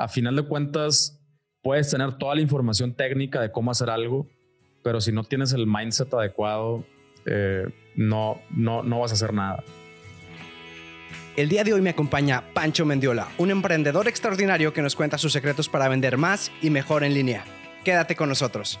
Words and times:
a 0.00 0.08
final 0.08 0.34
de 0.34 0.42
cuentas, 0.42 1.20
puedes 1.62 1.90
tener 1.90 2.16
toda 2.16 2.34
la 2.34 2.40
información 2.40 2.94
técnica 2.94 3.40
de 3.40 3.52
cómo 3.52 3.70
hacer 3.70 3.90
algo, 3.90 4.26
pero 4.82 5.00
si 5.00 5.12
no 5.12 5.24
tienes 5.24 5.52
el 5.52 5.66
mindset 5.66 6.12
adecuado, 6.14 6.84
eh, 7.26 7.66
no, 7.96 8.40
no, 8.50 8.82
no 8.82 9.00
vas 9.00 9.10
a 9.10 9.14
hacer 9.14 9.34
nada. 9.34 9.62
El 11.36 11.48
día 11.48 11.64
de 11.64 11.74
hoy 11.74 11.80
me 11.80 11.90
acompaña 11.90 12.44
Pancho 12.54 12.84
Mendiola, 12.86 13.28
un 13.38 13.50
emprendedor 13.50 14.08
extraordinario 14.08 14.72
que 14.72 14.82
nos 14.82 14.96
cuenta 14.96 15.18
sus 15.18 15.32
secretos 15.32 15.68
para 15.68 15.88
vender 15.88 16.16
más 16.16 16.50
y 16.62 16.70
mejor 16.70 17.04
en 17.04 17.14
línea. 17.14 17.44
Quédate 17.84 18.16
con 18.16 18.28
nosotros. 18.28 18.80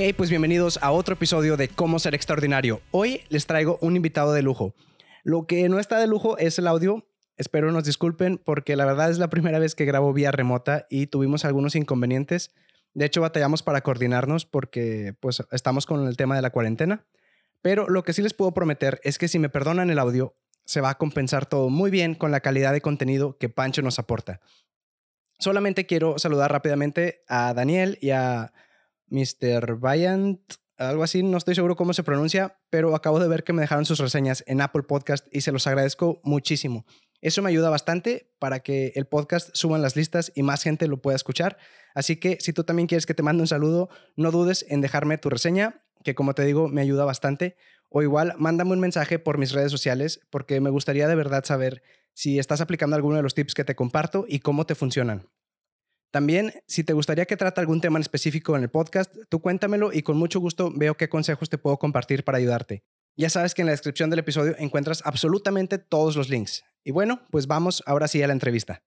Hey, 0.00 0.12
pues 0.12 0.30
bienvenidos 0.30 0.78
a 0.80 0.92
otro 0.92 1.14
episodio 1.14 1.56
de 1.56 1.66
Cómo 1.66 1.98
ser 1.98 2.14
extraordinario. 2.14 2.80
Hoy 2.92 3.22
les 3.30 3.46
traigo 3.46 3.80
un 3.80 3.96
invitado 3.96 4.32
de 4.32 4.42
lujo. 4.42 4.76
Lo 5.24 5.48
que 5.48 5.68
no 5.68 5.80
está 5.80 5.98
de 5.98 6.06
lujo 6.06 6.38
es 6.38 6.56
el 6.60 6.68
audio. 6.68 7.04
Espero 7.36 7.72
nos 7.72 7.82
disculpen 7.82 8.38
porque 8.38 8.76
la 8.76 8.84
verdad 8.84 9.10
es 9.10 9.18
la 9.18 9.28
primera 9.28 9.58
vez 9.58 9.74
que 9.74 9.86
grabo 9.86 10.12
vía 10.12 10.30
remota 10.30 10.86
y 10.88 11.08
tuvimos 11.08 11.44
algunos 11.44 11.74
inconvenientes. 11.74 12.54
De 12.94 13.06
hecho, 13.06 13.22
batallamos 13.22 13.64
para 13.64 13.80
coordinarnos 13.80 14.46
porque 14.46 15.16
pues 15.18 15.42
estamos 15.50 15.84
con 15.84 16.06
el 16.06 16.16
tema 16.16 16.36
de 16.36 16.42
la 16.42 16.50
cuarentena. 16.50 17.04
Pero 17.60 17.88
lo 17.88 18.04
que 18.04 18.12
sí 18.12 18.22
les 18.22 18.34
puedo 18.34 18.54
prometer 18.54 19.00
es 19.02 19.18
que 19.18 19.26
si 19.26 19.40
me 19.40 19.48
perdonan 19.48 19.90
el 19.90 19.98
audio, 19.98 20.36
se 20.64 20.80
va 20.80 20.90
a 20.90 20.98
compensar 20.98 21.46
todo 21.46 21.70
muy 21.70 21.90
bien 21.90 22.14
con 22.14 22.30
la 22.30 22.38
calidad 22.38 22.72
de 22.72 22.82
contenido 22.82 23.36
que 23.36 23.48
Pancho 23.48 23.82
nos 23.82 23.98
aporta. 23.98 24.40
Solamente 25.40 25.86
quiero 25.86 26.20
saludar 26.20 26.52
rápidamente 26.52 27.24
a 27.26 27.52
Daniel 27.52 27.98
y 28.00 28.10
a 28.10 28.52
Mr. 29.10 29.78
Vyant, 29.80 30.40
algo 30.78 31.02
así, 31.02 31.22
no 31.24 31.36
estoy 31.36 31.56
seguro 31.56 31.74
cómo 31.74 31.92
se 31.92 32.04
pronuncia, 32.04 32.60
pero 32.70 32.94
acabo 32.94 33.18
de 33.18 33.26
ver 33.26 33.42
que 33.42 33.52
me 33.52 33.62
dejaron 33.62 33.84
sus 33.84 33.98
reseñas 33.98 34.44
en 34.46 34.60
Apple 34.60 34.84
Podcast 34.84 35.26
y 35.32 35.40
se 35.40 35.50
los 35.50 35.66
agradezco 35.66 36.20
muchísimo. 36.22 36.86
Eso 37.20 37.42
me 37.42 37.48
ayuda 37.50 37.68
bastante 37.68 38.30
para 38.38 38.60
que 38.60 38.92
el 38.94 39.06
podcast 39.06 39.50
suba 39.54 39.76
en 39.76 39.82
las 39.82 39.96
listas 39.96 40.30
y 40.36 40.44
más 40.44 40.62
gente 40.62 40.86
lo 40.86 41.02
pueda 41.02 41.16
escuchar. 41.16 41.58
Así 41.94 42.16
que 42.16 42.38
si 42.40 42.52
tú 42.52 42.62
también 42.62 42.86
quieres 42.86 43.06
que 43.06 43.14
te 43.14 43.24
mande 43.24 43.42
un 43.42 43.48
saludo, 43.48 43.88
no 44.14 44.30
dudes 44.30 44.64
en 44.68 44.80
dejarme 44.80 45.18
tu 45.18 45.28
reseña, 45.28 45.82
que 46.04 46.14
como 46.14 46.34
te 46.34 46.44
digo, 46.44 46.68
me 46.68 46.80
ayuda 46.80 47.04
bastante. 47.04 47.56
O 47.88 48.02
igual, 48.02 48.34
mándame 48.38 48.72
un 48.72 48.80
mensaje 48.80 49.18
por 49.18 49.36
mis 49.36 49.50
redes 49.50 49.72
sociales, 49.72 50.20
porque 50.30 50.60
me 50.60 50.70
gustaría 50.70 51.08
de 51.08 51.16
verdad 51.16 51.44
saber 51.44 51.82
si 52.12 52.38
estás 52.38 52.60
aplicando 52.60 52.94
alguno 52.94 53.16
de 53.16 53.22
los 53.22 53.34
tips 53.34 53.54
que 53.54 53.64
te 53.64 53.74
comparto 53.74 54.24
y 54.28 54.38
cómo 54.38 54.64
te 54.64 54.76
funcionan. 54.76 55.28
También, 56.10 56.52
si 56.66 56.84
te 56.84 56.94
gustaría 56.94 57.26
que 57.26 57.36
trate 57.36 57.60
algún 57.60 57.82
tema 57.82 57.98
específico 57.98 58.56
en 58.56 58.62
el 58.62 58.70
podcast, 58.70 59.14
tú 59.28 59.40
cuéntamelo 59.40 59.92
y 59.92 60.02
con 60.02 60.16
mucho 60.16 60.40
gusto 60.40 60.72
veo 60.74 60.96
qué 60.96 61.10
consejos 61.10 61.50
te 61.50 61.58
puedo 61.58 61.78
compartir 61.78 62.24
para 62.24 62.38
ayudarte. 62.38 62.82
Ya 63.14 63.28
sabes 63.28 63.52
que 63.52 63.60
en 63.60 63.66
la 63.66 63.72
descripción 63.72 64.08
del 64.08 64.20
episodio 64.20 64.54
encuentras 64.58 65.02
absolutamente 65.04 65.76
todos 65.76 66.16
los 66.16 66.30
links. 66.30 66.64
Y 66.82 66.92
bueno, 66.92 67.20
pues 67.30 67.46
vamos 67.46 67.82
ahora 67.84 68.08
sí 68.08 68.22
a 68.22 68.26
la 68.26 68.32
entrevista. 68.32 68.82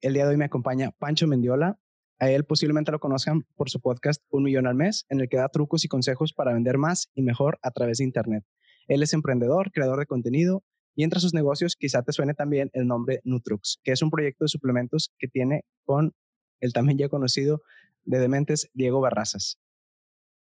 El 0.00 0.14
día 0.14 0.24
de 0.24 0.30
hoy 0.30 0.36
me 0.36 0.44
acompaña 0.44 0.92
Pancho 0.92 1.26
Mendiola. 1.26 1.80
A 2.20 2.30
él 2.30 2.44
posiblemente 2.44 2.92
lo 2.92 3.00
conozcan 3.00 3.42
por 3.56 3.70
su 3.70 3.80
podcast 3.80 4.22
Un 4.28 4.44
Millón 4.44 4.68
al 4.68 4.74
Mes, 4.76 5.04
en 5.08 5.20
el 5.20 5.28
que 5.28 5.38
da 5.38 5.48
trucos 5.48 5.84
y 5.84 5.88
consejos 5.88 6.32
para 6.32 6.52
vender 6.52 6.78
más 6.78 7.10
y 7.14 7.22
mejor 7.22 7.58
a 7.62 7.72
través 7.72 7.98
de 7.98 8.04
Internet. 8.04 8.44
Él 8.86 9.02
es 9.02 9.14
emprendedor, 9.14 9.72
creador 9.72 9.98
de 9.98 10.06
contenido 10.06 10.62
y 11.00 11.02
entre 11.02 11.18
sus 11.18 11.32
negocios 11.32 11.76
quizá 11.76 12.02
te 12.02 12.12
suene 12.12 12.34
también 12.34 12.68
el 12.74 12.86
nombre 12.86 13.22
Nutrux, 13.24 13.80
que 13.82 13.92
es 13.92 14.02
un 14.02 14.10
proyecto 14.10 14.44
de 14.44 14.48
suplementos 14.48 15.14
que 15.18 15.28
tiene 15.28 15.64
con 15.86 16.12
el 16.60 16.74
también 16.74 16.98
ya 16.98 17.08
conocido 17.08 17.62
de 18.04 18.18
Dementes 18.18 18.68
Diego 18.74 19.00
Barrazas. 19.00 19.58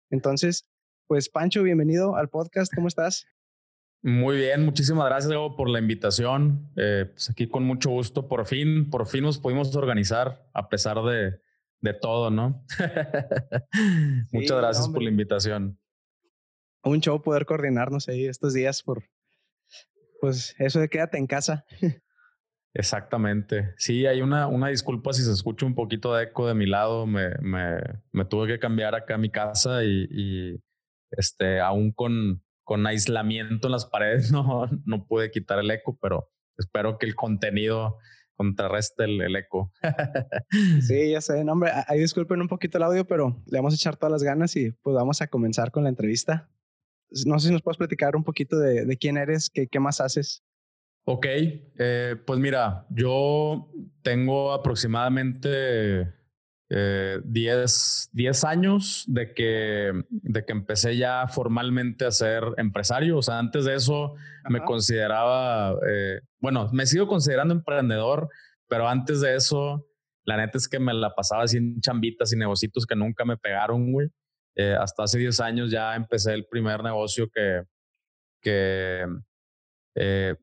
Entonces, 0.09 0.65
pues 1.07 1.27
Pancho, 1.27 1.61
bienvenido 1.61 2.15
al 2.15 2.29
podcast, 2.29 2.73
¿cómo 2.73 2.87
estás? 2.87 3.25
Muy 4.01 4.37
bien, 4.37 4.63
muchísimas 4.63 5.07
gracias 5.07 5.27
Diego 5.27 5.57
por 5.57 5.67
la 5.67 5.79
invitación. 5.79 6.71
Eh, 6.77 7.07
pues 7.11 7.29
aquí 7.29 7.49
con 7.49 7.65
mucho 7.65 7.89
gusto, 7.89 8.29
por 8.29 8.45
fin, 8.45 8.89
por 8.89 9.07
fin 9.07 9.23
nos 9.23 9.37
pudimos 9.37 9.75
organizar 9.75 10.47
a 10.53 10.69
pesar 10.69 11.03
de, 11.03 11.37
de 11.81 11.93
todo, 11.93 12.31
¿no? 12.31 12.63
Muchas 14.31 14.57
gracias 14.57 14.87
por 14.87 15.03
la 15.03 15.09
invitación. 15.09 15.77
Un 16.81 17.01
show 17.01 17.21
poder 17.21 17.45
coordinarnos 17.45 18.07
ahí 18.07 18.25
estos 18.25 18.53
días 18.53 18.83
por, 18.83 19.03
pues 20.19 20.55
eso 20.59 20.79
de 20.79 20.89
quédate 20.89 21.17
en 21.17 21.27
casa. 21.27 21.65
Exactamente. 22.75 23.73
Sí, 23.77 24.05
hay 24.05 24.21
una, 24.21 24.47
una 24.47 24.67
disculpa 24.67 25.13
si 25.13 25.23
se 25.23 25.31
escucha 25.31 25.65
un 25.65 25.75
poquito 25.75 26.13
de 26.13 26.25
eco 26.25 26.45
de 26.45 26.55
mi 26.55 26.65
lado. 26.65 27.07
Me, 27.07 27.29
me, 27.39 27.77
me 28.11 28.25
tuve 28.25 28.47
que 28.47 28.59
cambiar 28.59 28.95
acá 28.95 29.15
a 29.15 29.17
mi 29.17 29.29
casa 29.29 29.85
y, 29.85 30.05
y, 30.11 30.59
este, 31.11 31.61
aún 31.61 31.93
con, 31.93 32.43
con 32.65 32.85
aislamiento 32.85 33.67
en 33.67 33.71
las 33.71 33.85
paredes 33.85 34.29
no, 34.31 34.69
no 34.85 35.05
pude 35.07 35.31
quitar 35.31 35.59
el 35.59 35.71
eco, 35.71 35.97
pero 36.01 36.29
espero 36.57 36.97
que 36.97 37.05
el 37.05 37.15
contenido 37.15 37.97
contrarreste 38.35 39.05
el, 39.05 39.21
el 39.21 39.37
eco. 39.37 39.71
sí, 40.81 41.11
ya 41.11 41.21
sé. 41.21 41.45
No, 41.45 41.53
hombre, 41.53 41.71
ahí 41.87 42.01
disculpen 42.01 42.41
un 42.41 42.49
poquito 42.49 42.77
el 42.77 42.83
audio, 42.83 43.07
pero 43.07 43.41
le 43.45 43.57
vamos 43.57 43.73
a 43.73 43.75
echar 43.75 43.95
todas 43.95 44.11
las 44.11 44.23
ganas 44.23 44.53
y 44.57 44.71
pues 44.71 44.93
vamos 44.93 45.21
a 45.21 45.27
comenzar 45.27 45.71
con 45.71 45.83
la 45.83 45.89
entrevista 45.89 46.49
no 47.25 47.39
sé 47.39 47.47
si 47.47 47.53
nos 47.53 47.61
puedes 47.61 47.77
platicar 47.77 48.15
un 48.15 48.23
poquito 48.23 48.57
de, 48.57 48.97
quién 48.97 49.17
eres, 49.17 49.49
qué, 49.49 49.67
qué 49.67 49.79
más 49.79 50.01
haces. 50.01 50.43
Ok, 51.07 51.25
eh, 51.27 52.15
pues 52.25 52.39
mira, 52.39 52.87
yo 52.89 53.69
tengo 54.01 54.51
aproximadamente 54.51 56.11
10, 56.67 58.09
eh, 58.15 58.31
años 58.47 59.05
de 59.07 59.33
que, 59.33 59.93
de 60.09 60.45
que 60.45 60.51
empecé 60.51 60.97
ya 60.97 61.27
formalmente 61.27 62.05
a 62.05 62.11
ser 62.11 62.43
empresario. 62.57 63.17
O 63.17 63.21
sea, 63.21 63.37
antes 63.37 63.65
de 63.65 63.75
eso 63.75 64.15
me 64.49 64.61
consideraba, 64.63 65.77
eh, 65.87 66.21
bueno, 66.39 66.69
me 66.73 66.87
sigo 66.87 67.07
considerando 67.07 67.53
emprendedor, 67.53 68.29
pero 68.67 68.87
antes 68.89 69.21
de 69.21 69.35
eso, 69.35 69.87
la 70.23 70.37
neta 70.37 70.57
es 70.57 70.67
que 70.67 70.79
me 70.79 70.93
la 70.93 71.13
pasaba 71.13 71.43
así 71.43 71.57
en 71.57 71.79
chambitas 71.81 72.33
y 72.33 72.35
negocios 72.35 72.85
que 72.87 72.95
nunca 72.95 73.25
me 73.25 73.37
pegaron, 73.37 73.91
güey. 73.91 74.09
Eh, 74.55 74.75
hasta 74.79 75.03
hace 75.03 75.17
10 75.17 75.39
años 75.41 75.71
ya 75.71 75.95
empecé 75.95 76.33
el 76.33 76.45
primer 76.45 76.81
negocio 76.81 77.29
que, 77.29 77.63
que 78.41 79.05
eh, 79.95 80.35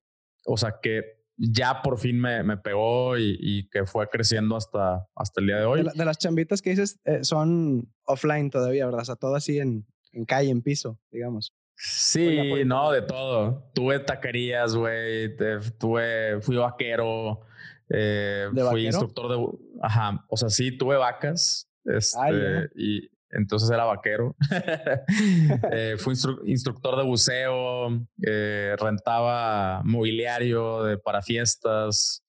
o 0.45 0.57
sea, 0.57 0.79
que 0.83 1.23
ya 1.37 1.81
por 1.83 1.99
fin 1.99 2.21
me, 2.21 2.43
me 2.43 2.59
pegó 2.59 3.17
y, 3.19 3.69
que 3.71 3.87
fue 3.87 4.07
creciendo 4.09 4.55
hasta, 4.55 5.09
hasta 5.15 5.41
el 5.41 5.47
día 5.47 5.57
de 5.57 5.65
hoy. 5.65 5.83
De, 5.83 6.05
las 6.05 6.19
chambitas 6.19 6.61
que 6.61 6.71
dices 6.71 7.01
eh, 7.05 7.25
son 7.25 7.91
offline 8.05 8.51
todavía, 8.51 8.85
¿verdad? 8.85 9.01
O 9.01 9.05
sea, 9.07 9.17
todo 9.17 9.35
así 9.35 9.59
en, 9.59 9.87
en 10.13 10.25
calle, 10.25 10.51
en 10.51 10.63
piso, 10.63 11.01
digamos. 11.11 11.55
Sí, 11.75 12.65
no, 12.65 12.93
de 12.93 13.03
todo. 13.03 13.71
Tuve 13.75 13.99
taquerías, 13.99 14.77
güey. 14.77 15.35
Tuve, 15.79 16.41
fui 16.41 16.57
vaquero. 16.57 17.41
fui 17.89 18.87
instructor 18.87 19.29
de. 19.31 19.59
Ajá. 19.81 20.25
O 20.29 20.37
sea, 20.37 20.51
sí, 20.51 20.77
tuve 20.77 20.97
vacas. 20.97 21.69
Este, 21.85 22.71
y, 22.77 23.11
entonces 23.33 23.71
era 23.71 23.85
vaquero. 23.85 24.37
eh, 25.73 25.97
fui 25.99 26.15
instructor 26.47 26.97
de 26.97 27.05
buceo, 27.05 27.89
eh, 28.27 28.77
rentaba 28.79 29.83
mobiliario 29.85 30.85
de, 30.85 30.99
para 30.99 31.23
fiestas, 31.23 32.23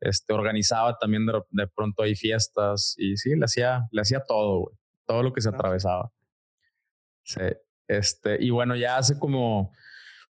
este, 0.00 0.32
organizaba 0.32 0.96
también 0.98 1.26
de, 1.26 1.66
pronto 1.68 2.02
ahí 2.02 2.14
fiestas 2.16 2.94
y 2.98 3.16
sí, 3.16 3.36
le 3.36 3.44
hacía, 3.44 3.86
le 3.90 4.00
hacía 4.00 4.20
todo, 4.26 4.72
todo 5.06 5.22
lo 5.22 5.32
que 5.32 5.40
se 5.40 5.50
atravesaba. 5.50 6.10
Sí, 7.22 7.42
este, 7.88 8.42
y 8.42 8.50
bueno, 8.50 8.76
ya 8.76 8.96
hace 8.96 9.18
como, 9.18 9.72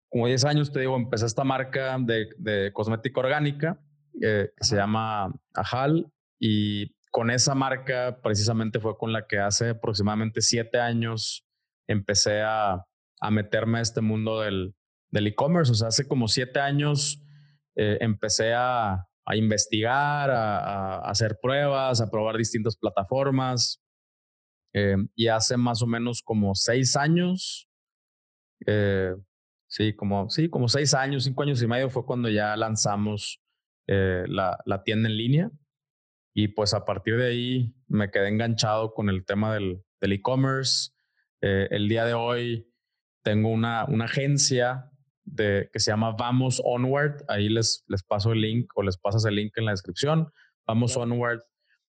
como 0.09 0.27
10 0.27 0.45
años, 0.45 0.71
te 0.71 0.81
digo, 0.81 0.95
empecé 0.95 1.25
esta 1.25 1.43
marca 1.43 1.97
de, 1.99 2.29
de 2.37 2.71
cosmética 2.73 3.19
orgánica 3.19 3.79
eh, 4.21 4.51
que 4.55 4.63
se 4.63 4.75
llama 4.75 5.33
Ajal 5.53 6.11
y 6.37 6.93
con 7.11 7.29
esa 7.29 7.53
marca 7.53 8.19
precisamente 8.23 8.79
fue 8.79 8.97
con 8.97 9.11
la 9.11 9.27
que 9.27 9.37
hace 9.37 9.69
aproximadamente 9.69 10.41
siete 10.41 10.79
años 10.79 11.45
empecé 11.87 12.41
a, 12.41 12.85
meterme 13.29 13.79
a 13.79 13.81
este 13.81 14.01
mundo 14.01 14.39
del 14.39 14.73
e-commerce. 15.11 15.71
o 15.71 15.75
sea, 15.75 15.89
hace 15.89 16.07
como 16.07 16.27
siete 16.27 16.59
años 16.59 17.21
eh, 17.75 17.97
empecé 18.01 18.53
a, 18.53 19.07
investigar, 19.33 20.29
a, 20.31 20.99
hacer 21.09 21.37
pruebas, 21.41 22.01
a 22.01 22.09
probar 22.09 22.37
distintas 22.37 22.75
plataformas. 22.75 23.81
Eh, 24.73 24.95
y 25.15 25.27
hace 25.27 25.57
más 25.57 25.81
o 25.81 25.87
menos 25.87 26.21
como 26.23 26.55
seis 26.55 26.95
años, 26.95 27.67
eh, 28.65 29.13
sí, 29.67 29.93
como, 29.93 30.29
sí, 30.29 30.49
como 30.49 30.69
seis 30.69 30.93
años, 30.93 31.25
cinco 31.25 31.43
años 31.43 31.61
y 31.61 31.67
medio 31.67 31.89
fue 31.89 32.05
cuando 32.05 32.29
ya 32.29 32.55
lanzamos 32.55 33.41
la, 33.87 34.57
la, 34.65 34.83
tienda 34.83 35.09
en 35.09 35.17
línea. 35.17 35.51
Y 36.33 36.49
pues 36.49 36.73
a 36.73 36.85
partir 36.85 37.17
de 37.17 37.27
ahí 37.27 37.75
me 37.87 38.09
quedé 38.09 38.29
enganchado 38.29 38.93
con 38.93 39.09
el 39.09 39.25
tema 39.25 39.53
del 39.53 39.83
e-commerce. 40.01 40.91
el 41.41 41.89
día 41.89 42.05
de 42.05 42.13
hoy 42.13 42.67
tengo 43.23 43.49
una, 43.49 43.85
una 43.85 44.05
agencia 44.05 44.91
de, 45.23 45.69
que 45.71 45.79
se 45.79 45.91
llama 45.91 46.11
Vamos 46.11 46.61
Onward. 46.63 47.23
Ahí 47.27 47.49
les, 47.49 47.83
les 47.87 48.03
paso 48.03 48.31
el 48.31 48.41
link 48.41 48.71
o 48.75 48.83
les 48.83 48.97
pasas 48.97 49.25
el 49.25 49.35
link 49.35 49.53
en 49.57 49.65
la 49.65 49.71
descripción. 49.71 50.31
Vamos 50.65 50.95
Onward 50.95 51.41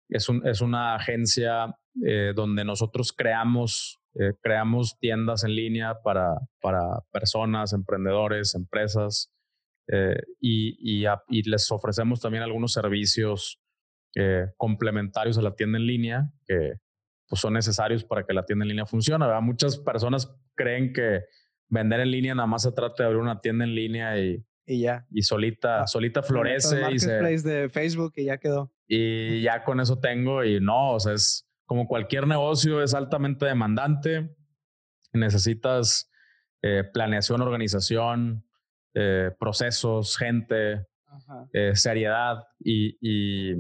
es, 0.09 0.29
un, 0.29 0.47
es 0.47 0.61
una 0.61 0.95
agencia 0.95 1.77
eh, 2.05 2.33
donde 2.35 2.65
nosotros 2.65 3.13
creamos, 3.13 3.99
eh, 4.15 4.33
creamos 4.41 4.99
tiendas 4.99 5.45
en 5.45 5.55
línea 5.55 6.01
para, 6.03 6.37
para 6.61 7.01
personas, 7.11 7.73
emprendedores, 7.73 8.55
empresas 8.55 9.33
eh, 9.89 10.21
y, 10.41 10.77
y, 11.29 11.43
les 11.43 11.71
ofrecemos 11.71 12.21
también 12.21 12.43
algunos 12.43 12.73
servicios 12.73 13.61
complementarios 14.57 15.37
a 15.37 15.43
la 15.43 15.55
tienda 15.55 15.79
en 15.79 15.87
línea 15.87 16.31
que 16.47 16.75
pues, 17.29 17.41
son 17.41 17.53
necesarios 17.53 18.03
para 18.05 18.25
que 18.25 18.33
la 18.33 18.45
tienda 18.45 18.65
en 18.65 18.71
línea 18.71 18.87
funcione. 18.87 19.27
Muchas 19.41 19.79
personas 19.79 20.35
creen 20.55 20.93
que 20.93 21.25
vender 21.69 22.01
en 22.01 22.11
línea 22.11 22.35
nada 22.35 22.47
más 22.47 22.63
se 22.63 22.73
trata 22.73 23.03
de 23.03 23.07
abrir 23.09 23.21
una 23.21 23.41
tienda 23.41 23.65
en 23.65 23.75
línea 23.75 24.19
y, 24.19 24.45
y 24.67 24.81
ya. 24.81 25.07
Y 25.11 25.23
solita, 25.23 25.83
ah, 25.83 25.87
solita 25.87 26.23
florece. 26.23 26.81
y 26.93 26.99
se, 26.99 27.13
de 27.13 27.69
Facebook 27.69 28.13
y 28.17 28.25
ya 28.25 28.39
quedó. 28.39 28.73
Y 28.87 29.43
ya 29.43 29.65
con 29.65 29.81
eso 29.81 29.99
tengo 29.99 30.45
y 30.45 30.61
no, 30.61 30.93
o 30.93 31.01
sea, 31.01 31.15
es 31.15 31.49
como 31.65 31.87
cualquier 31.89 32.27
negocio, 32.27 32.83
es 32.83 32.95
altamente 32.95 33.47
demandante. 33.47 34.35
Necesitas 35.13 36.11
eh, 36.63 36.85
planeación, 36.93 37.41
organización, 37.41 38.45
eh, 38.95 39.31
procesos, 39.39 40.17
gente, 40.17 40.87
eh, 41.53 41.75
seriedad 41.75 42.45
y, 42.59 42.97
y, 43.01 43.55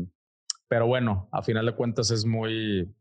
pero 0.69 0.87
bueno, 0.87 1.29
a 1.33 1.43
final 1.43 1.67
de 1.67 1.75
cuentas 1.75 2.11
es 2.11 2.25
muy, 2.25 2.95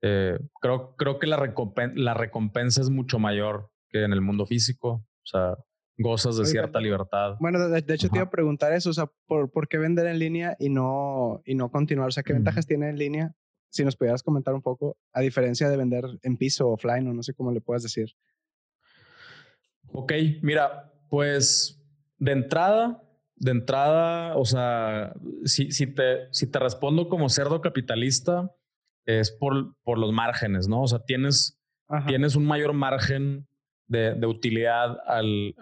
creo, 0.00 0.96
creo 0.96 1.18
que 1.18 1.26
la, 1.26 1.54
la 1.94 2.14
recompensa 2.14 2.80
es 2.80 2.90
mucho 2.90 3.18
mayor 3.18 3.70
que 3.88 4.04
en 4.04 4.12
el 4.12 4.20
mundo 4.20 4.46
físico. 4.46 5.06
O 5.24 5.26
sea, 5.26 5.56
gozas 5.98 6.36
de 6.36 6.46
cierta 6.46 6.80
libertad. 6.80 7.36
Bueno, 7.40 7.68
de, 7.68 7.94
hecho 7.94 8.08
te 8.08 8.18
iba 8.18 8.26
a 8.26 8.30
preguntar 8.30 8.72
eso, 8.72 8.90
o 8.90 8.92
sea, 8.92 9.10
¿por, 9.26 9.50
¿por, 9.50 9.68
qué 9.68 9.78
vender 9.78 10.06
en 10.06 10.18
línea 10.18 10.56
y 10.58 10.68
no, 10.68 11.40
y 11.44 11.54
no 11.54 11.70
continuar? 11.70 12.08
O 12.08 12.12
sea, 12.12 12.22
¿qué 12.22 12.32
ventajas 12.32 12.66
tiene 12.66 12.88
en 12.88 12.98
línea? 12.98 13.34
Si 13.70 13.84
nos 13.84 13.96
pudieras 13.96 14.22
comentar 14.22 14.54
un 14.54 14.62
poco, 14.62 14.96
a 15.12 15.20
diferencia 15.20 15.68
de 15.68 15.76
vender 15.76 16.04
en 16.22 16.36
piso, 16.36 16.68
offline, 16.68 17.06
o 17.08 17.14
no 17.14 17.22
sé 17.22 17.34
cómo 17.34 17.52
le 17.52 17.60
puedas 17.60 17.82
decir. 17.82 18.10
Ok, 19.92 20.12
mira, 20.42 20.92
pues 21.08 21.80
de 22.18 22.32
entrada, 22.32 23.02
de 23.36 23.50
entrada, 23.50 24.36
o 24.36 24.44
sea, 24.44 25.14
si, 25.44 25.72
si, 25.72 25.86
te, 25.86 26.28
si 26.30 26.50
te 26.50 26.58
respondo 26.58 27.08
como 27.08 27.28
cerdo 27.28 27.60
capitalista, 27.60 28.50
es 29.06 29.30
por, 29.30 29.74
por 29.82 29.98
los 29.98 30.12
márgenes, 30.12 30.68
¿no? 30.68 30.82
O 30.82 30.86
sea, 30.86 31.00
tienes, 31.00 31.60
tienes 32.06 32.36
un 32.36 32.46
mayor 32.46 32.72
margen 32.72 33.46
de, 33.86 34.26
utilidad 34.26 34.98
al, 35.06 35.54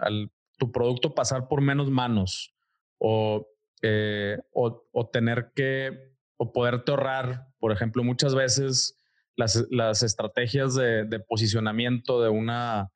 tu 0.59 0.71
producto 0.71 1.15
pasar 1.15 1.49
por 1.49 1.61
menos 1.61 1.91
manos 1.91 2.55
o, 2.99 3.47
eh, 3.83 4.39
o, 4.53 5.09
tener 5.13 5.53
que 5.55 6.13
o 6.37 6.53
poderte 6.53 6.93
ahorrar, 6.93 7.49
por 7.59 7.73
ejemplo, 7.73 8.05
muchas 8.05 8.35
veces 8.35 8.99
las, 9.37 9.67
las 9.71 10.03
estrategias 10.03 10.75
de, 10.75 11.25
posicionamiento 11.27 12.23
de 12.23 12.29
una, 12.29 12.91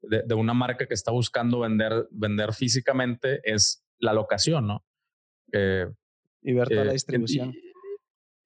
de, 0.00 0.34
una 0.34 0.54
marca 0.54 0.86
que 0.86 0.94
está 0.94 1.10
buscando 1.10 1.60
vender, 1.60 2.08
vender 2.10 2.54
físicamente 2.54 3.40
es 3.44 3.84
la 4.02 4.12
locación, 4.12 4.66
¿no? 4.66 4.84
Eh, 5.52 5.86
y 6.42 6.52
ver 6.52 6.68
toda 6.68 6.84
la 6.84 6.90
eh, 6.90 6.94
distribución. 6.94 7.54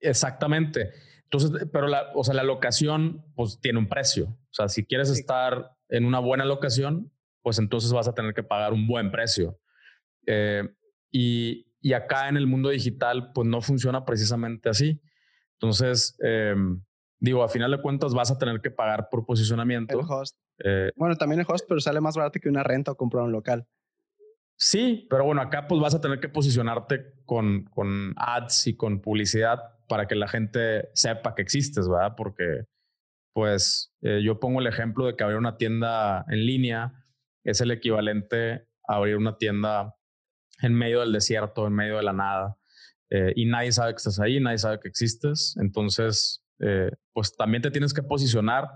exactamente. 0.01 0.93
Entonces, 1.25 1.67
pero 1.73 1.89
la, 1.89 2.13
o 2.15 2.23
sea, 2.23 2.35
la 2.35 2.45
locación 2.45 3.25
pues 3.35 3.59
tiene 3.61 3.79
un 3.79 3.89
precio. 3.89 4.27
O 4.27 4.53
sea, 4.53 4.69
si 4.69 4.85
quieres 4.85 5.11
estar 5.11 5.73
en 5.89 6.05
una 6.05 6.21
buena 6.21 6.45
locación, 6.45 7.11
pues 7.43 7.59
entonces 7.59 7.93
vas 7.93 8.07
a 8.07 8.15
tener 8.15 8.35
que 8.35 8.43
pagar 8.43 8.73
un 8.73 8.87
buen 8.87 9.11
precio. 9.11 9.59
Eh, 10.27 10.69
y, 11.11 11.67
y, 11.81 11.93
acá 11.95 12.29
en 12.29 12.37
el 12.37 12.47
mundo 12.47 12.69
digital, 12.69 13.33
pues 13.33 13.49
no 13.49 13.61
funciona 13.61 14.05
precisamente 14.05 14.69
así. 14.69 15.01
Entonces, 15.55 16.19
digo, 17.19 17.43
a 17.43 17.49
final 17.49 17.71
de 17.71 17.81
cuentas 17.81 18.13
vas 18.15 18.31
a 18.31 18.39
tener 18.39 18.61
que 18.61 18.71
pagar 18.71 19.09
por 19.11 19.25
posicionamiento. 19.25 19.99
El 19.99 20.05
host. 20.07 20.37
Eh, 20.59 20.93
bueno, 20.97 21.17
también 21.17 21.41
el 21.41 21.47
host, 21.49 21.67
pero 21.69 21.81
sale 21.81 22.01
más 22.01 22.17
barato 22.17 22.39
que 22.41 22.49
una 22.49 22.63
renta 22.63 22.93
o 22.93 22.97
comprar 22.97 23.25
un 23.25 23.33
local. 23.33 23.67
Sí, 24.57 25.07
pero 25.11 25.25
bueno, 25.25 25.43
acá 25.43 25.67
pues 25.69 25.81
vas 25.81 25.95
a 25.95 26.01
tener 26.01 26.19
que 26.19 26.29
posicionarte 26.29 27.13
con, 27.25 27.65
con 27.65 28.15
ads 28.17 28.69
y 28.69 28.77
con 28.77 29.01
publicidad 29.01 29.61
para 29.87 30.09
que 30.09 30.15
la 30.15 30.29
gente 30.29 30.89
sepa 30.95 31.35
que 31.35 31.43
existes, 31.43 31.89
¿verdad? 31.89 32.15
Porque 32.17 32.65
pues 33.35 33.93
eh, 34.01 34.23
yo 34.25 34.41
pongo 34.41 34.61
el 34.61 34.67
ejemplo 34.67 35.07
de 35.07 35.15
que 35.15 35.23
abrir 35.23 35.39
una 35.39 35.59
tienda 35.59 36.25
en 36.29 36.47
línea 36.47 37.05
es 37.45 37.61
el 37.61 37.71
equivalente 37.71 38.67
a 38.89 38.97
abrir 38.97 39.17
una 39.17 39.37
tienda 39.37 39.95
en 40.63 40.75
medio 40.75 41.01
del 41.01 41.13
desierto, 41.13 41.67
en 41.67 41.75
medio 41.75 41.99
de 41.99 42.03
la 42.03 42.15
nada. 42.15 42.57
Eh, 43.11 43.33
y 43.37 43.45
nadie 43.45 43.73
sabe 43.73 43.93
que 43.93 43.99
estás 43.99 44.19
ahí, 44.21 44.41
nadie 44.41 44.59
sabe 44.59 44.81
que 44.81 44.89
existes. 44.89 45.55
Entonces, 45.61 46.45
eh, 46.61 46.91
pues 47.13 47.37
también 47.37 47.63
te 47.63 47.71
tienes 47.71 47.93
que 47.93 48.03
posicionar, 48.03 48.69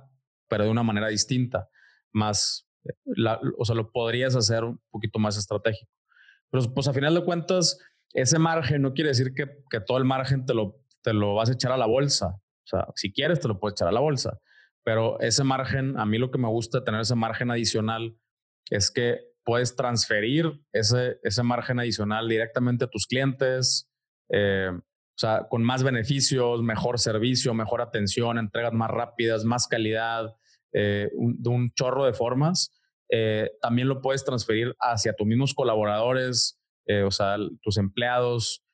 pero 0.48 0.64
de 0.64 0.70
una 0.70 0.82
manera 0.82 1.08
distinta, 1.08 1.68
más, 2.12 2.68
o 3.58 3.64
sea, 3.64 3.74
lo 3.74 3.90
podrías 3.90 4.36
hacer 4.36 4.64
un 4.64 4.80
poquito 4.90 5.18
más 5.18 5.36
estratégico. 5.36 5.90
Pero 6.50 6.64
pues 6.74 6.88
a 6.88 6.92
final 6.92 7.14
de 7.14 7.24
cuentas, 7.24 7.78
ese 8.12 8.38
margen 8.38 8.82
no 8.82 8.92
quiere 8.92 9.10
decir 9.10 9.34
que, 9.34 9.46
que 9.70 9.80
todo 9.80 9.98
el 9.98 10.04
margen 10.04 10.46
te 10.46 10.54
lo, 10.54 10.80
te 11.02 11.12
lo 11.12 11.34
vas 11.34 11.50
a 11.50 11.52
echar 11.52 11.72
a 11.72 11.76
la 11.76 11.86
bolsa. 11.86 12.28
O 12.28 12.66
sea, 12.66 12.86
si 12.96 13.12
quieres, 13.12 13.40
te 13.40 13.48
lo 13.48 13.58
puedes 13.58 13.74
echar 13.74 13.88
a 13.88 13.92
la 13.92 14.00
bolsa. 14.00 14.38
Pero 14.84 15.20
ese 15.20 15.44
margen, 15.44 15.98
a 15.98 16.06
mí 16.06 16.18
lo 16.18 16.30
que 16.30 16.38
me 16.38 16.48
gusta 16.48 16.84
tener 16.84 17.00
ese 17.00 17.14
margen 17.14 17.50
adicional 17.50 18.16
es 18.70 18.90
que 18.90 19.20
puedes 19.44 19.76
transferir 19.76 20.60
ese, 20.72 21.18
ese 21.22 21.42
margen 21.42 21.80
adicional 21.80 22.28
directamente 22.28 22.84
a 22.84 22.88
tus 22.88 23.06
clientes, 23.06 23.90
eh, 24.30 24.70
o 24.72 25.18
sea, 25.20 25.48
con 25.50 25.62
más 25.62 25.82
beneficios, 25.82 26.62
mejor 26.62 26.98
servicio, 26.98 27.52
mejor 27.52 27.82
atención, 27.82 28.38
entregas 28.38 28.72
más 28.72 28.90
rápidas, 28.90 29.44
más 29.44 29.66
calidad, 29.66 30.34
eh, 30.72 31.10
de 31.12 31.48
un 31.48 31.72
chorro 31.72 32.04
de 32.04 32.12
formas. 32.12 32.72
Eh, 33.08 33.50
también 33.60 33.88
lo 33.88 34.00
puedes 34.00 34.24
transferir 34.24 34.74
hacia 34.80 35.14
tus 35.14 35.26
mismos 35.26 35.54
colaboradores, 35.54 36.58
o 37.06 37.10
sea, 37.12 37.36
tus 37.62 37.76
empleados, 37.76 38.64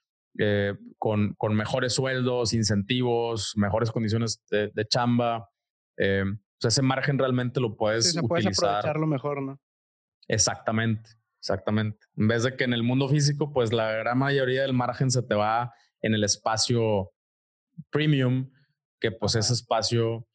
con, 0.96 1.34
con, 1.34 1.54
mejores 1.54 1.93
sueldos, 1.93 2.54
incentivos, 2.54 3.52
mejores 3.56 3.90
condiciones 3.90 4.42
de, 4.50 4.70
de 4.75 4.87
chamba. 4.87 5.50
Eh, 5.99 6.25
o 6.56 6.61
sea, 6.61 6.68
ese 6.68 6.82
margen 6.82 7.18
realmente 7.18 7.61
lo 7.61 7.76
puedes 7.76 8.12
sí, 8.12 8.20
Puedes 8.20 8.47
aprovecharlo 8.47 9.06
mejor, 9.06 9.42
¿no? 9.42 9.61
Exactamente, 10.28 11.11
exactamente. 11.38 11.99
En 12.16 12.28
vez 12.28 12.42
de 12.42 12.56
que 12.56 12.64
en 12.64 12.73
el 12.73 12.82
mundo 12.82 13.09
físico, 13.09 13.52
pues 13.52 13.73
la 13.73 13.92
gran 13.92 14.18
mayoría 14.18 14.62
del 14.62 14.73
margen 14.73 15.11
se 15.11 15.23
te 15.23 15.35
va 15.35 15.73
en 16.00 16.14
el 16.14 16.25
espacio 16.25 17.12
premium, 17.90 18.50
que 19.00 19.12
pues 19.12 19.35
ese 19.35 19.52
espacio, 19.52 20.26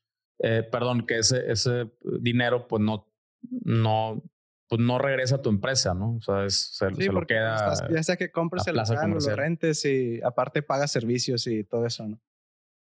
eh, 0.44 0.64
perdón, 0.64 1.06
que 1.06 1.20
ese, 1.20 1.52
ese 1.52 1.92
dinero 2.20 2.68
pues 2.68 2.82
no, 2.82 3.08
no, 3.50 4.24
pues 4.68 4.82
no 4.82 4.98
regresa 4.98 5.36
a 5.36 5.42
tu 5.42 5.50
empresa, 5.50 5.94
¿no? 5.94 6.16
O 6.16 6.22
sea, 6.22 6.50
se, 6.50 6.90
lo 7.12 7.26
queda. 7.28 7.74
ya 7.90 8.04
sea 8.04 8.16
que 8.16 8.32
compres 8.32 8.66
el 8.68 8.76
local 8.78 9.12
lo 9.12 9.36
rentes 9.36 9.86
y 9.86 10.22
aparte 10.24 10.62
pagas 10.62 10.92
servicios 10.92 11.46
y 11.48 11.64
todo 11.64 11.86
eso, 11.86 12.08
¿no? 12.08 12.20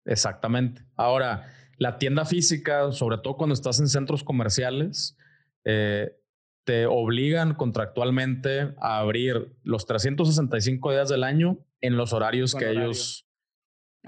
Exactamente. 0.05 0.83
Ahora, 0.95 1.51
la 1.77 1.97
tienda 1.97 2.25
física, 2.25 2.91
sobre 2.91 3.17
todo 3.17 3.37
cuando 3.37 3.53
estás 3.53 3.79
en 3.79 3.87
centros 3.87 4.23
comerciales, 4.23 5.17
eh, 5.63 6.17
te 6.63 6.85
obligan 6.85 7.53
contractualmente 7.53 8.73
a 8.79 8.99
abrir 8.99 9.55
los 9.63 9.85
365 9.85 10.91
días 10.91 11.09
del 11.09 11.23
año 11.23 11.59
en 11.81 11.97
los 11.97 12.13
horarios 12.13 12.55
que 12.55 12.69
ellos, 12.69 13.26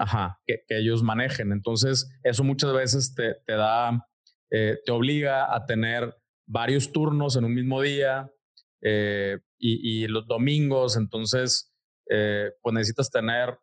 ajá, 0.00 0.40
que, 0.46 0.62
ellos 0.68 1.02
manejen. 1.02 1.52
Entonces, 1.52 2.10
eso 2.22 2.42
muchas 2.42 2.72
veces 2.72 3.14
te, 3.14 3.36
te 3.46 3.52
da, 3.52 4.06
eh, 4.50 4.78
te 4.84 4.92
obliga 4.92 5.54
a 5.54 5.66
tener 5.66 6.16
varios 6.46 6.90
turnos 6.90 7.36
en 7.36 7.44
un 7.44 7.54
mismo 7.54 7.82
día 7.82 8.32
eh, 8.80 9.38
y, 9.58 10.04
y, 10.04 10.08
los 10.08 10.26
domingos. 10.26 10.96
Entonces, 10.96 11.72
pues 12.06 12.74
necesitas 12.74 13.10
tener 13.10 13.56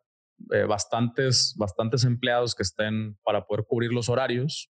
eh, 0.52 0.64
bastantes, 0.64 1.54
bastantes 1.58 2.04
empleados 2.04 2.54
que 2.54 2.62
estén 2.62 3.18
para 3.24 3.44
poder 3.44 3.64
cubrir 3.66 3.92
los 3.92 4.08
horarios. 4.08 4.70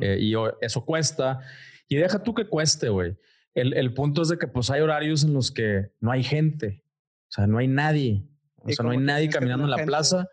Eh, 0.00 0.16
y 0.18 0.34
eso 0.62 0.84
cuesta. 0.86 1.40
Y 1.86 1.96
deja 1.96 2.22
tú 2.22 2.32
que 2.34 2.48
cueste, 2.48 2.88
güey. 2.88 3.18
El, 3.52 3.74
el, 3.74 3.92
punto 3.92 4.22
es 4.22 4.28
de 4.28 4.38
que 4.38 4.48
pues 4.48 4.70
hay 4.70 4.80
horarios 4.80 5.22
en 5.22 5.34
los 5.34 5.52
que 5.52 5.92
no 6.00 6.10
hay 6.10 6.24
gente. 6.24 6.82
O 7.28 7.32
sea, 7.32 7.46
no 7.46 7.58
hay 7.58 7.68
nadie. 7.68 8.26
O 8.56 8.70
sea, 8.70 8.82
no 8.84 8.92
hay 8.92 8.98
nadie 8.98 9.28
caminando 9.28 9.64
en 9.64 9.70
la 9.70 9.84
plaza 9.84 10.26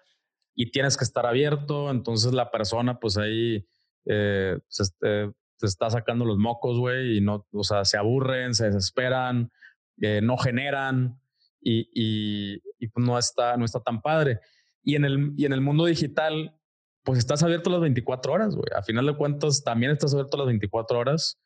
y 0.56 0.72
tienes 0.72 0.98
que 0.98 1.04
estar 1.04 1.26
abierto. 1.26 1.90
Entonces 1.90 2.34
la 2.34 2.52
persona 2.52 3.00
pues 3.00 3.18
ahí 3.18 3.68
eh, 4.06 4.60
se, 4.68 4.86
se, 4.86 5.34
está 5.62 5.90
sacando 5.90 6.26
los 6.26 6.38
mocos, 6.38 6.78
güey, 6.80 7.18
y 7.18 7.22
no, 7.22 7.46
o 7.52 7.64
sea, 7.64 7.86
se 7.86 7.98
aburren, 7.98 8.56
se 8.56 8.66
desesperan, 8.66 9.52
no 10.24 10.38
generan. 10.38 11.20
y, 11.62 11.88
y, 11.94 12.88
pues 12.88 13.06
no 13.06 13.20
está, 13.20 13.56
no 13.58 13.66
está 13.66 13.80
tan 13.80 14.02
padre. 14.02 14.40
Y 14.84 14.96
en, 14.96 15.06
el, 15.06 15.34
y 15.38 15.46
en 15.46 15.54
el 15.54 15.62
mundo 15.62 15.86
digital, 15.86 16.56
pues 17.04 17.20
estás 17.20 17.44
abierto 17.44 17.70
las 17.70 17.82
24 17.82 18.34
horas, 18.34 18.56
güey. 18.56 18.68
A 18.76 18.84
final 18.84 19.06
de 19.06 19.16
cuentas, 19.16 19.64
también 19.64 19.92
estás 19.92 20.14
abierto 20.14 20.38
las 20.38 20.48
24 20.48 21.00
horas, 21.00 21.40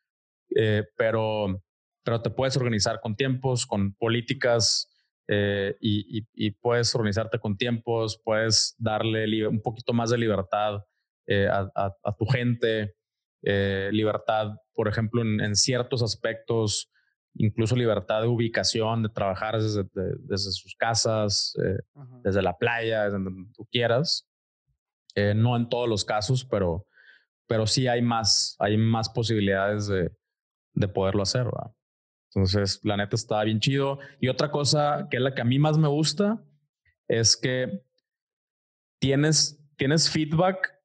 eh, 0.54 0.84
pero, 0.96 1.62
pero 2.02 2.22
te 2.22 2.30
puedes 2.30 2.56
organizar 2.56 3.00
con 3.00 3.16
tiempos, 3.16 3.66
con 3.66 3.94
políticas 3.94 4.88
eh, 5.28 5.76
y, 5.80 6.24
y, 6.34 6.50
puedes 6.52 6.94
organizarte 6.94 7.38
con 7.38 7.56
tiempos, 7.56 8.20
puedes 8.24 8.76
darle 8.78 9.46
un 9.48 9.60
poquito 9.60 9.92
más 9.92 10.10
de 10.10 10.18
libertad 10.18 10.84
eh, 11.26 11.48
a, 11.48 11.68
a, 11.74 12.16
tu 12.16 12.26
gente, 12.26 12.94
libertad, 13.42 14.56
por 14.72 14.88
ejemplo, 14.88 15.22
en, 15.22 15.40
en 15.40 15.56
ciertos 15.56 16.02
aspectos 16.02 16.90
incluso 17.38 17.76
libertad 17.76 18.22
de 18.22 18.28
ubicación, 18.28 19.02
de 19.02 19.08
trabajar 19.08 19.60
desde, 19.60 19.84
desde 19.92 20.50
sus 20.52 20.74
casas, 20.76 21.54
eh, 21.62 21.78
desde 22.22 22.42
la 22.42 22.56
playa, 22.56 23.04
desde 23.04 23.18
donde 23.18 23.52
tú 23.54 23.66
quieras. 23.70 24.28
Eh, 25.14 25.34
no 25.34 25.56
en 25.56 25.68
todos 25.68 25.88
los 25.88 26.04
casos, 26.04 26.44
pero, 26.44 26.86
pero 27.46 27.66
sí 27.66 27.88
hay 27.88 28.02
más, 28.02 28.56
hay 28.58 28.76
más 28.76 29.08
posibilidades 29.08 29.86
de, 29.86 30.10
de 30.74 30.88
poderlo 30.88 31.22
hacer. 31.22 31.46
Entonces, 32.36 32.80
la 32.82 32.98
neta 32.98 33.16
está 33.16 33.42
bien 33.44 33.60
chido. 33.60 33.98
Y 34.20 34.28
otra 34.28 34.50
cosa 34.50 35.08
que 35.10 35.16
es 35.16 35.22
la 35.22 35.34
que 35.34 35.40
a 35.40 35.46
mí 35.46 35.58
más 35.58 35.78
me 35.78 35.88
gusta 35.88 36.44
es 37.08 37.34
que 37.34 37.82
tienes, 39.00 39.58
tienes 39.76 40.10
feedback 40.10 40.78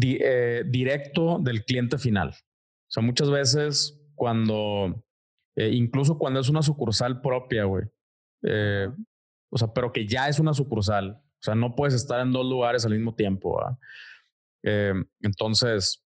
eh, 0.00 0.62
directo 0.68 1.40
del 1.40 1.64
cliente 1.64 1.98
final. 1.98 2.28
O 2.28 2.86
sea, 2.86 3.02
muchas 3.02 3.28
veces 3.28 4.00
cuando 4.14 5.04
eh, 5.56 5.70
incluso 5.72 6.16
cuando 6.16 6.38
es 6.38 6.48
una 6.48 6.62
sucursal 6.62 7.20
propia, 7.20 7.64
güey. 7.64 7.86
Eh, 8.44 8.88
o 9.50 9.58
sea, 9.58 9.74
pero 9.74 9.92
que 9.92 10.06
ya 10.06 10.28
es 10.28 10.38
una 10.38 10.54
sucursal. 10.54 11.10
O 11.10 11.42
sea, 11.42 11.56
no 11.56 11.74
puedes 11.74 11.94
estar 11.94 12.20
en 12.20 12.30
dos 12.30 12.46
lugares 12.46 12.86
al 12.86 12.92
mismo 12.92 13.16
tiempo. 13.16 13.60
Entonces, 15.20 16.06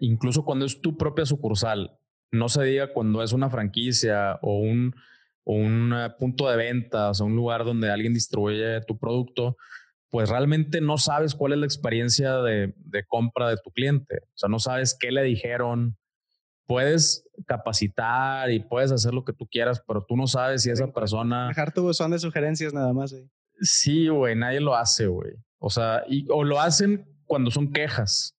incluso 0.00 0.44
cuando 0.44 0.64
es 0.64 0.80
tu 0.80 0.98
propia 0.98 1.24
sucursal, 1.24 2.00
no 2.32 2.48
se 2.48 2.64
diga 2.64 2.92
cuando 2.92 3.22
es 3.22 3.32
una 3.32 3.50
franquicia 3.50 4.38
o 4.42 4.58
un, 4.58 4.94
o 5.44 5.54
un 5.54 5.94
punto 6.18 6.48
de 6.50 6.56
ventas 6.56 7.20
o 7.20 7.26
un 7.26 7.36
lugar 7.36 7.64
donde 7.64 7.90
alguien 7.90 8.14
distribuye 8.14 8.80
tu 8.86 8.98
producto, 8.98 9.56
pues 10.10 10.28
realmente 10.28 10.80
no 10.80 10.98
sabes 10.98 11.34
cuál 11.34 11.52
es 11.52 11.58
la 11.58 11.66
experiencia 11.66 12.38
de, 12.38 12.74
de 12.76 13.04
compra 13.06 13.48
de 13.48 13.56
tu 13.56 13.70
cliente. 13.70 14.16
O 14.24 14.36
sea, 14.36 14.48
no 14.48 14.58
sabes 14.58 14.96
qué 14.98 15.10
le 15.10 15.22
dijeron, 15.22 15.96
puedes 16.66 17.28
capacitar 17.46 18.50
y 18.50 18.60
puedes 18.60 18.92
hacer 18.92 19.14
lo 19.14 19.24
que 19.24 19.32
tú 19.32 19.46
quieras, 19.46 19.82
pero 19.86 20.04
tú 20.06 20.16
no 20.16 20.26
sabes 20.26 20.62
si 20.62 20.70
esa 20.70 20.92
persona... 20.92 21.48
Dejar 21.48 21.72
tu 21.72 21.82
buzón 21.82 22.10
de 22.10 22.18
sugerencias 22.18 22.72
nada 22.72 22.92
más. 22.92 23.14
Sí, 23.60 24.08
güey, 24.08 24.34
nadie 24.36 24.60
lo 24.60 24.74
hace, 24.74 25.06
güey. 25.06 25.32
O 25.58 25.70
sea, 25.70 26.02
y, 26.08 26.26
o 26.30 26.44
lo 26.44 26.60
hacen 26.60 27.06
cuando 27.26 27.50
son 27.50 27.72
quejas. 27.72 28.36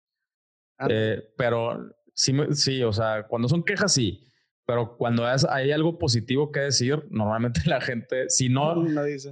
Eh, 0.90 1.24
pero 1.38 1.96
sí, 2.14 2.34
sí, 2.52 2.84
o 2.84 2.94
sea, 2.94 3.26
cuando 3.28 3.48
son 3.48 3.64
quejas, 3.64 3.94
sí. 3.94 4.24
Pero 4.66 4.96
cuando 4.96 5.26
hay 5.50 5.72
algo 5.72 5.98
positivo 5.98 6.52
que 6.52 6.62
decir, 6.62 7.06
normalmente 7.10 7.62
la 7.66 7.82
gente, 7.82 8.30
si 8.30 8.50
no, 8.50 8.76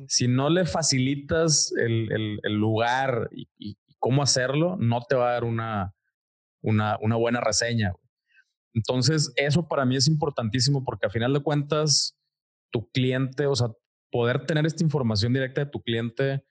si 0.07 0.27
no 0.27 0.50
le 0.50 0.65
facilitas 0.65 1.73
el, 1.77 2.39
el, 2.43 2.53
lugar 2.53 3.29
y, 3.31 3.47
y, 3.57 3.77
cómo 3.97 4.23
hacerlo, 4.23 4.77
no 4.79 5.01
te 5.07 5.15
va 5.15 5.29
a 5.29 5.33
dar 5.33 5.43
una, 5.43 5.93
una, 6.61 6.97
una 7.01 7.15
buena 7.15 7.39
reseña. 7.39 7.93
Entonces, 8.73 9.31
eso 9.35 9.67
para 9.67 9.85
mí 9.85 9.95
es 9.95 10.07
importantísimo 10.07 10.83
porque 10.83 11.05
a 11.05 11.09
final 11.09 11.33
de 11.33 11.41
cuentas, 11.41 12.17
tu 12.71 12.89
cliente, 12.89 13.45
o 13.45 13.55
sea, 13.55 13.67
poder 14.11 14.45
tener 14.45 14.65
esta 14.65 14.83
información 14.83 15.33
directa 15.33 15.63
de 15.63 15.71
tu 15.71 15.81
cliente 15.81 16.43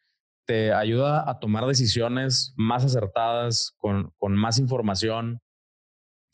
te 0.46 0.72
ayuda 0.72 1.28
a 1.28 1.38
tomar 1.38 1.66
decisiones 1.66 2.54
más 2.56 2.84
acertadas, 2.84 3.75
con, 3.78 4.12
con 4.16 4.34
más 4.34 4.58
información 4.58 5.40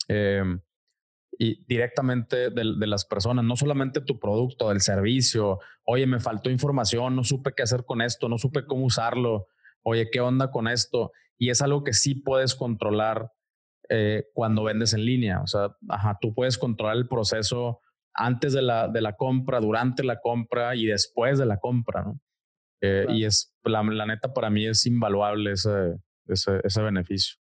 em, 0.07 0.61
y 1.39 1.63
directamente 1.65 2.49
de, 2.49 2.75
de, 2.77 2.87
las 2.87 3.05
personas, 3.05 3.45
no 3.45 3.55
solamente 3.55 4.01
tu 4.01 4.19
producto, 4.19 4.69
del 4.69 4.81
servicio. 4.81 5.59
Oye, 5.85 6.07
me 6.07 6.19
faltó 6.19 6.49
información, 6.49 7.15
no 7.15 7.23
supe 7.23 7.53
qué 7.55 7.63
hacer 7.63 7.85
con 7.85 8.01
esto, 8.01 8.27
no 8.27 8.37
supe 8.37 8.65
cómo 8.65 8.85
usarlo. 8.85 9.47
Oye, 9.83 10.09
¿qué 10.11 10.19
onda 10.19 10.49
con 10.49 10.67
esto? 10.67 11.11
Y 11.37 11.49
es 11.49 11.61
algo 11.61 11.83
que 11.83 11.93
sí 11.93 12.15
puedes 12.15 12.55
controlar 12.55 13.31
eh, 13.89 14.25
cuando 14.33 14.63
vendes 14.63 14.93
en 14.93 15.05
línea. 15.05 15.41
O 15.41 15.47
sea, 15.47 15.75
ajá, 15.87 16.17
tú 16.19 16.33
puedes 16.33 16.57
controlar 16.57 16.97
el 16.97 17.07
proceso 17.07 17.81
antes 18.13 18.53
de 18.53 18.63
la, 18.63 18.87
de 18.87 19.01
la 19.01 19.13
compra, 19.13 19.59
durante 19.59 20.03
la 20.03 20.19
compra 20.19 20.75
y 20.75 20.87
después 20.87 21.37
de 21.37 21.45
la 21.45 21.57
compra, 21.57 22.01
¿no? 22.01 22.19
Eh, 22.81 23.05
y 23.09 23.23
es, 23.23 23.55
la, 23.63 23.81
la, 23.83 24.05
neta, 24.05 24.33
para 24.33 24.49
mí 24.49 24.65
es 24.65 24.85
invaluable 24.85 25.51
ese, 25.51 25.95
ese, 26.27 26.59
ese 26.63 26.81
beneficio. 26.81 27.37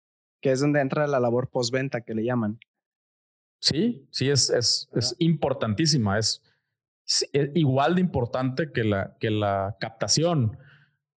Que 0.43 0.51
es 0.51 0.61
donde 0.61 0.81
entra 0.81 1.07
la 1.07 1.21
labor 1.21 1.49
postventa 1.49 2.03
que 2.03 2.15
le 2.15 2.25
llaman. 2.25 2.59
Sí, 3.61 4.07
sí, 4.11 4.29
es, 4.29 4.51
es, 4.51 4.91
es 4.95 5.17
importantísima. 5.19 6.19
Es, 6.19 6.43
es, 7.33 7.51
igual 7.55 7.95
de 7.95 8.03
importante 8.03 8.73
que 8.73 8.85
la, 8.85 9.17
que 9.19 9.31
la 9.31 9.77
captación, 9.81 10.59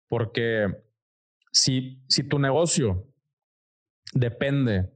porque 0.08 0.68
si, 1.52 2.04
si 2.08 2.24
tu 2.24 2.40
negocio 2.40 3.12
depende 4.14 4.92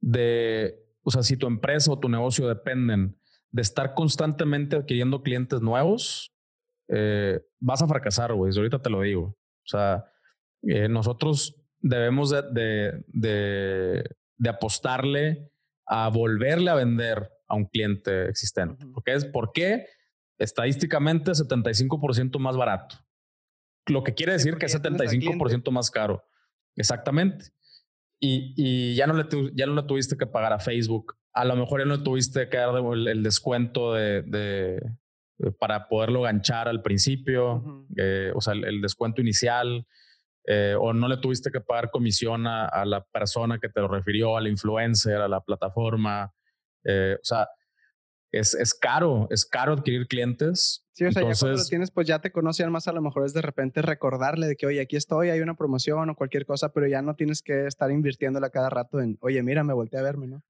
de, 0.00 0.78
o 1.02 1.10
sea, 1.10 1.22
si 1.22 1.36
tu 1.36 1.46
empresa 1.46 1.90
o 1.90 1.98
tu 1.98 2.08
negocio 2.08 2.46
dependen 2.46 3.18
de 3.50 3.62
estar 3.62 3.94
constantemente 3.94 4.76
adquiriendo 4.76 5.22
clientes 5.22 5.62
nuevos, 5.62 6.34
eh, 6.88 7.40
vas 7.58 7.82
a 7.82 7.88
fracasar, 7.88 8.34
güey. 8.34 8.52
Ahorita 8.56 8.82
te 8.82 8.90
lo 8.90 9.00
digo. 9.00 9.22
O 9.22 9.68
sea, 9.68 10.04
eh, 10.62 10.88
nosotros 10.88 11.56
debemos 11.80 12.30
de, 12.30 13.04
de, 13.08 14.04
de, 14.36 14.48
apostarle 14.48 15.50
a 15.86 16.08
volverle 16.08 16.70
a 16.70 16.74
vender 16.74 17.30
a 17.48 17.54
un 17.54 17.66
cliente 17.66 18.28
existente. 18.28 18.86
Porque 18.92 19.14
es, 19.14 19.24
¿Por 19.24 19.52
qué? 19.52 19.86
Estadísticamente 20.38 21.32
75% 21.32 22.38
más 22.38 22.56
barato. 22.56 22.96
Lo 23.86 24.02
que 24.02 24.14
quiere 24.14 24.32
decir 24.32 24.56
que 24.56 24.66
es 24.66 24.80
75% 24.80 25.70
más 25.70 25.90
caro. 25.90 26.24
Exactamente 26.74 27.52
y, 28.20 28.54
y 28.56 28.94
ya, 28.94 29.06
no 29.06 29.14
le 29.14 29.26
ya 29.54 29.66
no 29.66 29.74
le 29.74 29.82
tuviste 29.82 30.16
que 30.16 30.26
pagar 30.26 30.52
a 30.52 30.58
Facebook. 30.58 31.16
A 31.32 31.44
lo 31.44 31.56
mejor 31.56 31.80
ya 31.80 31.86
no 31.86 31.96
le 31.96 32.02
tuviste 32.02 32.48
que 32.48 32.56
dar 32.56 32.74
el, 32.76 33.22
descuento 33.22 33.92
de, 33.92 34.22
de, 34.22 34.80
para 35.58 35.88
poderlo 35.88 36.22
ganchar 36.22 36.68
al 36.68 36.82
principio, 36.82 37.86
eh, 37.96 38.32
o 38.34 38.40
sea, 38.40 38.54
el, 38.54 38.80
descuento 38.80 39.20
inicial. 39.20 39.86
Eh, 40.48 40.76
o 40.78 40.92
no 40.92 41.08
le 41.08 41.16
tuviste 41.16 41.50
que 41.50 41.60
pagar 41.60 41.90
comisión 41.90 42.46
a, 42.46 42.66
a, 42.66 42.84
la 42.84 43.02
persona 43.02 43.58
que 43.58 43.68
te 43.68 43.80
lo 43.80 43.88
refirió, 43.88 44.36
al 44.36 44.46
influencer, 44.46 45.16
a 45.16 45.26
la 45.26 45.40
plataforma. 45.40 46.32
Eh, 46.84 47.16
o 47.20 47.24
sea, 47.24 47.48
es, 48.30 48.54
es 48.54 48.74
caro, 48.74 49.26
es 49.30 49.44
caro 49.44 49.72
adquirir 49.72 50.06
clientes. 50.06 50.86
Sí, 50.92 51.04
o 51.04 51.12
sea, 51.12 51.22
ya 51.22 51.34
cuando 51.38 51.58
lo 51.58 51.64
tienes, 51.64 51.90
pues 51.90 52.06
ya 52.06 52.20
te 52.20 52.30
conocen 52.30 52.70
más, 52.70 52.86
a 52.86 52.92
lo 52.92 53.02
mejor 53.02 53.24
es 53.24 53.34
de 53.34 53.42
repente 53.42 53.82
recordarle 53.82 54.46
de 54.46 54.56
que, 54.56 54.66
oye, 54.66 54.80
aquí 54.80 54.96
estoy, 54.96 55.30
hay 55.30 55.40
una 55.40 55.54
promoción 55.54 56.08
o 56.10 56.14
cualquier 56.14 56.46
cosa, 56.46 56.72
pero 56.72 56.86
ya 56.86 57.02
no 57.02 57.14
tienes 57.16 57.42
que 57.42 57.66
estar 57.66 57.90
invirtiéndola 57.90 58.50
cada 58.50 58.70
rato 58.70 59.00
en, 59.00 59.18
oye, 59.20 59.42
mira, 59.42 59.64
me 59.64 59.74
volteé 59.74 59.98
a 59.98 60.02
verme, 60.02 60.26
¿no? 60.28 60.42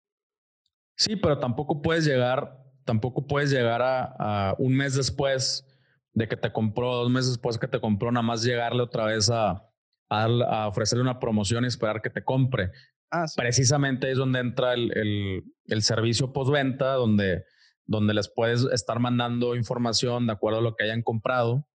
Sí, 0.94 1.16
pero 1.16 1.38
tampoco 1.38 1.82
puedes 1.82 2.04
llegar, 2.04 2.58
tampoco 2.84 3.26
puedes 3.26 3.50
llegar 3.50 3.82
a, 3.82 4.54
un 4.58 4.76
mes 4.76 4.94
después 4.94 5.66
de 6.12 6.28
que 6.28 6.36
te 6.36 6.52
compró, 6.52 6.94
dos 6.94 7.10
meses 7.10 7.32
después 7.32 7.58
que 7.58 7.68
te 7.68 7.80
compró, 7.80 8.10
nada 8.10 8.22
más 8.22 8.42
llegarle 8.42 8.82
otra 8.82 9.04
vez 9.04 9.28
a, 9.30 9.62
a, 10.08 10.68
ofrecerle 10.68 11.02
una 11.02 11.18
promoción 11.18 11.64
y 11.64 11.68
esperar 11.68 12.02
que 12.02 12.10
te 12.10 12.24
compre. 12.24 12.70
Ah, 13.10 13.26
Precisamente 13.36 14.10
es 14.10 14.18
donde 14.18 14.40
entra 14.40 14.74
el, 14.74 14.96
el, 14.96 15.44
el 15.66 15.82
servicio 15.82 16.32
postventa, 16.32 16.94
donde 16.94 17.44
donde 17.86 18.14
les 18.14 18.28
puedes 18.28 18.64
estar 18.72 18.98
mandando 18.98 19.54
información 19.54 20.26
de 20.26 20.32
acuerdo 20.32 20.58
a 20.58 20.62
lo 20.62 20.74
que 20.74 20.84
hayan 20.84 21.02
comprado 21.02 21.66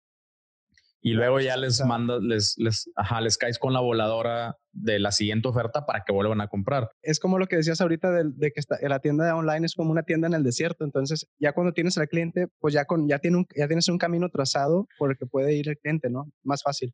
y 1.03 1.13
luego 1.13 1.41
ya 1.41 1.57
les 1.57 1.83
mandas, 1.83 2.21
les, 2.21 2.57
les, 2.59 2.91
ajá, 2.95 3.23
les 3.23 3.39
caes 3.39 3.59
con 3.59 3.73
la 3.73 3.81
voladora 3.81 4.59
de 4.73 4.99
la 4.99 5.13
siguiente 5.13 5.49
oferta 5.49 5.87
para 5.87 6.05
que 6.07 6.13
vuelvan 6.13 6.43
a 6.43 6.49
comprar. 6.49 6.91
Es 7.01 7.19
como 7.19 7.39
lo 7.39 7.47
que 7.47 7.57
decías 7.57 7.81
ahorita 7.81 8.11
de, 8.13 8.53
que 8.53 8.61
está, 8.61 8.77
la 8.83 8.99
tienda 8.99 9.35
online 9.35 9.65
es 9.65 9.75
como 9.75 9.93
una 9.93 10.03
tienda 10.03 10.29
en 10.29 10.35
el 10.35 10.45
desierto. 10.45 10.85
Entonces, 10.85 11.27
ya 11.39 11.53
cuando 11.53 11.73
tienes 11.73 11.97
al 11.97 12.09
cliente, 12.09 12.49
pues 12.59 12.75
ya, 12.75 12.85
con, 12.85 13.09
ya, 13.09 13.19
tiene 13.19 13.39
un, 13.39 13.47
ya 13.57 13.67
tienes 13.67 13.89
un 13.89 13.97
camino 13.97 14.29
trazado 14.29 14.89
por 14.99 15.11
el 15.11 15.17
que 15.17 15.25
puede 15.25 15.55
ir 15.55 15.71
el 15.71 15.79
cliente, 15.79 16.11
¿no? 16.11 16.31
Más 16.43 16.63
fácil. 16.63 16.93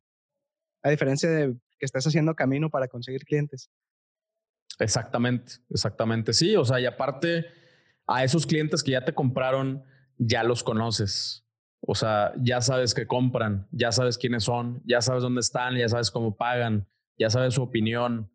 A 0.87 0.91
diferencia 0.91 1.29
de 1.29 1.57
que 1.81 1.85
estés 1.85 2.07
haciendo 2.07 2.37
camino 2.37 2.71
para 2.71 2.87
conseguir 2.87 3.25
clientes. 3.25 3.73
Exactamente, 4.79 5.55
exactamente. 5.69 6.33
Sí, 6.33 6.55
o 6.55 6.65
sea, 6.65 6.79
y 6.79 6.87
aparte 6.87 7.47
a 8.07 8.23
esos 8.23 8.47
clientes 8.47 8.85
que 8.85 8.93
ya 8.93 9.05
te 9.05 9.13
compraron, 9.13 9.83
ya 10.17 10.45
los 10.45 10.63
conoces. 10.63 11.45
O 11.81 11.97
sea, 11.97 12.33
ya 12.41 12.61
sabes 12.61 12.95
que 12.95 13.09
compran, 13.09 13.67
ya 13.73 13.91
sabes 13.91 14.17
quiénes 14.17 14.45
son, 14.45 14.81
ya 14.87 15.01
sabes 15.01 15.25
dónde 15.25 15.41
están, 15.41 15.75
ya 15.77 15.89
sabes 15.89 16.13
cómo 16.13 16.37
pagan, 16.37 16.87
ya 17.19 17.31
sabes 17.31 17.55
su 17.55 17.65
opinión. 17.65 18.31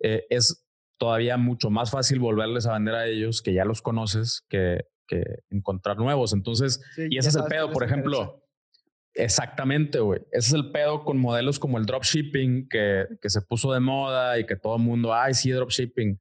Eh, 0.00 0.26
es 0.28 0.68
todavía 0.98 1.38
mucho 1.38 1.70
más 1.70 1.90
fácil 1.90 2.18
volverles 2.18 2.66
a 2.66 2.74
vender 2.74 2.96
a 2.96 3.06
ellos 3.06 3.40
que 3.40 3.54
ya 3.54 3.64
los 3.64 3.80
conoces 3.80 4.44
que, 4.50 4.84
encontrar 5.48 5.96
nuevos. 5.96 6.34
Entonces, 6.34 6.82
y 6.98 7.16
ese 7.16 7.30
es 7.30 7.36
el 7.36 7.44
pedo, 7.44 7.70
por 7.70 7.82
ejemplo. 7.82 8.43
Exactamente, 9.14 10.00
güey. 10.00 10.20
Ese 10.32 10.48
es 10.48 10.52
el 10.54 10.72
pedo 10.72 11.04
con 11.04 11.18
modelos 11.18 11.58
como 11.58 11.78
el 11.78 11.86
dropshipping 11.86 12.68
que, 12.68 13.06
que 13.20 13.30
se 13.30 13.40
puso 13.42 13.72
de 13.72 13.80
moda 13.80 14.38
y 14.38 14.46
que 14.46 14.56
todo 14.56 14.76
el 14.76 14.82
mundo, 14.82 15.14
ay, 15.14 15.34
sí, 15.34 15.50
dropshipping. 15.50 16.20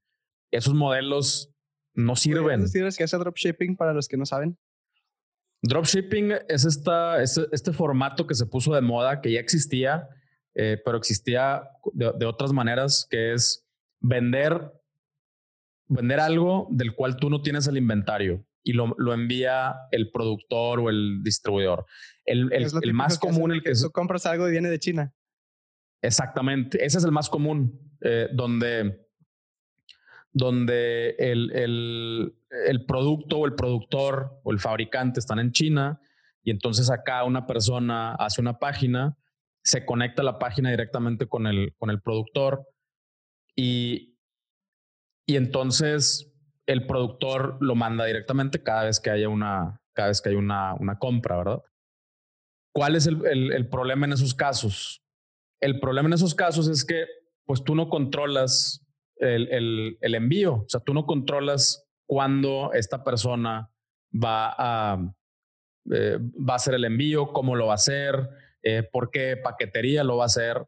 Esos 0.51 0.75
modelos 0.75 1.51
no 1.95 2.15
sirven. 2.15 2.62
¿Decir 2.62 2.88
que 2.95 3.03
es 3.03 3.12
dropshipping 3.12 3.75
para 3.75 3.93
los 3.93 4.07
que 4.07 4.17
no 4.17 4.25
saben? 4.25 4.57
Dropshipping 5.63 6.33
es, 6.50 6.65
esta, 6.65 7.21
este 7.23 7.71
formato 7.71 8.27
que 8.27 8.35
se 8.35 8.45
puso 8.45 8.75
de 8.75 8.81
moda, 8.81 9.21
que 9.21 9.31
ya 9.31 9.39
existía, 9.39 10.09
eh, 10.55 10.79
pero 10.83 10.97
existía 10.97 11.63
de, 11.93 12.25
otras 12.25 12.51
maneras, 12.51 13.07
que 13.09 13.33
es 13.33 13.65
vender, 14.01 14.71
vender 15.88 16.19
algo 16.19 16.67
del 16.69 16.93
cual 16.93 17.15
tú 17.15 17.29
no 17.29 17.41
tienes 17.41 17.65
el 17.67 17.77
inventario 17.77 18.45
y 18.63 18.74
lo, 18.74 18.96
lo 18.98 19.13
envía 19.13 19.75
el 19.91 20.10
productor 20.12 20.79
o 20.79 20.89
el 20.89 21.22
distribuidor. 21.24 21.86
El, 22.25 22.51
el, 22.53 22.93
más 22.93 23.20
común, 23.20 23.51
el 23.51 23.62
que... 23.62 23.74
Tú 23.74 23.91
compras 23.91 24.25
algo 24.25 24.48
y 24.48 24.51
viene 24.51 24.70
de 24.70 24.79
China. 24.79 25.13
Exactamente, 26.01 26.84
ese 26.84 26.98
es 26.98 27.03
el 27.03 27.12
más 27.12 27.29
común, 27.29 27.79
eh, 28.01 28.27
donde, 28.34 29.08
donde 30.32 31.15
el, 31.17 31.51
el, 31.51 32.36
el 32.67 32.86
producto 32.86 33.39
o 33.39 33.46
el 33.46 33.55
productor 33.55 34.39
o 34.43 34.51
el 34.51 34.60
fabricante 34.60 35.20
están 35.20 35.39
en 35.39 35.51
China 35.51 36.01
y 36.41 36.51
entonces 36.51 36.89
acá 36.89 37.24
una 37.24 37.48
persona 37.48 38.15
hace 38.15 38.41
una 38.41 38.60
página, 38.60 39.17
se 39.63 39.86
conecta 39.86 40.24
la 40.24 40.39
página 40.39 40.72
directamente 40.72 41.27
con 41.27 41.48
el, 41.48 41.74
con 41.77 41.89
el 41.89 42.01
productor 42.01 42.67
y, 43.55 44.17
y 45.25 45.38
entonces 45.38 46.32
el 46.67 46.86
productor 46.88 47.58
lo 47.62 47.75
manda 47.75 48.05
directamente 48.05 48.63
cada 48.63 48.86
vez 48.86 49.00
que 49.00 49.10
haya 49.10 49.29
una, 49.29 49.82
cada 49.93 50.10
vez 50.10 50.22
que 50.22 50.29
hay 50.29 50.36
una, 50.36 50.75
una 50.75 50.98
compra, 50.98 51.38
¿verdad? 51.38 51.63
¿Cuál 52.74 52.96
es 52.96 53.05
el, 53.05 53.25
el, 53.25 53.70
problema 53.70 54.05
en 54.05 54.13
esos 54.13 54.34
casos? 54.34 55.03
El 55.62 55.79
problema 55.79 56.08
en 56.08 56.13
esos 56.13 56.34
casos 56.34 56.67
es 56.67 56.84
que 56.84 57.05
pues 57.46 57.63
tú 57.63 57.75
no 57.75 57.89
controlas 57.89 58.86
el, 59.17 59.98
el, 60.01 60.15
envío, 60.15 60.55
o 60.55 60.65
sea, 60.67 60.79
tú 60.79 60.93
no 60.93 61.05
controlas 61.05 61.86
cuándo 62.08 62.74
esta 62.74 63.03
persona 63.03 63.70
va 64.12 64.55
a, 64.58 65.13
eh, 65.91 66.17
va 66.20 66.53
a 66.53 66.55
hacer 66.55 66.74
el 66.74 66.86
envío, 66.86 67.32
cómo 67.32 67.55
lo 67.55 67.67
va 67.67 67.74
a 67.74 67.75
hacer, 67.75 68.29
eh, 68.63 68.84
por 68.84 69.12
qué 69.12 69.38
paquetería 69.38 70.03
lo 70.03 70.17
va 70.17 70.24
a 70.24 70.27
hacer. 70.27 70.65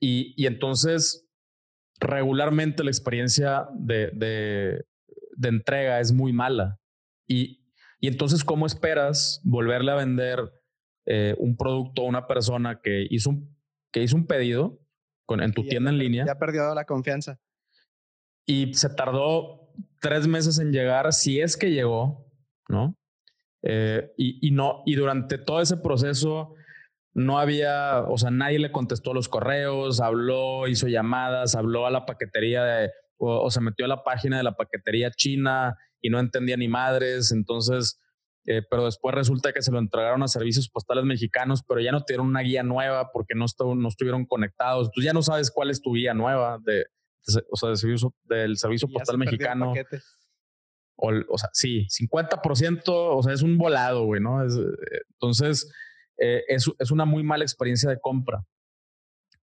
Y, 0.00 0.34
y 0.36 0.46
entonces, 0.46 1.28
regularmente 2.00 2.82
la 2.82 2.90
experiencia 2.90 3.68
de, 3.72 4.10
de, 4.14 4.84
de 5.40 5.48
entrega 5.48 6.00
es 6.00 6.12
muy 6.12 6.32
mala. 6.32 6.78
Y, 7.26 7.64
y, 7.98 8.08
entonces, 8.08 8.44
¿cómo 8.44 8.66
esperas 8.66 9.40
volverle 9.44 9.90
a 9.90 9.96
vender 9.96 10.38
eh, 11.06 11.34
un 11.38 11.56
producto 11.56 12.02
a 12.02 12.06
una 12.06 12.26
persona 12.26 12.80
que 12.82 13.06
hizo 13.10 13.30
un, 13.30 13.56
que 13.92 14.02
hizo 14.02 14.16
un 14.16 14.26
pedido 14.26 14.78
con, 15.26 15.42
en 15.42 15.52
tu 15.52 15.64
tienda 15.64 15.90
en 15.90 15.98
línea? 15.98 16.26
Ya 16.26 16.38
perdió 16.38 16.74
la 16.74 16.84
confianza. 16.84 17.40
Y 18.46 18.74
se 18.74 18.90
tardó 18.90 19.72
tres 20.00 20.26
meses 20.26 20.58
en 20.58 20.72
llegar, 20.72 21.12
si 21.12 21.40
es 21.40 21.56
que 21.56 21.70
llegó, 21.70 22.26
¿no? 22.68 22.96
Eh, 23.62 24.12
y, 24.16 24.46
y, 24.46 24.50
no, 24.50 24.82
y 24.84 24.94
durante 24.94 25.38
todo 25.38 25.60
ese 25.60 25.76
proceso 25.76 26.54
no 27.12 27.38
había, 27.38 28.02
o 28.02 28.18
sea, 28.18 28.30
nadie 28.30 28.58
le 28.58 28.72
contestó 28.72 29.14
los 29.14 29.28
correos, 29.28 30.00
habló, 30.00 30.68
hizo 30.68 30.88
llamadas, 30.88 31.54
habló 31.54 31.86
a 31.86 31.90
la 31.90 32.06
paquetería 32.06 32.64
de, 32.64 32.90
o, 33.20 33.50
se 33.50 33.60
metió 33.60 33.84
a 33.84 33.88
la 33.88 34.02
página 34.02 34.38
de 34.38 34.42
la 34.42 34.56
paquetería 34.56 35.10
china 35.10 35.76
y 36.00 36.08
no 36.08 36.18
entendía 36.18 36.56
ni 36.56 36.68
madres, 36.68 37.32
entonces, 37.32 38.00
eh, 38.46 38.62
pero 38.70 38.86
después 38.86 39.14
resulta 39.14 39.52
que 39.52 39.60
se 39.60 39.70
lo 39.70 39.78
entregaron 39.78 40.22
a 40.22 40.28
servicios 40.28 40.68
postales 40.70 41.04
mexicanos, 41.04 41.62
pero 41.66 41.80
ya 41.80 41.92
no 41.92 42.02
tuvieron 42.02 42.26
una 42.26 42.40
guía 42.40 42.62
nueva 42.62 43.10
porque 43.12 43.34
no, 43.34 43.44
no 43.76 43.88
estuvieron 43.88 44.24
conectados, 44.24 44.90
tú 44.90 45.02
ya 45.02 45.12
no 45.12 45.22
sabes 45.22 45.50
cuál 45.50 45.70
es 45.70 45.82
tu 45.82 45.92
guía 45.92 46.14
nueva 46.14 46.58
de, 46.64 46.86
o 47.50 47.56
sea, 47.56 47.68
del 47.68 47.76
servicio, 47.76 48.14
del 48.24 48.56
servicio 48.56 48.88
postal 48.88 49.18
mexicano. 49.18 49.74
O, 51.02 51.12
o, 51.28 51.38
sea, 51.38 51.48
sí, 51.54 51.86
50%, 51.86 52.82
o 52.88 53.22
sea, 53.22 53.32
es 53.32 53.40
un 53.40 53.56
volado, 53.56 54.04
güey, 54.04 54.20
¿no? 54.20 54.44
Es, 54.44 54.54
eh, 54.54 55.00
entonces, 55.12 55.72
eh, 56.18 56.42
es, 56.48 56.70
es, 56.78 56.90
una 56.90 57.06
muy 57.06 57.22
mala 57.22 57.42
experiencia 57.42 57.88
de 57.88 57.98
compra. 57.98 58.44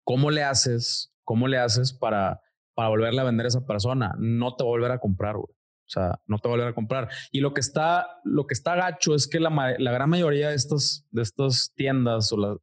¿Cómo 0.03 0.31
le 0.31 0.43
haces? 0.43 1.13
¿Cómo 1.23 1.47
le 1.47 1.57
haces 1.57 1.93
para, 1.93 2.41
para 2.75 2.89
volverle 2.89 3.21
a 3.21 3.25
vender 3.25 3.45
a 3.45 3.49
esa 3.49 3.65
persona? 3.65 4.15
No 4.19 4.55
te 4.55 4.63
va 4.63 4.93
a 4.93 4.99
comprar, 4.99 5.35
güey. 5.35 5.47
O 5.47 5.89
sea, 5.89 6.19
no 6.27 6.39
te 6.39 6.49
va 6.49 6.67
a 6.67 6.73
comprar. 6.73 7.09
Y 7.31 7.41
lo 7.41 7.53
que 7.53 7.61
está, 7.61 8.07
lo 8.23 8.47
que 8.47 8.53
está 8.53 8.75
gacho 8.75 9.13
es 9.15 9.27
que 9.27 9.39
la, 9.39 9.75
la 9.77 9.91
gran 9.91 10.09
mayoría 10.09 10.49
de 10.49 10.55
estas, 10.55 11.07
de 11.11 11.21
estas 11.21 11.73
tiendas 11.75 12.31
o 12.31 12.37
la, 12.37 12.57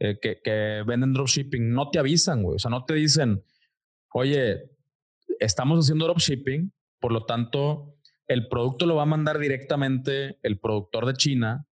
eh, 0.00 0.18
que, 0.20 0.40
que 0.42 0.82
venden 0.84 1.12
dropshipping 1.12 1.72
no 1.72 1.90
te 1.90 1.98
avisan, 1.98 2.42
güey. 2.42 2.56
O 2.56 2.58
sea, 2.58 2.70
no 2.70 2.84
te 2.84 2.94
dicen, 2.94 3.44
oye, 4.12 4.70
estamos 5.38 5.78
haciendo 5.78 6.06
dropshipping, 6.06 6.72
por 7.00 7.12
lo 7.12 7.26
tanto, 7.26 7.94
el 8.26 8.48
producto 8.48 8.86
lo 8.86 8.96
va 8.96 9.02
a 9.02 9.06
mandar 9.06 9.38
directamente 9.38 10.38
el 10.42 10.58
productor 10.58 11.06
de 11.06 11.14
China 11.14 11.66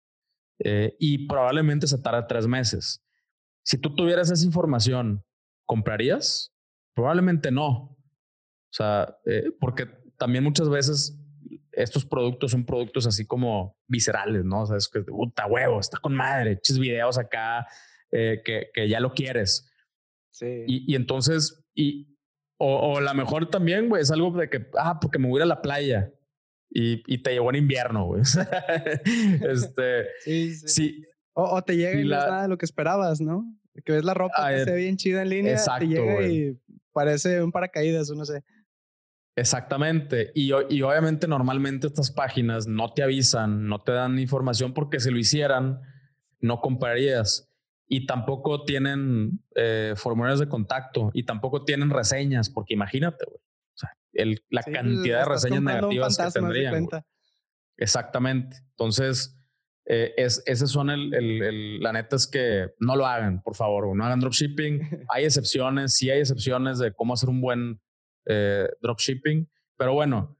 eh, 0.59 0.95
y 0.99 1.27
probablemente 1.27 1.87
se 1.87 2.01
tarda 2.01 2.27
tres 2.27 2.47
meses. 2.47 3.03
Si 3.63 3.77
tú 3.77 3.95
tuvieras 3.95 4.31
esa 4.31 4.45
información, 4.45 5.23
¿comprarías? 5.65 6.51
Probablemente 6.99 7.49
no. 7.49 7.67
O 7.69 8.73
sea, 8.73 9.17
eh, 9.25 9.53
porque 9.57 9.87
también 10.17 10.43
muchas 10.43 10.67
veces 10.67 11.17
estos 11.71 12.03
productos 12.03 12.51
son 12.51 12.65
productos 12.65 13.07
así 13.07 13.25
como 13.25 13.77
viscerales, 13.87 14.43
¿no? 14.43 14.63
O 14.63 14.65
sea, 14.65 14.75
es 14.75 14.89
que, 14.89 15.01
puta 15.01 15.45
huevo, 15.45 15.79
está 15.79 15.97
con 15.99 16.13
madre, 16.13 16.51
eches 16.51 16.77
videos 16.77 17.17
acá 17.17 17.65
eh, 18.11 18.41
que, 18.43 18.67
que, 18.73 18.89
ya 18.89 18.99
lo 18.99 19.13
quieres. 19.13 19.71
Sí. 20.31 20.65
Y, 20.67 20.91
y 20.91 20.95
entonces, 20.97 21.63
y, 21.73 22.17
o, 22.57 22.95
o 22.95 22.99
la 22.99 23.13
mejor 23.13 23.49
también, 23.49 23.87
güey, 23.87 24.01
es 24.01 24.11
algo 24.11 24.31
de 24.31 24.49
que, 24.49 24.67
ah, 24.77 24.99
porque 24.99 25.19
me 25.19 25.29
voy 25.29 25.41
a 25.41 25.45
la 25.45 25.61
playa 25.61 26.11
y, 26.69 27.01
y 27.07 27.23
te 27.23 27.31
llegó 27.31 27.49
en 27.49 27.55
invierno, 27.55 28.07
güey. 28.07 28.23
este, 29.49 30.05
sí, 30.19 30.53
sí. 30.53 31.05
O, 31.31 31.61
te 31.61 31.77
llega 31.77 31.93
y, 31.93 32.03
no 32.03 32.19
es 32.19 32.25
nada 32.25 32.41
de 32.41 32.49
lo 32.49 32.57
que 32.57 32.65
esperabas, 32.65 33.21
¿no? 33.21 33.45
Que 33.85 33.93
ves 33.93 34.03
la 34.03 34.13
ropa 34.13 34.33
ah, 34.35 34.51
que 34.51 34.65
se 34.65 34.71
ve 34.71 34.77
bien 34.79 34.97
chida 34.97 35.21
en 35.21 35.29
línea, 35.29 35.53
exacto, 35.53 35.87
te 35.87 35.93
llega 35.93 36.27
y 36.27 36.59
parece 36.93 37.41
un 37.41 37.51
paracaídas 37.51 38.09
o 38.09 38.15
no 38.15 38.25
sé. 38.25 38.43
Exactamente. 39.35 40.31
Y, 40.35 40.51
y 40.69 40.81
obviamente 40.81 41.27
normalmente 41.27 41.87
estas 41.87 42.11
páginas 42.11 42.67
no 42.67 42.93
te 42.93 43.03
avisan, 43.03 43.67
no 43.67 43.81
te 43.81 43.93
dan 43.93 44.19
información 44.19 44.73
porque 44.73 44.99
si 44.99 45.11
lo 45.11 45.17
hicieran, 45.17 45.81
no 46.39 46.59
comprarías 46.61 47.49
y 47.87 48.05
tampoco 48.05 48.63
tienen 48.63 49.43
eh, 49.55 49.93
formularios 49.95 50.39
de 50.39 50.47
contacto 50.47 51.09
y 51.13 51.23
tampoco 51.23 51.65
tienen 51.65 51.89
reseñas, 51.89 52.49
porque 52.49 52.75
imagínate, 52.75 53.25
güey. 53.25 53.39
O 53.39 53.77
sea, 53.77 53.97
el, 54.13 54.43
la 54.49 54.61
cantidad 54.61 55.19
de 55.19 55.25
reseñas 55.25 55.61
negativas 55.63 56.17
que 56.17 56.31
tendrían. 56.31 56.87
Exactamente. 57.77 58.57
Entonces, 58.71 59.38
eh, 59.91 60.13
es, 60.17 60.43
ese 60.45 60.67
son 60.67 60.91
el, 60.91 61.11
el, 61.15 61.79
la 61.79 61.91
neta 61.91 62.15
es 62.15 62.27
que 62.27 62.73
no 62.79 62.95
lo 62.95 63.07
hagan, 63.07 63.41
por 63.41 63.55
favor, 63.55 63.95
no 63.95 64.05
hagan 64.05 64.19
dropshipping. 64.19 65.05
hay 65.09 65.25
excepciones, 65.25 65.95
sí 65.95 66.11
hay 66.11 66.19
excepciones 66.19 66.77
de 66.77 66.93
cómo 66.93 67.15
hacer 67.15 67.27
un 67.27 67.41
buen 67.41 67.81
eh, 68.27 68.69
dropshipping, 68.81 69.49
pero 69.77 69.95
bueno, 69.95 70.39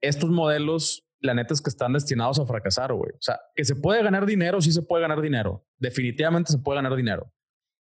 estos 0.00 0.30
modelos 0.30 1.08
la 1.20 1.34
neta 1.34 1.54
es 1.54 1.62
que 1.62 1.70
están 1.70 1.92
destinados 1.92 2.38
a 2.38 2.46
fracasar, 2.46 2.92
güey. 2.92 3.12
O 3.12 3.20
sea, 3.20 3.40
que 3.54 3.64
se 3.64 3.76
puede 3.76 4.02
ganar 4.02 4.26
dinero, 4.26 4.60
sí 4.60 4.72
se 4.72 4.82
puede 4.82 5.02
ganar 5.02 5.20
dinero. 5.20 5.66
Definitivamente 5.76 6.52
se 6.52 6.58
puede 6.58 6.76
ganar 6.76 6.96
dinero. 6.96 7.32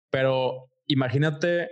Pero 0.09 0.71
imagínate, 0.87 1.69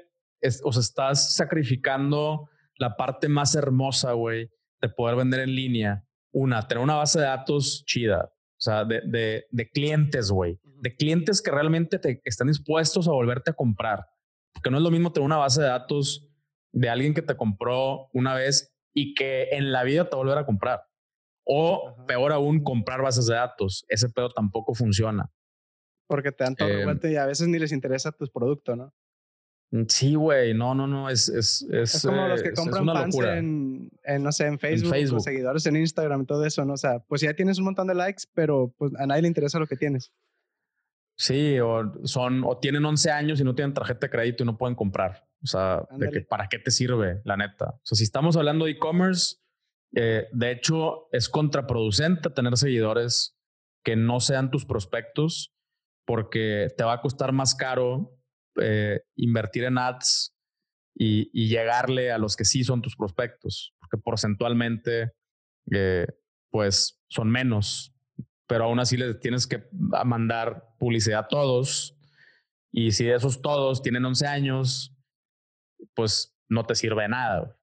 o 0.63 0.71
sea, 0.73 0.81
estás 0.81 1.35
sacrificando 1.35 2.49
la 2.77 2.95
parte 2.97 3.29
más 3.29 3.55
hermosa, 3.55 4.13
güey, 4.13 4.49
de 4.81 4.89
poder 4.89 5.15
vender 5.15 5.41
en 5.41 5.55
línea. 5.55 6.05
Una, 6.31 6.67
tener 6.67 6.83
una 6.83 6.95
base 6.95 7.19
de 7.19 7.25
datos 7.25 7.83
chida. 7.85 8.31
O 8.57 8.61
sea, 8.61 8.85
de, 8.85 9.01
de, 9.05 9.45
de 9.51 9.69
clientes, 9.69 10.31
güey. 10.31 10.59
De 10.63 10.95
clientes 10.95 11.41
que 11.41 11.51
realmente 11.51 11.99
te 11.99 12.21
están 12.23 12.47
dispuestos 12.47 13.07
a 13.07 13.11
volverte 13.11 13.51
a 13.51 13.53
comprar. 13.53 14.05
Porque 14.53 14.71
no 14.71 14.77
es 14.77 14.83
lo 14.83 14.91
mismo 14.91 15.11
tener 15.11 15.25
una 15.25 15.37
base 15.37 15.61
de 15.61 15.67
datos 15.67 16.29
de 16.71 16.89
alguien 16.89 17.13
que 17.13 17.21
te 17.21 17.35
compró 17.35 18.09
una 18.13 18.33
vez 18.33 18.73
y 18.93 19.13
que 19.13 19.49
en 19.51 19.71
la 19.71 19.83
vida 19.83 20.05
te 20.05 20.15
va 20.15 20.21
a 20.21 20.25
volver 20.25 20.37
a 20.37 20.45
comprar. 20.45 20.83
O 21.45 21.95
peor 22.07 22.31
aún, 22.31 22.63
comprar 22.63 23.01
bases 23.01 23.27
de 23.27 23.35
datos. 23.35 23.85
Ese 23.87 24.09
pedo 24.09 24.29
tampoco 24.29 24.73
funciona. 24.73 25.29
Porque 26.07 26.31
te 26.31 26.43
dan 26.43 26.55
todo 26.55 26.67
eh, 26.69 27.11
y 27.11 27.15
a 27.15 27.25
veces 27.25 27.47
ni 27.47 27.59
les 27.59 27.71
interesa 27.71 28.11
tu 28.11 28.25
producto, 28.27 28.75
¿no? 28.75 28.93
Mm, 29.75 29.83
sí, 29.89 30.15
güey, 30.15 30.53
no, 30.53 30.73
no, 30.73 30.87
no, 30.87 31.09
es, 31.09 31.27
es, 31.27 31.63
es, 31.69 31.95
es 31.95 32.01
como 32.05 32.27
los 32.27 32.41
que 32.41 32.53
compran 32.53 32.85
fans 32.85 33.17
en, 33.19 33.89
en, 34.03 34.23
no 34.23 34.31
sé, 34.31 34.45
en 34.45 34.57
Facebook, 34.57 34.87
en 34.87 34.91
Facebook. 34.91 35.21
seguidores 35.21 35.65
en 35.65 35.75
Instagram 35.75 36.21
y 36.21 36.25
todo 36.25 36.45
eso, 36.45 36.63
¿no? 36.63 36.73
O 36.73 36.77
sea, 36.77 36.99
pues 36.99 37.21
ya 37.21 37.33
tienes 37.33 37.57
un 37.59 37.65
montón 37.65 37.87
de 37.87 37.95
likes, 37.95 38.23
pero 38.33 38.73
pues 38.77 38.93
a 38.97 39.05
nadie 39.05 39.23
le 39.23 39.27
interesa 39.27 39.59
lo 39.59 39.67
que 39.67 39.75
tienes. 39.75 40.13
Sí, 41.17 41.59
o 41.59 41.91
son, 42.05 42.43
o 42.45 42.57
tienen 42.57 42.85
11 42.85 43.11
años 43.11 43.39
y 43.39 43.43
no 43.43 43.55
tienen 43.55 43.73
tarjeta 43.73 44.07
de 44.07 44.11
crédito 44.11 44.43
y 44.43 44.45
no 44.45 44.57
pueden 44.57 44.75
comprar. 44.75 45.27
O 45.43 45.47
sea, 45.47 45.83
de 45.97 46.09
que, 46.09 46.21
¿para 46.21 46.47
qué 46.47 46.59
te 46.59 46.71
sirve, 46.71 47.21
la 47.23 47.37
neta? 47.37 47.69
O 47.69 47.81
sea, 47.83 47.95
si 47.95 48.03
estamos 48.03 48.37
hablando 48.37 48.65
de 48.65 48.71
e-commerce, 48.71 49.37
Eh, 49.97 50.27
de 50.33 50.51
hecho, 50.51 51.07
es 51.13 51.29
contraproducente 51.29 52.29
tener 52.29 52.57
seguidores 52.57 53.37
que 53.81 53.95
no 53.95 54.19
sean 54.19 54.51
tus 54.51 54.65
prospectos 54.65 55.55
porque 56.05 56.67
te 56.75 56.83
va 56.83 56.93
a 56.93 57.01
costar 57.01 57.31
más 57.31 57.55
caro 57.55 58.14
eh, 58.61 59.01
invertir 59.15 59.65
en 59.65 59.77
ads 59.77 60.35
y, 60.95 61.47
llegarle 61.47 62.11
a 62.11 62.17
los 62.17 62.35
que 62.35 62.45
sí 62.45 62.63
son 62.63 62.81
tus 62.81 62.95
prospectos, 62.95 63.73
porque 63.79 63.97
porcentualmente, 63.97 65.11
eh, 65.71 66.07
pues 66.51 67.01
son 67.09 67.29
menos, 67.29 67.93
pero 68.47 68.65
aún 68.65 68.79
así 68.79 68.97
les 68.97 69.19
tienes 69.19 69.47
que 69.47 69.67
mandar 69.71 70.75
publicidad 70.79 71.19
a 71.21 71.27
todos. 71.27 71.97
Y 72.71 72.91
si 72.91 73.05
de 73.05 73.15
esos 73.15 73.41
todos 73.41 73.81
tienen 73.81 74.05
11 74.05 74.27
años, 74.27 74.95
pues 75.93 76.35
no 76.49 76.65
te 76.65 76.75
sirve 76.75 77.07
nada. 77.07 77.57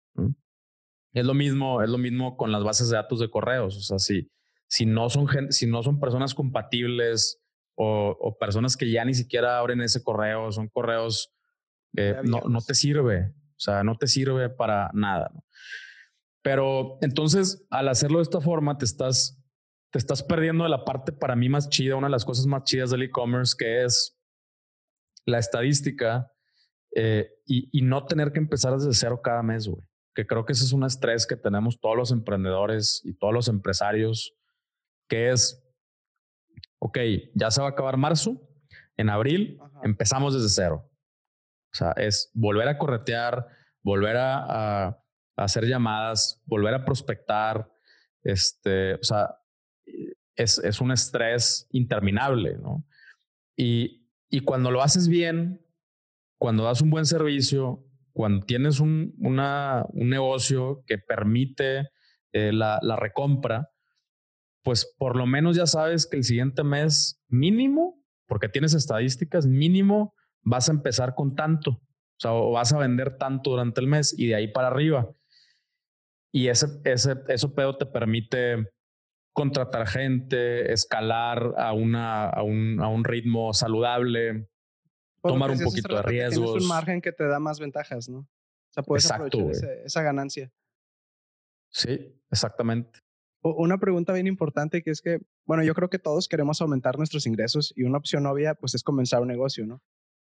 Es 1.13 1.25
lo 1.25 1.35
mismo, 1.35 1.83
es 1.83 1.91
lo 1.91 1.99
mismo 1.99 2.37
con 2.37 2.53
las 2.53 2.65
bases 2.65 2.89
de 2.89 2.97
datos 2.97 3.21
de 3.21 3.31
correos. 3.31 3.77
O 3.77 3.81
sea, 3.81 3.99
si, 3.99 4.31
si, 4.67 4.87
no, 4.87 5.11
son 5.11 5.29
si 5.53 5.67
no 5.67 5.83
son 5.83 6.01
personas 6.01 6.35
compatibles 6.35 7.42
o, 7.75 8.37
personas 8.39 8.77
que 8.77 8.91
ya 8.91 9.05
ni 9.05 9.15
siquiera 9.15 9.59
abren 9.59 9.81
ese 9.81 10.03
correo, 10.03 10.53
son 10.53 10.69
correos, 10.69 11.33
eh, 11.97 12.17
no, 12.25 12.41
no 12.49 12.61
te 12.61 12.75
sirve. 12.75 13.33
O 13.57 13.61
sea, 13.63 13.85
no 13.85 13.97
te 13.97 14.07
sirve 14.07 14.51
para 14.51 14.91
nada. 14.93 15.31
Pero 16.43 16.99
entonces, 17.01 17.65
al 17.71 17.89
hacerlo 17.89 18.19
de 18.19 18.25
esta 18.25 18.41
forma, 18.41 18.77
te 18.77 18.85
estás, 18.85 19.41
te 19.91 19.99
estás 19.99 20.23
perdiendo 20.23 20.65
de 20.65 20.71
la 20.71 20.85
parte 20.85 21.13
para 21.13 21.37
mí 21.37 21.49
más 21.49 21.69
chida, 21.69 21.97
una 21.97 22.09
de 22.09 22.13
las 22.13 22.25
cosas 22.25 22.47
más 22.47 22.65
chidas 22.65 22.91
del 22.91 23.03
e-commerce, 23.03 23.55
que 23.57 23.85
es 23.85 24.19
la 25.25 25.39
estadística 25.39 26.33
eh, 26.95 27.31
y, 27.47 27.69
y, 27.79 27.83
no 27.83 28.05
tener 28.07 28.33
que 28.33 28.41
empezar 28.41 28.75
desde 28.75 28.93
cero 28.93 29.21
cada 29.23 29.43
mes, 29.43 29.69
güey 29.69 29.87
que 30.15 30.27
creo 30.27 30.45
que 30.45 30.53
ese 30.53 30.65
es 30.65 30.73
un 30.73 30.85
estrés 30.85 31.27
que 31.27 31.37
tenemos 31.37 31.81
todos 31.81 31.97
los 31.97 32.13
emprendedores 32.13 33.01
y 33.05 33.15
todos 33.15 33.33
los 33.33 33.49
empresarios, 33.49 34.35
que 35.09 35.31
es, 35.31 35.62
ok, 36.85 36.99
ya 37.35 37.49
se 37.53 37.61
va 37.61 37.69
a 37.69 37.71
acabar 37.71 37.97
marzo, 37.97 38.41
en 38.97 39.09
abril 39.09 39.57
empezamos 39.85 40.35
desde 40.35 40.49
cero. 40.49 40.91
O 41.73 41.75
sea, 41.75 41.93
es 41.93 42.33
volver 42.35 42.67
a 42.67 42.77
corretear, 42.77 43.47
volver 43.85 44.17
a, 44.19 44.99
hacer 45.37 45.65
llamadas, 45.67 46.43
volver 46.45 46.75
a 46.75 46.85
prospectar. 46.85 47.71
Este, 48.25 48.95
o 48.95 49.03
sea, 49.03 49.37
es, 50.35 50.59
es 50.59 50.81
un 50.81 50.91
estrés 50.91 51.69
interminable, 51.71 52.59
¿no? 52.59 52.85
Y, 53.57 54.09
y 54.29 54.41
cuando 54.41 54.73
lo 54.73 54.83
haces 54.83 55.07
bien, 55.07 55.65
cuando 56.37 56.65
das 56.65 56.81
un 56.81 56.91
buen 56.91 57.07
servicio, 57.07 57.87
cuando 58.13 58.45
tienes 58.45 58.81
un, 58.81 59.15
una, 59.19 59.85
un 59.91 60.11
negocio 60.11 60.83
que 60.85 60.99
permite 60.99 61.91
eh, 62.33 62.53
la, 62.53 62.81
la, 62.83 62.97
recompra, 62.97 63.71
pues 64.63 64.95
por 64.99 65.17
lo 65.17 65.27
menos 65.27 65.57
ya 65.57 65.67
sabes 65.67 66.07
que 66.07 66.17
el 66.17 66.25
siguiente 66.25 66.63
mes 66.63 67.21
mínimo, 67.29 68.03
porque 68.27 68.49
tienes 68.49 68.75
estadísticas, 68.75 69.47
mínimo 69.47 70.15
vas 70.43 70.69
a 70.69 70.73
empezar 70.73 71.15
con 71.15 71.35
tanto, 71.35 71.71
o 71.71 72.19
sea, 72.19 72.33
o 72.33 72.53
vas 72.53 72.73
a 72.73 72.79
vender 72.79 73.19
tanto 73.19 73.51
durante 73.51 73.81
el 73.81 73.87
mes 73.87 74.17
y 74.17 74.29
de 74.29 74.37
ahí 74.37 74.49
para 74.49 74.69
arriba. 74.69 75.11
Y 76.33 76.49
ese, 76.49 76.81
ese, 76.85 77.17
eso 77.29 77.55
pedo 77.55 77.77
te 77.77 77.87
permite 77.87 78.73
contratar 79.35 79.87
gente, 79.87 80.73
escalar 80.73 81.55
a, 81.57 81.73
una, 81.73 82.29
a, 82.29 82.43
un, 82.43 82.81
a 82.81 82.89
un 82.89 83.05
ritmo 83.05 83.53
saludable, 83.53 84.49
tomar 85.23 85.51
un 85.51 85.61
poquito 85.61 85.95
de 85.97 86.03
riesgos. 86.03 86.53
Tienes 86.53 86.63
un 86.63 86.69
margen 86.69 87.01
que 87.01 87.13
te 87.13 87.27
da 87.27 87.39
más 87.39 87.61
ventajas, 87.61 88.09
¿no? 88.09 88.19
O 88.21 88.73
sea, 88.73 88.83
puedes 88.83 89.11
aprovechar 89.11 89.71
esa 89.85 90.03
ganancia. 90.03 90.51
Sí, 91.71 92.19
exactamente. 92.31 93.02
Una 93.45 93.79
pregunta 93.79 94.13
bien 94.13 94.29
importante 94.29 94.83
que 94.83 94.91
es 94.91 95.01
que, 95.01 95.19
bueno, 95.47 95.65
yo 95.65 95.75
creo 95.75 95.91
que 95.91 95.99
todos 95.99 96.29
queremos 96.29 96.61
aumentar 96.61 96.97
nuestros 96.97 97.27
ingresos 97.27 97.73
y 97.75 97.83
una 97.83 97.99
opción 97.99 98.25
obvia 98.27 98.55
pues 98.55 98.75
es 98.75 98.85
comenzar 98.85 99.21
un 99.21 99.29
negocio, 99.29 99.67
¿no? 99.67 99.83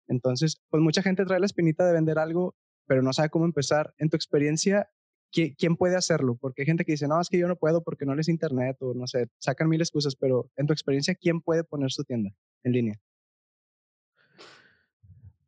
Entonces, 0.07 0.61
pues 0.69 0.83
mucha 0.83 1.01
gente 1.01 1.25
trae 1.25 1.39
la 1.39 1.47
espinita 1.47 1.85
de 1.85 1.93
vender 1.93 2.19
algo, 2.19 2.55
pero 2.85 3.01
no 3.01 3.11
sabe 3.13 3.29
cómo 3.29 3.45
empezar. 3.45 3.95
En 3.97 4.09
tu 4.09 4.15
experiencia, 4.15 4.91
¿quién 5.31 5.75
puede 5.77 5.95
hacerlo? 5.95 6.37
Porque 6.39 6.61
hay 6.61 6.67
gente 6.67 6.85
que 6.85 6.91
dice, 6.91 7.07
no, 7.07 7.19
es 7.19 7.27
que 7.27 7.39
yo 7.39 7.47
no 7.47 7.55
puedo 7.55 7.83
porque 7.83 8.05
no 8.05 8.13
les 8.13 8.29
internet 8.29 8.77
o 8.81 8.93
no 8.93 9.07
sé, 9.07 9.27
sacan 9.39 9.67
mil 9.67 9.81
excusas, 9.81 10.15
pero 10.15 10.51
en 10.55 10.67
tu 10.67 10.73
experiencia, 10.73 11.15
¿quién 11.15 11.41
puede 11.41 11.63
poner 11.63 11.91
su 11.91 12.03
tienda 12.03 12.29
en 12.63 12.71
línea? 12.71 12.99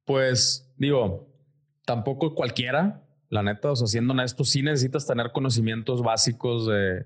Pues 0.06 0.74
digo, 0.76 1.28
tampoco 1.86 2.34
cualquiera, 2.34 3.08
la 3.30 3.44
neta, 3.44 3.72
o 3.72 3.76
sea, 3.76 3.86
siendo 3.86 4.14
honesto, 4.14 4.44
sí 4.44 4.64
necesitas 4.64 5.06
tener 5.06 5.32
conocimientos 5.32 6.02
básicos 6.02 6.66
de, 6.66 7.06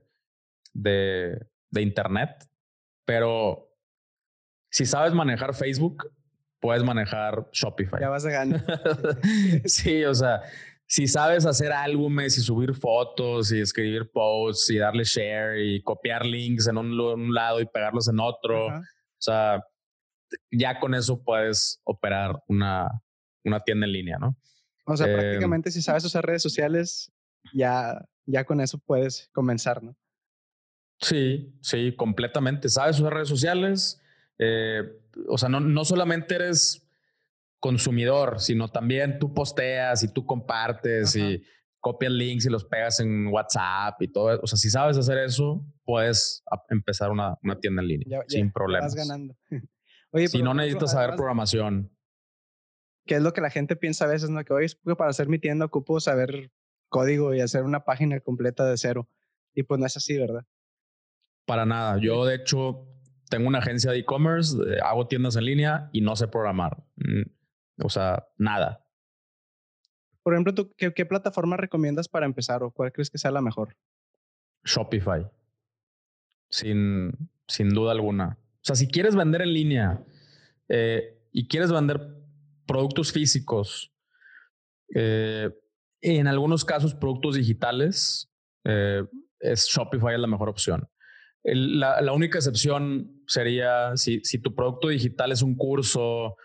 de, 0.74 1.40
de 1.70 1.82
Internet, 1.82 2.50
pero 3.06 3.70
si 4.70 4.86
sabes 4.86 5.14
manejar 5.14 5.54
Facebook, 5.54 6.12
puedes 6.60 6.84
manejar 6.84 7.48
Shopify. 7.52 8.00
Ya 8.00 8.10
vas 8.10 8.26
a 8.26 8.32
ganar. 8.32 8.64
sí, 9.66 10.04
o 10.06 10.16
sea, 10.16 10.42
si 10.88 11.08
sabes 11.08 11.46
hacer 11.46 11.72
álbumes 11.72 12.38
y 12.38 12.42
subir 12.42 12.74
fotos 12.74 13.52
y 13.52 13.60
escribir 13.60 14.10
posts 14.12 14.70
y 14.70 14.78
darle 14.78 15.04
share 15.04 15.60
y 15.60 15.82
copiar 15.82 16.26
links 16.26 16.68
en 16.68 16.78
un, 16.78 17.34
lado 17.34 17.60
y 17.60 17.66
pegarlos 17.66 18.08
en 18.08 18.20
otro, 18.20 18.68
o 18.68 18.82
sea, 19.18 19.64
ya 20.52 20.80
con 20.80 20.94
eso 20.94 21.22
puedes 21.24 21.82
operar 21.84 22.42
una, 22.48 22.90
una 23.44 23.60
tienda 23.60 23.86
en 23.86 23.92
línea, 23.92 24.18
¿no? 24.18 24.38
O 24.86 24.98
sea, 24.98 25.08
em, 25.08 25.18
prácticamente 25.18 25.72
si 25.72 25.82
sabes 25.82 26.04
usar 26.06 26.26
redes 26.26 26.42
sociales, 26.42 27.12
ya, 27.54 28.04
ya 28.26 28.44
con 28.46 28.62
eso 28.62 28.80
puedes 28.80 29.30
comenzar, 29.34 29.84
¿no? 29.84 29.96
Sí, 31.04 31.54
sí, 31.62 31.96
completamente. 31.96 32.70
Sabes 32.70 33.00
usar 33.00 33.14
redes 33.14 33.30
sociales. 33.30 34.02
Eh, 34.40 34.82
o 35.28 35.38
sea, 35.38 35.50
no, 35.50 35.60
no 35.60 35.86
solamente 35.86 36.36
eres 36.36 36.90
consumidor, 37.60 38.42
sino 38.42 38.68
también 38.70 39.20
tú 39.20 39.34
posteas 39.34 40.04
y 40.04 40.12
tú 40.12 40.26
compartes 40.26 41.16
y 41.16 41.44
copias 41.80 42.12
links 42.12 42.46
y 42.46 42.50
los 42.50 42.66
pegas 42.66 43.00
en 43.00 43.28
WhatsApp 43.28 44.02
y 44.02 44.08
todo. 44.08 44.40
O 44.42 44.48
sea, 44.48 44.58
si 44.58 44.70
sabes 44.70 44.98
hacer 44.98 45.18
eso, 45.20 45.66
puedes 45.84 46.44
empezar 46.70 47.12
una, 47.12 47.38
una 47.44 47.60
tienda 47.60 47.82
en 47.82 47.88
línea 47.88 48.22
sin 48.28 48.52
problemas. 48.52 48.96
Vas 48.96 49.08
ganando. 49.08 49.38
si 50.28 50.42
no 50.42 50.54
necesitas 50.54 50.92
saber 50.92 51.16
programación. 51.16 51.92
¿Qué 53.06 53.16
es 53.16 53.22
lo 53.22 53.34
que 53.34 53.42
la 53.42 53.50
gente 53.50 53.76
piensa 53.76 54.06
a 54.06 54.08
veces, 54.08 54.30
¿no? 54.30 54.44
Que 54.46 54.54
hoy 54.54 54.68
para 54.98 55.10
hacer 55.10 55.28
mi 55.28 55.40
tienda 55.40 55.66
ocupo 55.66 56.00
saber 56.00 56.52
código 56.88 57.34
y 57.34 57.42
hacer 57.42 57.64
una 57.64 57.84
página 57.84 58.20
completa 58.22 58.66
de 58.66 58.78
cero. 58.78 59.10
Y 59.54 59.64
pues 59.64 59.80
no 59.80 59.86
es 59.86 59.98
así, 59.98 60.18
¿verdad? 60.18 60.46
Para 61.46 61.66
nada. 61.66 61.98
Yo, 62.00 62.26
de 62.26 62.36
hecho, 62.36 62.88
tengo 63.30 63.48
una 63.48 63.60
agencia 63.60 63.92
de 63.92 64.00
e-commerce, 64.00 64.58
eh, 64.58 64.80
hago 64.84 65.08
tiendas 65.08 65.36
en 65.36 65.46
línea 65.46 65.90
y 65.92 66.02
no 66.02 66.16
sé 66.16 66.28
programar. 66.28 66.84
Mm, 66.96 67.24
o 67.84 67.90
sea, 67.90 68.28
nada. 68.38 68.86
Por 70.24 70.34
ejemplo, 70.34 70.54
¿tú 70.54 70.74
qué, 70.78 70.94
qué, 70.94 71.06
plataforma 71.06 71.58
recomiendas 71.58 72.08
para 72.08 72.26
empezar 72.26 72.64
o 72.64 72.72
cuál 72.72 72.94
crees 72.94 73.10
que 73.10 73.18
sea 73.18 73.32
la 73.32 73.42
mejor? 73.42 73.76
Shopify. 74.64 75.30
Sin, 76.50 77.12
sin 77.48 77.70
duda 77.70 77.92
alguna. 77.92 78.38
O 78.40 78.66
sea, 78.66 78.76
si 78.76 78.88
quieres 78.88 79.16
vender 79.16 79.42
en 79.42 79.54
línea 79.54 80.06
eh, 80.70 81.20
y 81.32 81.48
quieres 81.48 81.72
vender 81.72 82.00
productos 82.66 83.12
físicos, 83.12 83.94
eh, 84.96 85.50
en 86.02 86.28
algunos 86.28 86.64
casos 86.64 86.94
productos 86.94 87.36
digitales, 87.36 88.32
eh, 88.64 89.04
es 89.40 89.66
Shopify 89.68 90.14
es 90.14 90.20
la 90.20 90.28
mejor 90.28 90.48
opción. 90.48 90.88
La, 91.44 92.14
única 92.14 92.38
excepción 92.38 93.22
sería 93.28 93.96
si, 93.98 94.22
si, 94.24 94.40
tu 94.40 94.56
producto 94.56 94.88
digital 94.88 95.32
es 95.32 95.42
un 95.42 95.56
curso 95.56 96.38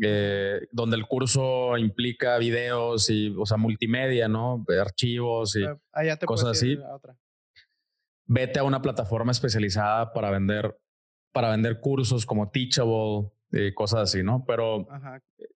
eh, 0.00 0.60
donde 0.70 0.96
el 0.96 1.06
curso 1.06 1.76
implica 1.76 2.38
videos 2.38 3.10
y, 3.10 3.34
o 3.36 3.46
sea, 3.46 3.56
multimedia, 3.56 4.28
¿no? 4.28 4.64
Archivos 4.80 5.56
y 5.56 5.64
cosas 6.24 6.50
así. 6.50 6.78
Vete 8.26 8.58
a 8.58 8.64
una 8.64 8.80
plataforma 8.80 9.32
especializada 9.32 10.12
para 10.12 10.30
vender, 10.30 10.76
para 11.32 11.50
vender 11.50 11.80
cursos 11.80 12.24
como 12.24 12.50
Teachable, 12.50 13.30
cosas 13.74 14.00
así, 14.00 14.22
¿no? 14.22 14.44
Pero 14.46 14.86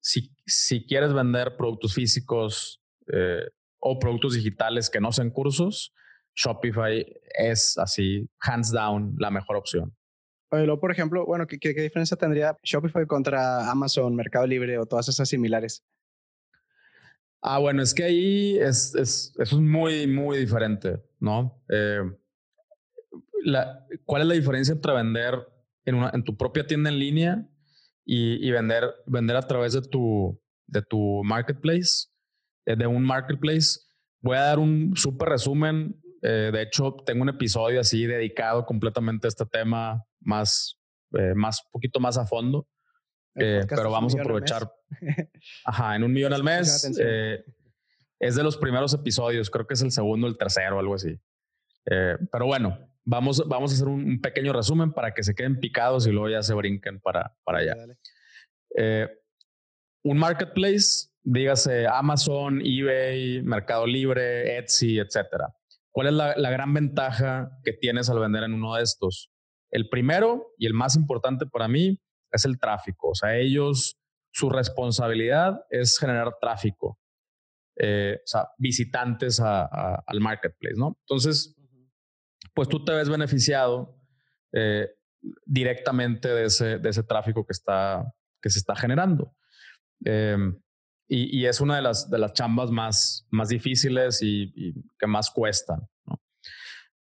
Si, 0.01 0.33
si 0.47 0.87
quieres 0.87 1.13
vender 1.13 1.57
productos 1.57 1.95
físicos 1.95 2.81
eh, 3.13 3.49
o 3.81 3.99
productos 3.99 4.35
digitales 4.35 4.91
que 4.91 5.01
no 5.01 5.13
sean 5.13 5.31
cursos, 5.31 5.95
Shopify 6.39 7.05
es 7.37 7.77
así, 7.79 8.29
hands 8.41 8.71
down, 8.71 9.17
la 9.19 9.31
mejor 9.31 9.57
opción. 9.57 9.95
Oye, 10.51 10.67
por 10.79 10.93
ejemplo, 10.93 11.27
bueno, 11.27 11.47
¿qué, 11.47 11.59
¿qué, 11.59 11.75
diferencia 11.75 12.17
tendría 12.17 12.57
Shopify 12.63 13.07
contra 13.07 13.69
Amazon, 13.71 14.15
Mercado 14.15 14.47
Libre 14.47 14.79
o 14.79 14.87
todas 14.87 15.09
esas 15.09 15.29
similares? 15.29 15.85
Ah, 17.43 17.59
bueno, 17.59 17.83
es 17.83 17.93
que 17.93 18.05
ahí 18.05 18.57
es, 18.59 18.95
es, 18.95 19.35
eso 19.39 19.57
es 19.57 19.63
muy, 19.63 20.07
muy 20.07 20.39
diferente, 20.39 21.03
¿no? 21.19 21.61
Eh, 21.69 22.03
la, 23.45 23.85
¿Cuál 24.05 24.23
es 24.23 24.29
la 24.29 24.35
diferencia 24.35 24.73
entre 24.73 24.95
vender 24.95 25.35
en, 25.85 25.97
una, 25.97 26.11
en 26.15 26.23
tu 26.23 26.37
propia 26.37 26.67
tienda 26.67 26.89
en 26.89 26.99
línea 26.99 27.49
y, 28.05 28.51
vender, 28.51 28.85
vender 29.07 29.37
a 29.37 29.47
través 29.47 29.75
de 29.75 29.83
tu, 29.83 30.41
de 30.67 30.83
tu 30.83 31.23
marketplace, 31.25 32.09
eh, 32.65 32.75
de 32.75 32.87
un 32.87 33.05
marketplace. 33.05 33.81
Voy 34.21 34.37
a 34.37 34.43
dar 34.43 34.59
un 34.59 34.97
súper 34.97 35.29
resumen 35.29 36.01
Eh, 36.23 36.51
de 36.53 36.63
hecho, 36.63 36.97
tengo 37.07 37.23
un 37.23 37.29
episodio 37.29 37.81
así 37.81 38.07
dedicado 38.07 38.65
completamente 38.67 39.27
a 39.27 39.29
este 39.29 39.47
tema, 39.47 40.05
más, 40.21 40.79
eh, 41.13 41.35
más 41.35 41.63
poquito 41.71 42.01
más 42.01 42.19
a 42.19 42.27
fondo. 42.27 42.67
pero 43.35 43.91
vamos 43.91 44.17
a 44.17 44.21
aprovechar. 44.21 44.71
Ajá, 45.65 45.97
en 45.97 46.03
un 46.03 46.13
millón 46.13 46.33
al 46.33 46.43
mes. 46.43 46.85
es 48.21 48.35
de 48.35 48.43
los 48.43 48.57
primeros 48.57 48.95
episodios, 48.95 49.49
creo 49.51 49.67
que 49.67 49.75
es 49.75 49.83
el 49.83 49.93
segundo, 49.93 50.27
el 50.27 50.37
tercero, 50.37 50.79
algo 50.79 50.95
así. 50.95 51.19
pero 51.85 52.47
bueno, 52.47 52.79
vamos, 53.05 53.47
vamos 53.47 53.71
a 53.71 53.75
hacer 53.75 53.89
un, 53.89 54.21
pequeño 54.21 54.53
resumen 54.53 54.93
para 54.93 55.15
que 55.15 55.23
se 55.23 55.35
queden 55.35 55.61
picados 55.61 56.07
y 56.07 56.11
luego 56.11 56.29
ya 56.29 56.43
se 56.43 56.55
brinquen 56.55 57.01
para, 57.01 57.35
para 57.45 57.59
allá. 57.59 57.77
un 60.03 60.19
marketplace 60.19 61.09
dígase 61.29 61.87
Amazon, 61.87 62.61
eBay, 62.65 63.43
Mercado 63.43 63.87
Libre, 63.87 64.59
Etsy, 64.59 64.99
etcétera. 64.99 65.55
¿Cuál 65.91 66.09
es 66.09 66.13
la, 66.13 66.51
gran 66.51 66.73
ventaja 66.75 67.51
que 67.65 67.73
tienes 67.73 68.09
al 68.11 68.19
vender 68.19 68.45
en 68.45 68.55
uno 68.55 68.75
de 68.75 68.83
estos? 68.83 69.31
El 69.71 69.89
primero 69.89 70.55
y 70.59 70.67
el 70.67 70.75
más 70.75 70.97
importante 70.97 71.47
para 71.47 71.69
mí 71.69 72.01
es 72.31 72.45
el 72.45 72.59
tráfico. 72.59 73.11
O 73.11 73.15
sea, 73.15 73.37
ellos, 73.37 73.99
su 74.31 74.51
responsabilidad 74.51 75.61
es 75.71 75.99
generar 75.99 76.35
tráfico, 76.41 76.99
eh, 77.77 78.19
o 78.23 78.27
sea, 78.27 78.49
visitantes 78.59 79.41
al 79.41 80.21
marketplace, 80.21 80.77
¿no? 80.77 80.99
Entonces, 81.01 81.57
pues 82.55 82.69
tú 82.69 82.85
te 82.85 82.93
ves 82.93 83.09
beneficiado 83.09 83.99
eh, 84.53 84.89
directamente 85.45 86.29
de 86.29 86.45
ese, 86.45 86.79
de 86.79 86.89
ese 86.89 87.03
tráfico 87.03 87.45
que, 87.45 87.53
está, 87.53 88.05
que 88.41 88.51
se 88.51 88.59
está 88.59 88.77
generando. 88.77 89.35
Em, 90.05 90.61
y, 91.09 91.47
es 91.47 91.61
una 91.61 91.77
de 91.77 91.83
las, 91.83 92.11
de 92.11 92.19
las 92.19 92.35
chambas 92.35 92.71
más, 92.71 93.27
más 93.31 93.49
difíciles 93.49 94.21
y, 94.23 94.75
que 94.99 95.07
más 95.07 95.31
cuestan. 95.31 95.89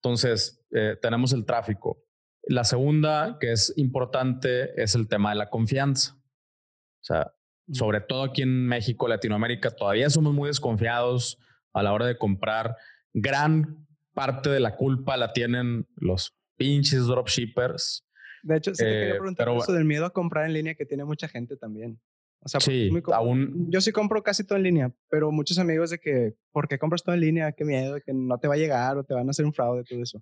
Entonces, 0.02 0.62
eh, 0.72 0.98
tenemos 1.02 1.32
el 1.32 1.46
tráfico. 1.46 2.04
La 2.44 2.66
segunda, 2.66 3.38
que 3.40 3.54
es 3.54 3.74
importante, 3.78 4.82
es 4.82 4.96
el 4.96 5.08
tema 5.08 5.30
de 5.30 5.38
la 5.38 5.50
confianza. 5.50 6.16
O 6.16 7.06
sea, 7.06 7.34
mm. 7.68 7.74
sobre 7.74 8.02
todo 8.02 8.24
aquí 8.24 8.42
en 8.42 8.68
México, 8.68 9.08
Latinoamérica, 9.08 9.72
todavía 9.72 10.10
somos 10.10 10.34
muy 10.34 10.50
desconfiados 10.50 11.40
a 11.72 11.82
la 11.82 11.94
hora 11.94 12.06
de 12.06 12.18
comprar. 12.18 12.76
Gran 13.14 13.88
parte 14.14 14.50
de 14.50 14.60
la 14.60 14.76
culpa 14.76 15.16
la 15.16 15.32
tienen 15.32 15.88
los 15.96 16.36
pinches 16.58 17.08
dropshippers. 17.08 18.06
De 18.44 18.58
hecho, 18.58 18.76
sí 18.76 18.84
te 18.84 18.90
quería 18.90 19.08
eh, 19.08 19.20
preguntar 19.20 19.48
eso 19.50 19.72
del 19.72 19.86
miedo 19.86 20.06
a 20.06 20.10
comprar 20.10 20.46
en 20.46 20.54
línea 20.54 20.76
que 20.76 20.86
tiene 20.86 21.06
mucha 21.06 21.30
gente 21.30 21.56
también. 21.56 22.02
O 22.46 22.50
sea, 22.50 22.60
sí, 22.60 22.90
aún... 23.14 23.68
yo 23.70 23.80
sí 23.80 23.94
compro 23.94 24.22
casi 24.22 24.44
todo 24.44 24.58
en 24.58 24.64
línea, 24.64 24.94
pero 25.10 25.32
muchos 25.32 25.58
amigos 25.60 25.92
de 25.92 26.00
que, 26.00 26.36
¿por 26.52 26.68
qué 26.68 26.78
compras 26.78 27.02
todo 27.02 27.16
en 27.16 27.22
línea? 27.22 27.54
Qué 27.54 27.64
miedo 27.64 27.98
que 28.06 28.14
no 28.14 28.38
te 28.38 28.50
va 28.50 28.56
a 28.56 28.58
llegar 28.58 28.98
o 28.98 29.06
te 29.06 29.14
van 29.14 29.28
a 29.28 29.32
hacer 29.32 29.46
un 29.46 29.54
fraude, 29.54 29.84
todo 29.86 30.02
eso. 30.02 30.22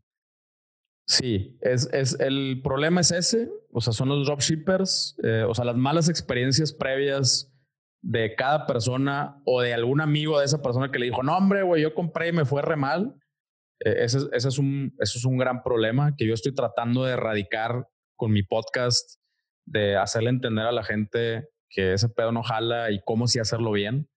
Sí, 1.07 1.57
es, 1.62 1.89
es, 1.91 2.19
el 2.19 2.62
problema 2.63 3.01
es 3.01 3.12
ese, 3.12 3.49
o 3.71 3.81
sea, 3.81 3.91
son 3.91 4.10
los 4.10 4.25
dropshippers, 4.27 5.17
eh, 5.23 5.43
o 5.47 5.55
sea, 5.55 5.65
las 5.65 5.75
malas 5.75 6.10
experiencias 6.10 6.73
previas 6.73 7.51
de 8.03 8.36
cada 8.36 8.67
persona 8.67 9.41
o 9.45 9.62
de 9.62 9.73
algún 9.73 9.99
amigo 9.99 10.39
de 10.39 10.45
esa 10.45 10.62
persona 10.62 10.91
que 10.91 10.99
le 10.99 11.07
dijo, 11.07 11.23
no, 11.23 11.36
hombre, 11.36 11.63
güey, 11.63 11.81
yo 11.81 11.95
compré 11.95 12.29
y 12.29 12.34
me 12.34 12.45
fue 12.45 12.62
re 12.62 12.75
mal. 12.75 13.15
Eh, 13.84 14.03
ese, 14.03 14.19
ese, 14.31 14.47
es 14.47 14.60
un, 14.60 14.95
eso 14.99 15.17
es 15.17 15.25
un 15.25 15.38
gran 15.38 15.63
problema 15.63 16.15
que 16.15 16.27
yo 16.27 16.36
estoy 16.36 16.53
tratando 16.53 17.03
de 17.03 17.13
erradicar 17.13 17.88
con 18.15 18.31
mi 18.31 18.43
podcast, 18.43 19.19
de 19.65 19.97
hacerle 19.97 20.29
entender 20.29 20.65
a 20.65 20.71
la 20.71 20.84
gente 20.84 21.49
que 21.71 21.93
ese 21.93 22.10
pedo 22.10 22.31
no 22.31 22.43
jala 22.43 22.91
y 22.91 23.01
cómo 23.03 23.27
sí 23.27 23.39
hacerlo 23.39 23.71
bien. 23.71 24.10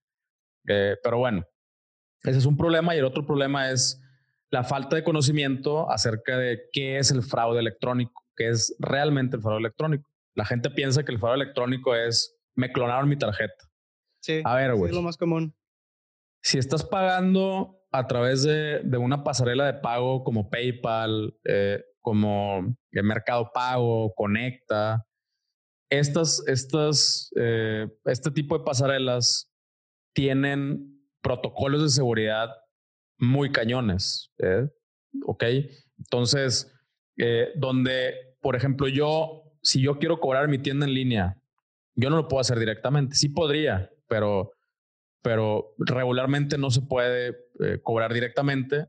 Eh, 0.69 0.97
pero 1.03 1.19
bueno, 1.19 1.47
ese 2.23 2.39
es 2.39 2.47
un 2.47 2.57
problema 2.57 2.95
y 2.95 2.99
el 2.99 3.05
otro 3.05 3.25
problema 3.25 3.71
es 3.71 4.01
la 4.51 4.65
falta 4.65 4.97
de 4.97 5.05
conocimiento 5.05 5.91
acerca 5.91 6.37
de 6.37 6.69
qué 6.73 6.99
es 6.99 7.11
el 7.11 7.23
fraude 7.23 7.61
electrónico, 7.61 8.23
qué 8.37 8.49
es 8.49 8.77
realmente 8.79 9.37
el 9.37 9.43
fraude 9.43 9.61
electrónico. 9.61 10.11
La 10.35 10.45
gente 10.45 10.71
piensa 10.71 11.05
que 11.05 11.13
el 11.13 11.19
fraude 11.19 11.43
electrónico 11.43 11.95
es 11.95 12.37
me 12.57 12.73
clonaron 12.73 13.09
mi 13.09 13.17
tarjeta. 13.17 13.71
Sí, 14.21 14.43
a 14.45 14.55
ver, 14.57 14.75
güey. 14.75 14.91
es 14.91 14.97
lo 14.97 15.03
más 15.03 15.17
común. 15.17 15.55
Si 16.43 16.59
estás 16.59 16.85
pagando 16.85 17.81
a 17.91 18.07
través 18.07 18.43
de, 18.43 18.81
de 18.81 18.99
una 18.99 19.23
pasarela 19.23 19.67
de 19.67 19.75
pago 19.75 20.25
como 20.25 20.51
PayPal, 20.51 21.39
eh, 21.45 21.83
como 22.01 22.77
el 22.91 23.05
Mercado 23.05 23.51
Pago, 23.53 24.13
Conecta, 24.15 25.07
estas, 25.99 26.43
estas, 26.47 27.31
eh, 27.37 27.89
este 28.07 28.31
tipo 28.31 28.59
de 28.59 28.65
pasarelas 28.65 29.51
tienen 30.13 31.01
protocolos 31.21 31.83
de 31.83 31.89
seguridad 31.89 32.51
muy 33.19 33.51
cañones. 33.53 34.33
¿eh? 34.39 34.69
¿Ok? 35.27 35.45
Entonces, 35.99 36.73
eh, 37.17 37.49
donde, 37.57 38.37
por 38.41 38.57
ejemplo, 38.57 38.89
yo, 38.89 39.43
si 39.63 39.83
yo 39.83 39.99
quiero 39.99 40.21
cobrar 40.21 40.49
mi 40.49 40.59
tienda 40.59 40.87
en 40.87 40.95
línea, 40.95 41.41
yo 41.95 42.11
no 42.11 42.17
lo 42.17 42.29
puedo 42.29 42.41
hacer 42.41 42.59
directamente. 42.59 43.17
Sí 43.17 43.29
podría, 43.29 43.91
pero, 44.09 44.53
pero 45.23 45.75
regularmente 45.79 46.59
no 46.59 46.71
se 46.71 46.83
puede 46.83 47.37
cobrar 47.83 48.13
directamente. 48.13 48.87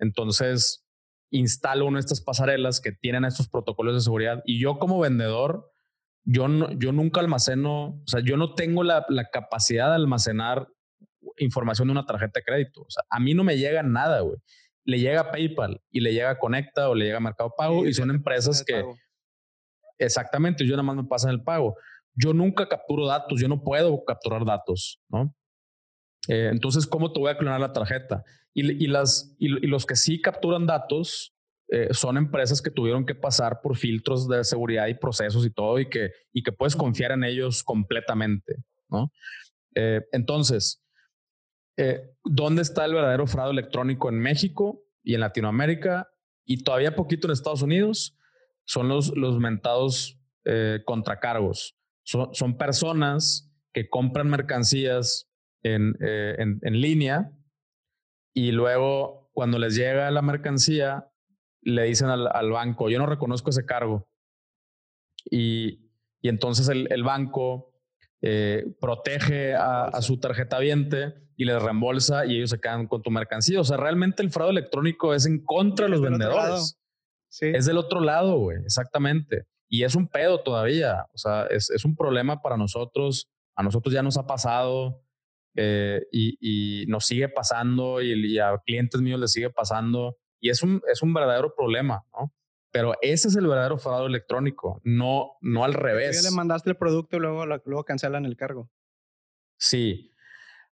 Entonces, 0.00 0.84
instalo 1.30 1.86
una 1.86 1.98
de 1.98 2.00
estas 2.00 2.20
pasarelas 2.20 2.80
que 2.80 2.92
tienen 2.92 3.24
estos 3.24 3.48
protocolos 3.48 3.94
de 3.94 4.00
seguridad 4.00 4.42
y 4.44 4.60
yo 4.60 4.78
como 4.78 4.98
vendedor 4.98 5.70
yo, 6.30 6.46
no, 6.46 6.70
yo 6.72 6.92
nunca 6.92 7.20
almaceno, 7.20 7.86
o 7.86 8.02
sea, 8.04 8.20
yo 8.20 8.36
no 8.36 8.54
tengo 8.54 8.84
la, 8.84 9.06
la, 9.08 9.30
capacidad 9.30 9.88
de 9.88 9.94
almacenar 9.94 10.68
información 11.38 11.88
de 11.88 11.92
una 11.92 12.04
tarjeta 12.04 12.40
de 12.40 12.44
crédito. 12.44 12.82
O 12.82 12.90
sea, 12.90 13.02
a 13.08 13.18
mí 13.18 13.32
no 13.32 13.44
me 13.44 13.56
llega 13.56 13.82
nada, 13.82 14.20
güey. 14.20 14.36
Le 14.84 15.00
llega 15.00 15.30
PayPal 15.30 15.80
y 15.90 16.00
le 16.00 16.12
llega 16.12 16.38
Conecta 16.38 16.90
o 16.90 16.94
le 16.94 17.06
llega 17.06 17.18
Mercado 17.18 17.54
Pago 17.56 17.86
y 17.86 17.94
son 17.94 18.10
empresas 18.10 18.62
que... 18.62 18.84
Exactamente, 19.96 20.66
yo 20.66 20.72
nada 20.72 20.82
más 20.82 20.96
me 20.96 21.04
pasan 21.04 21.30
el 21.30 21.42
pago. 21.42 21.76
Yo 22.14 22.34
nunca 22.34 22.68
capturo 22.68 23.06
datos, 23.06 23.40
yo 23.40 23.48
no 23.48 23.62
puedo 23.62 24.04
capturar 24.04 24.44
datos, 24.44 25.00
¿no? 25.08 25.34
Eh, 26.28 26.50
entonces, 26.52 26.86
¿cómo 26.86 27.10
te 27.10 27.20
voy 27.20 27.30
a 27.30 27.38
clonar 27.38 27.58
la 27.58 27.72
tarjeta? 27.72 28.22
Y, 28.52 28.84
y 28.84 28.86
las, 28.86 29.34
y, 29.38 29.46
y 29.64 29.66
los 29.66 29.86
que 29.86 29.96
sí 29.96 30.20
capturan 30.20 30.66
datos, 30.66 31.34
eh, 31.70 31.88
son 31.92 32.16
empresas 32.16 32.62
que 32.62 32.70
tuvieron 32.70 33.04
que 33.04 33.14
pasar 33.14 33.60
por 33.60 33.76
filtros 33.76 34.26
de 34.26 34.42
seguridad 34.42 34.86
y 34.86 34.94
procesos 34.94 35.44
y 35.44 35.50
todo 35.50 35.78
y 35.78 35.90
que, 35.90 36.12
y 36.32 36.42
que 36.42 36.50
puedes 36.50 36.74
confiar 36.74 37.12
en 37.12 37.24
ellos 37.24 37.62
completamente, 37.62 38.64
¿no? 38.88 39.12
Eh, 39.74 40.00
entonces, 40.12 40.82
eh, 41.76 42.14
¿dónde 42.24 42.62
está 42.62 42.86
el 42.86 42.94
verdadero 42.94 43.26
fraude 43.26 43.52
electrónico 43.52 44.08
en 44.08 44.18
México 44.18 44.82
y 45.02 45.14
en 45.14 45.20
Latinoamérica 45.20 46.08
y 46.46 46.64
todavía 46.64 46.96
poquito 46.96 47.26
en 47.26 47.32
Estados 47.32 47.60
Unidos? 47.60 48.16
Son 48.64 48.88
los, 48.88 49.14
los 49.16 49.38
mentados 49.38 50.14
contracargos. 50.86 51.76
Son, 52.04 52.34
son, 52.34 52.56
personas 52.56 53.52
que 53.74 53.90
compran 53.90 54.30
mercancías 54.30 55.30
en, 55.62 55.94
en, 56.00 56.58
en 56.62 56.80
línea 56.80 57.30
y 58.32 58.52
luego 58.52 59.30
cuando 59.34 59.58
les 59.58 59.76
llega 59.76 60.10
la 60.10 60.22
mercancía 60.22 61.07
le 61.68 61.84
dicen 61.84 62.08
al, 62.08 62.50
banco, 62.50 62.88
yo 62.88 62.98
no 62.98 63.06
reconozco 63.06 63.50
ese 63.50 63.64
cargo. 63.64 64.08
Y, 65.30 65.90
y 66.20 66.28
entonces 66.28 66.68
el, 66.68 66.88
el 66.90 67.02
banco 67.02 67.68
eh, 68.20 68.74
protege 68.80 69.54
a, 69.54 70.02
su 70.02 70.18
tarjeta 70.18 70.58
viente 70.58 71.14
y 71.36 71.44
les 71.44 71.62
reembolsa 71.62 72.26
y 72.26 72.36
ellos 72.36 72.50
se 72.50 72.60
quedan 72.60 72.88
con 72.88 73.02
tu 73.02 73.10
mercancía. 73.10 73.60
O 73.60 73.64
sea, 73.64 73.76
realmente 73.76 74.22
el 74.22 74.30
fraude 74.30 74.52
electrónico 74.52 75.14
es 75.14 75.26
en 75.26 75.44
contra 75.44 75.86
de 75.86 75.90
los 75.90 76.00
vendedores. 76.00 76.78
Es 77.40 77.66
del 77.66 77.78
otro 77.78 78.00
lado, 78.00 78.38
güey, 78.38 78.58
exactamente. 78.64 79.44
Y 79.68 79.84
es 79.84 79.94
un 79.94 80.08
pedo 80.08 80.42
todavía. 80.42 81.06
O 81.12 81.18
sea, 81.18 81.46
es, 81.46 81.70
es 81.70 81.84
un 81.84 81.94
problema 81.94 82.40
para 82.42 82.56
nosotros. 82.56 83.28
A 83.54 83.62
nosotros 83.62 83.92
ya 83.92 84.02
nos 84.02 84.16
ha 84.16 84.26
pasado 84.26 85.02
eh, 85.54 86.02
y, 86.10 86.38
y, 86.40 86.86
nos 86.86 87.04
sigue 87.04 87.28
pasando 87.28 88.00
y, 88.00 88.12
y, 88.34 88.38
a 88.38 88.56
clientes 88.64 89.00
míos 89.00 89.20
les 89.20 89.30
sigue 89.30 89.50
pasando. 89.50 90.16
Y 90.40 90.50
es 90.50 90.62
un, 90.62 90.82
es 90.90 91.02
un 91.02 91.12
verdadero 91.12 91.54
problema, 91.54 92.04
¿no? 92.12 92.32
Pero 92.70 92.94
ese 93.00 93.28
es 93.28 93.36
el 93.36 93.46
verdadero 93.46 93.78
fraude 93.78 94.06
electrónico, 94.06 94.80
no, 94.84 95.38
no 95.40 95.64
al 95.64 95.74
revés. 95.74 96.22
Ya 96.22 96.30
le 96.30 96.36
mandaste 96.36 96.70
el 96.70 96.76
producto 96.76 97.16
y 97.16 97.20
luego, 97.20 97.46
luego 97.46 97.84
cancelan 97.84 98.26
el 98.26 98.36
cargo. 98.36 98.70
Sí. 99.56 100.12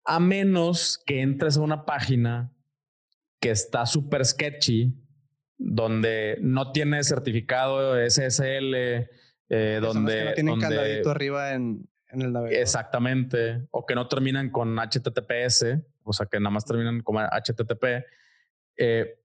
A 0.05 0.19
menos 0.19 1.01
que 1.05 1.21
entres 1.21 1.57
a 1.57 1.61
una 1.61 1.85
página 1.85 2.53
que 3.39 3.51
está 3.51 3.85
súper 3.85 4.25
sketchy, 4.25 4.95
donde 5.57 6.37
no 6.41 6.71
tiene 6.71 7.03
certificado 7.03 7.95
SSL, 8.09 8.73
eh, 9.49 9.79
donde... 9.81 10.25
no 10.25 10.33
tienen 10.33 10.59
candadito 10.59 11.11
arriba 11.11 11.53
en, 11.53 11.87
en 12.07 12.21
el 12.21 12.31
navegador. 12.31 12.61
Exactamente. 12.61 13.67
O 13.71 13.85
que 13.85 13.95
no 13.95 14.07
terminan 14.07 14.49
con 14.49 14.77
HTTPS, 14.77 15.65
o 16.03 16.13
sea, 16.13 16.25
que 16.25 16.39
nada 16.39 16.51
más 16.51 16.65
terminan 16.65 17.01
con 17.01 17.17
HTTP. 17.17 18.05
Eh, 18.77 19.20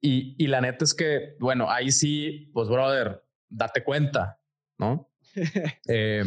y, 0.00 0.46
la 0.46 0.60
neta 0.60 0.84
es 0.84 0.94
que, 0.94 1.36
bueno, 1.40 1.70
ahí 1.70 1.90
sí, 1.90 2.50
pues, 2.52 2.68
brother, 2.68 3.24
date 3.48 3.82
cuenta, 3.82 4.40
¿no? 4.78 5.10
eh, 5.88 6.24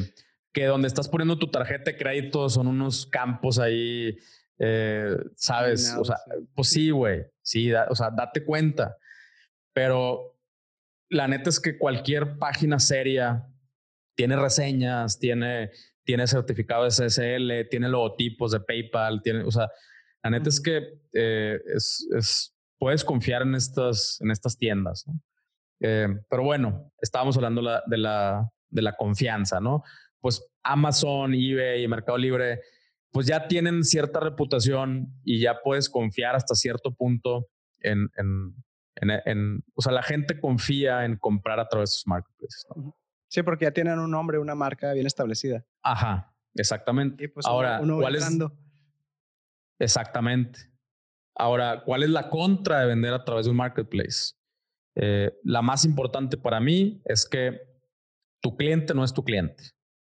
que 0.51 0.65
donde 0.65 0.87
estás 0.87 1.07
poniendo 1.07 1.37
tu 1.37 1.47
tarjeta 1.47 1.91
de 1.91 1.97
crédito 1.97 2.49
son 2.49 2.67
unos 2.67 3.05
campos 3.05 3.59
ahí 3.59 4.17
Eh, 4.61 5.15
¿Sabes? 5.37 5.95
o 5.97 6.03
sea, 6.03 6.17
pues 6.53 6.67
sí, 6.67 6.89
güey. 6.89 7.25
Sí, 7.41 7.71
o 7.73 7.95
sea, 7.95 8.09
date 8.11 8.43
cuenta. 8.43 8.97
Pero 9.73 10.37
la 11.09 11.27
neta 11.27 11.49
es 11.49 11.59
que 11.59 11.77
cualquier 11.77 12.37
página 12.37 12.79
seria 12.79 13.47
tiene 14.15 14.35
reseñas, 14.35 15.17
tiene, 15.17 15.71
tiene 16.03 16.27
certificado 16.27 16.83
de 16.83 16.91
SSL, 16.91 17.69
tiene 17.69 17.87
logotipos 17.87 18.51
de 18.51 18.59
PayPal, 18.59 19.21
tiene, 19.21 19.43
o 19.43 19.51
sea, 19.51 19.71
la 20.21 20.29
neta 20.29 20.49
es 20.49 20.59
que 20.59 20.99
eh, 21.13 21.61
es, 21.73 22.05
es, 22.17 22.53
puedes 22.79 23.03
confiar 23.03 23.43
en 23.43 23.53
estas, 23.53 24.19
en 24.21 24.31
estas 24.31 24.57
tiendas. 24.57 25.05
¿no? 25.07 25.21
Eh, 25.81 26.07
pero 26.29 26.43
bueno, 26.43 26.91
estábamos 27.01 27.35
hablando 27.37 27.61
de, 27.61 27.97
la, 27.97 28.49
de 28.69 28.81
la 28.81 28.95
confianza, 28.95 29.59
¿no? 29.59 29.83
Pues 30.19 30.43
Amazon, 30.63 31.33
eBay 31.33 31.83
y 31.83 31.87
Mercado 31.87 32.17
Libre, 32.17 32.61
pues 33.11 33.27
ya 33.27 33.47
tienen 33.47 33.83
cierta 33.83 34.19
reputación 34.19 35.13
y 35.23 35.39
ya 35.39 35.61
puedes 35.63 35.89
confiar 35.89 36.35
hasta 36.35 36.55
cierto 36.55 36.93
punto 36.93 37.47
en, 37.79 38.09
en, 38.17 38.55
en, 39.25 39.63
o 39.73 39.81
sea, 39.81 39.93
la 39.93 40.03
gente 40.03 40.39
confía 40.39 41.05
en 41.05 41.17
comprar 41.17 41.59
a 41.59 41.67
través 41.67 41.91
de 41.91 41.93
sus 41.93 42.07
marketplaces. 42.07 42.65
Sí, 43.27 43.43
porque 43.43 43.65
ya 43.65 43.71
tienen 43.71 43.99
un 43.99 44.11
nombre, 44.11 44.39
una 44.39 44.55
marca 44.55 44.91
bien 44.93 45.05
establecida. 45.05 45.65
Ajá, 45.81 46.33
exactamente. 46.55 47.29
Pues, 47.29 47.45
Ahora, 47.45 47.79
¿cuál 47.79 48.15
es? 48.15 48.37
Exactamente. 49.79 50.59
Ahora, 51.39 51.83
¿cuál 51.85 52.03
es 52.03 52.09
la 52.09 52.29
contra 52.29 52.81
de 52.81 52.87
vender 52.87 53.13
a 53.13 53.23
través 53.23 53.45
de 53.45 53.51
un 53.51 53.57
marketplace? 53.57 54.33
Eh, 54.95 55.31
la 55.43 55.61
más 55.61 55.85
importante 55.85 56.35
para 56.35 56.59
mí 56.59 57.01
es 57.05 57.25
que 57.25 57.61
tu 58.41 58.57
cliente 58.57 58.93
no 58.93 59.05
es 59.05 59.13
tu 59.13 59.23
cliente. 59.23 59.63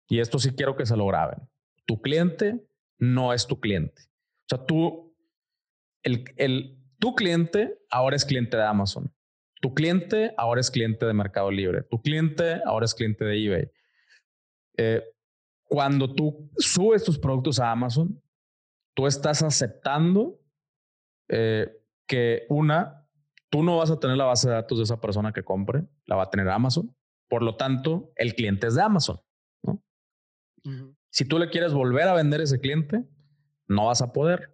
Y 0.08 0.20
esto 0.20 0.38
sí 0.38 0.52
quiero 0.52 0.76
que 0.76 0.86
se 0.86 0.96
lo 0.96 1.06
graben. 1.06 1.40
Tu 1.86 2.00
cliente 2.00 2.66
no 2.98 3.34
es 3.34 3.46
tu 3.46 3.60
cliente. 3.60 4.00
O 4.02 4.46
sea, 4.48 4.64
tú, 4.64 5.14
el, 6.02 6.24
el, 6.36 6.82
tu 6.98 7.14
cliente 7.14 7.78
ahora 7.90 8.16
es 8.16 8.24
cliente 8.24 8.56
de 8.56 8.64
Amazon. 8.64 9.12
Tu 9.60 9.74
cliente 9.74 10.32
ahora 10.38 10.62
es 10.62 10.70
cliente 10.70 11.04
de 11.04 11.12
Mercado 11.12 11.50
Libre. 11.50 11.82
Tu 11.82 12.00
cliente 12.00 12.62
ahora 12.64 12.86
es 12.86 12.94
cliente 12.94 13.26
de 13.26 13.44
eBay. 13.44 13.70
Eh, 14.78 15.04
cuando 15.64 16.14
tú 16.14 16.50
subes 16.56 17.04
tus 17.04 17.18
productos 17.18 17.60
a 17.60 17.70
Amazon, 17.70 18.22
tú 18.94 19.06
estás 19.06 19.42
aceptando 19.42 20.39
eh, 21.32 21.80
que 22.08 22.44
una, 22.48 23.06
tú 23.50 23.62
no 23.62 23.76
vas 23.76 23.90
a 23.90 24.00
tener 24.00 24.16
la 24.16 24.24
base 24.24 24.48
de 24.48 24.54
datos 24.54 24.78
de 24.78 24.84
esa 24.84 25.00
persona 25.00 25.32
que 25.32 25.44
compre, 25.44 25.84
la 26.06 26.16
va 26.16 26.24
a 26.24 26.30
tener 26.30 26.48
Amazon. 26.48 26.94
Por 27.28 27.42
lo 27.42 27.54
tanto, 27.56 28.12
el 28.16 28.34
cliente 28.34 28.66
es 28.66 28.74
de 28.74 28.82
Amazon. 28.82 29.20
Si 31.10 31.24
tú 31.24 31.38
le 31.38 31.48
quieres 31.48 31.72
volver 31.72 32.08
a 32.08 32.14
vender 32.14 32.40
a 32.40 32.44
ese 32.44 32.58
cliente, 32.58 33.04
no 33.68 33.86
vas 33.86 34.02
a 34.02 34.12
poder. 34.12 34.52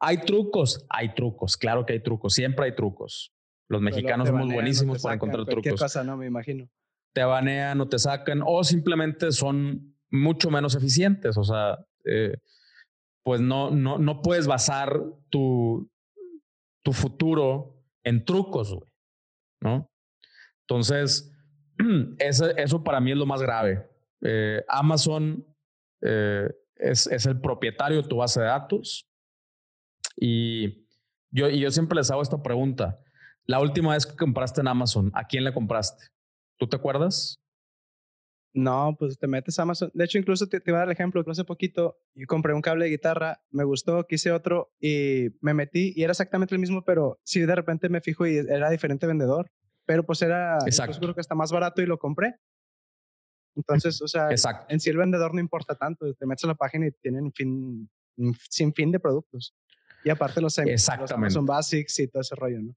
¿Hay 0.00 0.18
trucos? 0.18 0.84
Hay 0.88 1.14
trucos, 1.14 1.56
claro 1.56 1.86
que 1.86 1.92
hay 1.92 2.02
trucos, 2.02 2.34
siempre 2.34 2.66
hay 2.66 2.74
trucos. 2.74 3.32
Los 3.68 3.80
mexicanos 3.80 4.28
somos 4.28 4.52
buenísimos 4.52 5.02
para 5.02 5.14
encontrar 5.14 5.44
trucos. 5.44 5.62
¿Qué 5.62 5.74
pasa? 5.74 6.02
No, 6.02 6.16
me 6.16 6.26
imagino. 6.26 6.68
Te 7.12 7.22
banean 7.22 7.80
o 7.80 7.88
te 7.88 8.00
sacan 8.00 8.42
o 8.44 8.64
simplemente 8.64 9.30
son 9.30 9.96
mucho 10.10 10.50
menos 10.50 10.74
eficientes. 10.74 11.36
O 11.36 11.44
sea, 11.44 11.78
eh, 12.04 12.36
pues 13.22 13.40
no, 13.40 13.70
no, 13.70 13.98
no 13.98 14.22
puedes 14.22 14.48
basar 14.48 15.00
tu, 15.30 15.88
tu 16.86 16.92
futuro 16.92 17.82
en 18.04 18.24
trucos, 18.24 18.72
güey, 18.72 18.88
¿no? 19.60 19.90
Entonces, 20.60 21.36
eso, 22.18 22.48
eso, 22.56 22.84
para 22.84 23.00
mí 23.00 23.10
es 23.10 23.16
lo 23.16 23.26
más 23.26 23.42
grave. 23.42 23.90
Eh, 24.22 24.64
Amazon 24.68 25.44
eh, 26.00 26.48
es, 26.76 27.08
es, 27.08 27.26
el 27.26 27.40
propietario 27.40 28.00
de 28.00 28.08
tu 28.08 28.18
base 28.18 28.38
de 28.38 28.46
datos 28.46 29.04
y 30.16 30.86
yo, 31.32 31.48
y 31.48 31.58
yo 31.58 31.72
siempre 31.72 31.96
les 31.96 32.08
hago 32.12 32.22
esta 32.22 32.40
pregunta. 32.40 33.00
La 33.46 33.58
última 33.58 33.94
vez 33.94 34.06
que 34.06 34.14
compraste 34.14 34.60
en 34.60 34.68
Amazon, 34.68 35.10
¿a 35.12 35.26
quién 35.26 35.42
le 35.42 35.52
compraste? 35.52 36.06
¿Tú 36.56 36.68
te 36.68 36.76
acuerdas? 36.76 37.40
No, 38.56 38.96
pues 38.98 39.18
te 39.18 39.26
metes 39.26 39.58
a 39.58 39.62
Amazon. 39.62 39.90
De 39.92 40.04
hecho, 40.04 40.16
incluso 40.16 40.48
te, 40.48 40.60
te 40.60 40.70
voy 40.70 40.76
a 40.76 40.78
dar 40.78 40.88
el 40.88 40.92
ejemplo 40.92 41.22
hace 41.26 41.44
poquito 41.44 41.98
yo 42.14 42.26
compré 42.26 42.54
un 42.54 42.62
cable 42.62 42.86
de 42.86 42.90
guitarra, 42.90 43.42
me 43.50 43.64
gustó, 43.64 44.06
quise 44.06 44.32
otro 44.32 44.72
y 44.80 45.28
me 45.42 45.52
metí 45.52 45.92
y 45.94 46.04
era 46.04 46.12
exactamente 46.12 46.54
el 46.54 46.58
mismo, 46.58 46.82
pero 46.82 47.20
sí 47.22 47.40
de 47.40 47.54
repente 47.54 47.90
me 47.90 48.00
fijo 48.00 48.26
y 48.26 48.38
era 48.38 48.70
diferente 48.70 49.06
vendedor, 49.06 49.52
pero 49.84 50.06
pues 50.06 50.22
era, 50.22 50.56
Exacto. 50.64 50.98
creo 50.98 51.14
que 51.14 51.20
está 51.20 51.34
más 51.34 51.52
barato 51.52 51.82
y 51.82 51.86
lo 51.86 51.98
compré. 51.98 52.36
Entonces, 53.56 54.00
o 54.00 54.08
sea, 54.08 54.28
en 54.68 54.80
sí 54.80 54.88
el 54.88 54.96
vendedor 54.96 55.34
no 55.34 55.40
importa 55.40 55.74
tanto, 55.74 56.14
te 56.14 56.24
metes 56.24 56.44
a 56.44 56.48
la 56.48 56.54
página 56.54 56.86
y 56.86 56.92
tienen 56.92 57.30
fin, 57.34 57.90
sin 58.48 58.72
fin 58.72 58.90
de 58.90 59.00
productos. 59.00 59.54
Y 60.02 60.08
aparte 60.08 60.40
los, 60.40 60.56
Exactamente. 60.56 61.34
son 61.34 61.44
basics 61.44 61.98
y 61.98 62.08
todo 62.08 62.22
ese 62.22 62.34
rollo, 62.34 62.62
¿no? 62.62 62.74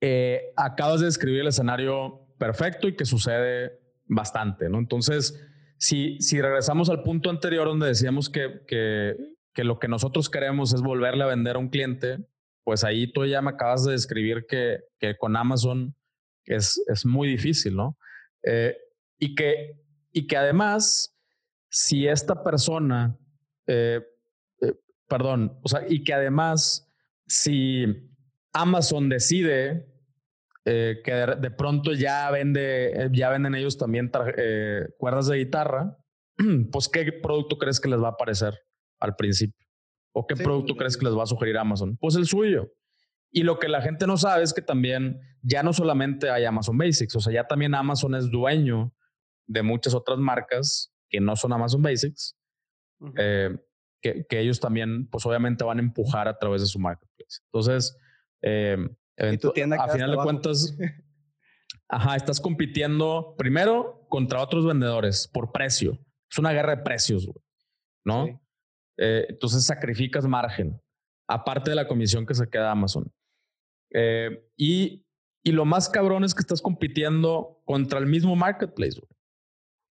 Eh, 0.00 0.52
acabas 0.56 0.98
de 0.98 1.06
describir 1.06 1.42
el 1.42 1.46
escenario 1.46 2.26
perfecto 2.36 2.88
y 2.88 2.96
que 2.96 3.04
sucede 3.04 3.81
bastante, 4.06 4.68
¿no? 4.68 4.78
Entonces, 4.78 5.38
si, 5.78 6.20
si 6.20 6.40
regresamos 6.40 6.90
al 6.90 7.02
punto 7.02 7.30
anterior 7.30 7.66
donde 7.66 7.88
decíamos 7.88 8.30
que, 8.30 8.60
que, 8.66 9.16
que 9.54 9.64
lo 9.64 9.78
que 9.78 9.88
nosotros 9.88 10.30
queremos 10.30 10.72
es 10.74 10.82
volverle 10.82 11.24
a 11.24 11.28
vender 11.28 11.56
a 11.56 11.58
un 11.58 11.68
cliente, 11.68 12.18
pues 12.64 12.84
ahí 12.84 13.12
tú 13.12 13.26
ya 13.26 13.42
me 13.42 13.50
acabas 13.50 13.84
de 13.84 13.92
describir 13.92 14.46
que, 14.48 14.80
que 14.98 15.16
con 15.16 15.36
Amazon 15.36 15.96
es, 16.44 16.82
es 16.86 17.04
muy 17.04 17.28
difícil, 17.28 17.76
¿no? 17.76 17.98
Eh, 18.44 18.76
y, 19.18 19.34
que, 19.34 19.76
y 20.12 20.26
que 20.26 20.36
además, 20.36 21.16
si 21.68 22.06
esta 22.06 22.42
persona, 22.42 23.18
eh, 23.66 24.00
eh, 24.60 24.74
perdón, 25.08 25.58
o 25.62 25.68
sea, 25.68 25.84
y 25.88 26.04
que 26.04 26.14
además, 26.14 26.88
si 27.26 27.86
Amazon 28.52 29.08
decide 29.08 29.91
eh, 30.64 31.00
que 31.02 31.12
de, 31.12 31.50
pronto 31.50 31.92
ya 31.92 32.30
vende, 32.30 32.92
eh, 32.92 33.08
ya 33.12 33.30
venden 33.30 33.56
ellos 33.56 33.76
también 33.78 34.12
eh, 34.36 34.86
cuerdas 34.96 35.26
de 35.26 35.38
guitarra, 35.38 35.98
pues 36.70 36.88
¿qué 36.88 37.10
producto 37.12 37.58
crees 37.58 37.80
que 37.80 37.88
les 37.88 38.00
va 38.00 38.08
a 38.08 38.12
aparecer 38.12 38.54
al 39.00 39.16
principio? 39.16 39.66
¿O 40.14 40.26
qué 40.26 40.36
producto 40.36 40.76
crees 40.76 40.96
que 40.96 41.04
les 41.04 41.16
va 41.16 41.24
a 41.24 41.26
sugerir 41.26 41.58
Amazon? 41.58 41.96
Pues 41.96 42.14
el 42.14 42.26
suyo. 42.26 42.70
Y 43.32 43.42
lo 43.42 43.58
que 43.58 43.68
la 43.68 43.80
gente 43.80 44.06
no 44.06 44.16
sabe 44.16 44.44
es 44.44 44.52
que 44.52 44.62
también 44.62 45.18
ya 45.40 45.64
no 45.64 45.72
solamente 45.72 46.30
hay 46.30 46.44
Amazon 46.44 46.78
Basics, 46.78 47.16
o 47.16 47.20
sea, 47.20 47.32
ya 47.32 47.46
también 47.46 47.74
Amazon 47.74 48.14
es 48.14 48.30
dueño 48.30 48.94
de 49.48 49.62
muchas 49.62 49.94
otras 49.94 50.18
marcas 50.18 50.92
que 51.08 51.20
no 51.20 51.34
son 51.34 51.52
Amazon 51.52 51.82
Basics, 51.82 52.36
que, 54.00 54.26
que, 54.28 54.40
ellos 54.40 54.60
también, 54.60 55.08
pues 55.08 55.26
obviamente 55.26 55.64
van 55.64 55.78
a 55.78 55.82
empujar 55.82 56.28
a 56.28 56.38
través 56.38 56.60
de 56.60 56.68
su 56.68 56.78
marketplace. 56.78 57.40
Entonces, 57.46 57.96
eh, 58.42 58.76
a 59.16 59.88
final 59.88 60.10
de 60.10 60.16
cuentas, 60.16 60.76
ajá, 61.88 62.16
estás 62.16 62.40
compitiendo 62.40 63.34
primero 63.36 64.06
contra 64.08 64.40
otros 64.40 64.66
vendedores 64.66 65.28
por 65.28 65.52
precio. 65.52 65.98
Es 66.30 66.38
una 66.38 66.52
guerra 66.52 66.76
de 66.76 66.82
precios, 66.82 67.28
¿no? 68.04 68.40
Eh, 68.98 69.26
entonces 69.28 69.64
sacrificas 69.64 70.26
margen, 70.26 70.80
aparte 71.28 71.70
de 71.70 71.76
la 71.76 71.88
comisión 71.88 72.26
que 72.26 72.34
se 72.34 72.48
queda 72.48 72.70
Amazon. 72.70 73.12
Eh, 73.90 74.48
y, 74.56 75.04
y, 75.42 75.52
lo 75.52 75.64
más 75.64 75.88
cabrón 75.88 76.24
es 76.24 76.34
que 76.34 76.40
estás 76.40 76.62
compitiendo 76.62 77.60
contra 77.66 77.98
el 77.98 78.06
mismo 78.06 78.36
marketplace, 78.36 79.00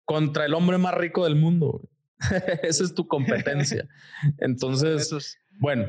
contra 0.06 0.46
el 0.46 0.54
hombre 0.56 0.78
más 0.80 0.96
rico 0.96 1.24
del 1.24 1.36
mundo. 1.36 1.88
Esa 2.64 2.84
es 2.84 2.94
tu 2.94 3.08
competencia. 3.08 3.88
Entonces, 4.38 5.38
bueno, 5.60 5.86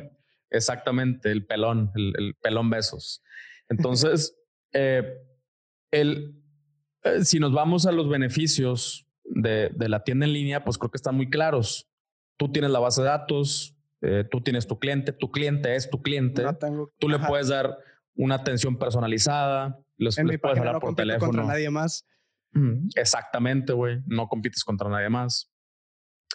Exactamente, 0.53 1.33
el 1.33 1.47
pelón, 1.47 1.91
el, 1.95 2.37
pelón 2.41 2.71
besos. 2.71 3.23
Entonces, 3.69 4.37
eh, 4.73 5.19
el, 5.91 6.41
eh, 7.03 7.25
si 7.25 7.41
nos 7.41 7.53
vamos 7.53 7.87
a 7.87 7.93
los 7.93 8.09
beneficios 8.09 9.07
de, 9.25 9.71
de, 9.75 9.89
la 9.89 10.05
tienda 10.05 10.27
en 10.27 10.35
línea, 10.35 10.63
pues 10.63 10.79
creo 10.79 10.91
que 10.91 10.99
están 10.99 11.17
muy 11.17 11.31
claros. 11.31 11.89
Tú 12.37 12.53
tienes 12.53 12.71
la 12.71 12.81
base 12.81 13.01
de 13.01 13.09
datos, 13.09 13.77
eh, 14.03 14.25
tú 14.31 14.43
tienes 14.43 14.67
tu 14.67 14.79
cliente, 14.79 15.13
tu 15.13 15.31
cliente 15.31 15.75
es 15.75 15.89
tu 15.89 16.03
cliente. 16.03 16.45
tú 16.99 17.09
le 17.09 17.19
puedes 17.21 17.49
dar 17.49 17.79
una 18.15 18.35
atención 18.35 18.77
personalizada, 18.77 19.79
les, 19.97 20.17
puedes 20.17 20.59
hablar 20.59 20.81
por 20.81 20.95
teléfono. 20.95 21.31
contra 21.31 21.45
nadie 21.47 21.71
más. 21.71 22.07
Exactamente, 22.95 23.73
güey. 23.73 24.03
No 24.07 24.29
compites 24.29 24.65
contra 24.65 24.91
nadie 24.91 25.09
más. 25.09 25.51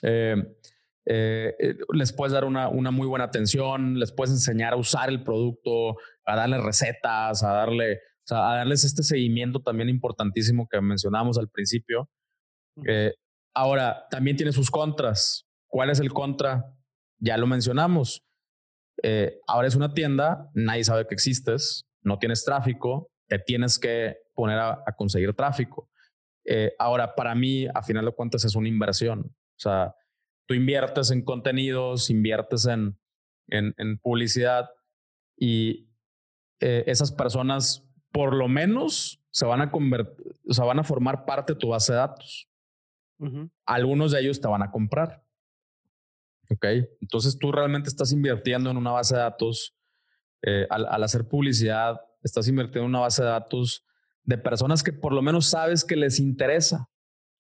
Eh, 0.01 0.35
eh, 1.09 1.55
eh, 1.57 1.75
les 1.93 2.11
puedes 2.11 2.33
dar 2.33 2.43
una, 2.43 2.67
una, 2.67 2.91
muy 2.91 3.07
buena 3.07 3.23
atención, 3.23 3.97
les 3.97 4.11
puedes 4.11 4.33
enseñar 4.33 4.73
a 4.73 4.75
usar 4.75 5.07
el 5.07 5.23
producto, 5.23 5.95
a 6.25 6.35
darles 6.35 6.61
recetas, 6.61 7.43
a, 7.43 7.53
darle, 7.53 8.01
a 8.29 8.55
darles 8.55 8.83
este 8.83 9.03
seguimiento 9.03 9.61
también 9.61 9.87
importantísimo 9.87 10.67
que 10.69 10.81
mencionamos 10.81 11.37
al 11.37 11.47
principio. 11.47 12.09
Eh, 12.85 13.13
ahora, 13.55 14.05
también 14.11 14.35
tiene 14.35 14.51
sus 14.51 14.69
contras. 14.69 15.47
¿Cuál 15.67 15.91
es 15.91 16.01
el 16.01 16.11
contra? 16.11 16.75
Ya 17.19 17.37
lo 17.37 17.47
mencionamos. 17.47 18.25
ahora 19.47 19.69
es 19.69 19.75
una 19.75 19.93
tienda, 19.93 20.49
nadie 20.53 20.83
sabe 20.83 21.07
que 21.07 21.13
existes, 21.13 21.85
no 22.01 22.19
tienes 22.19 22.43
tráfico, 22.43 23.09
te 23.29 23.39
tienes 23.39 23.79
que 23.79 24.17
poner 24.33 24.59
a, 24.59 24.83
a 24.85 24.91
conseguir 24.93 25.33
tráfico. 25.33 25.89
ahora, 26.79 27.15
para 27.15 27.33
mí, 27.33 27.65
a 27.73 27.81
final 27.81 28.03
de 28.03 28.11
cuentas, 28.11 28.43
es 28.43 28.55
una 28.55 28.67
inversión. 28.67 29.21
O 29.21 29.59
sea, 29.59 29.93
tú 30.47 30.53
inviertes 30.53 31.11
en 31.11 31.23
contenidos, 31.23 32.09
inviertes 32.09 32.65
en, 32.65 32.97
en, 33.49 33.97
publicidad 33.99 34.69
y 35.37 35.89
eh, 36.59 36.83
esas 36.87 37.11
personas 37.11 37.85
por 38.11 38.35
lo 38.35 38.47
menos 38.47 39.21
se 39.29 39.45
van 39.45 39.61
a 39.61 39.69
convertir, 39.69 40.33
o 40.49 40.53
sea, 40.53 40.65
van 40.65 40.79
a 40.79 40.83
formar 40.83 41.25
parte 41.25 41.53
de 41.53 41.59
tu 41.59 41.69
base 41.69 41.93
de 41.93 41.99
datos. 41.99 42.49
Algunos 43.65 44.11
de 44.11 44.21
ellos 44.21 44.39
te 44.39 44.47
van 44.47 44.61
a 44.61 44.71
comprar. 44.71 45.23
Ok, 46.49 46.65
entonces 47.01 47.37
tú 47.37 47.51
realmente 47.51 47.89
estás 47.89 48.11
invirtiendo 48.11 48.69
en 48.71 48.77
una 48.77 48.91
base 48.91 49.15
de 49.15 49.21
datos. 49.21 49.75
Eh, 50.43 50.67
al, 50.69 51.03
hacer 51.03 51.27
publicidad, 51.27 51.99
estás 52.23 52.47
invirtiendo 52.47 52.85
en 52.85 52.89
una 52.89 52.99
base 52.99 53.23
de 53.23 53.29
datos 53.29 53.85
de 54.23 54.37
personas 54.37 54.83
que 54.83 54.93
por 54.93 55.13
lo 55.13 55.21
menos 55.21 55.47
sabes 55.47 55.83
que 55.83 55.95
les 55.95 56.19
interesa, 56.19 56.89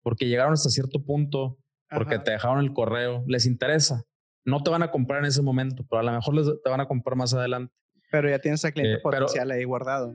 porque 0.03 0.27
llegaron 0.27 0.53
hasta 0.53 0.71
cierto 0.71 1.05
punto, 1.05 1.59
porque 1.95 2.19
te 2.19 2.33
dejaron 2.33 2.61
el 2.61 2.73
correo, 2.73 3.25
les 3.27 3.47
interesa. 3.47 4.05
No 4.45 4.63
te 4.63 4.71
van 4.71 4.83
a 4.83 4.91
comprar 4.91 5.21
en 5.21 5.27
ese 5.27 5.43
momento, 5.43 5.87
pero 5.89 6.01
a 6.01 6.03
lo 6.03 6.13
mejor 6.13 6.35
les, 6.35 6.47
te 6.63 6.71
van 6.71 6.81
a 6.81 6.87
comprar 6.87 7.17
más 7.17 7.33
adelante. 7.33 7.75
Pero 8.11 8.29
ya 8.29 8.39
tienes 8.39 8.65
a 8.65 8.73
cliente 8.73 8.99
eh, 8.99 9.01
potencial 9.03 9.51
ahí 9.51 9.65
guardado. 9.65 10.15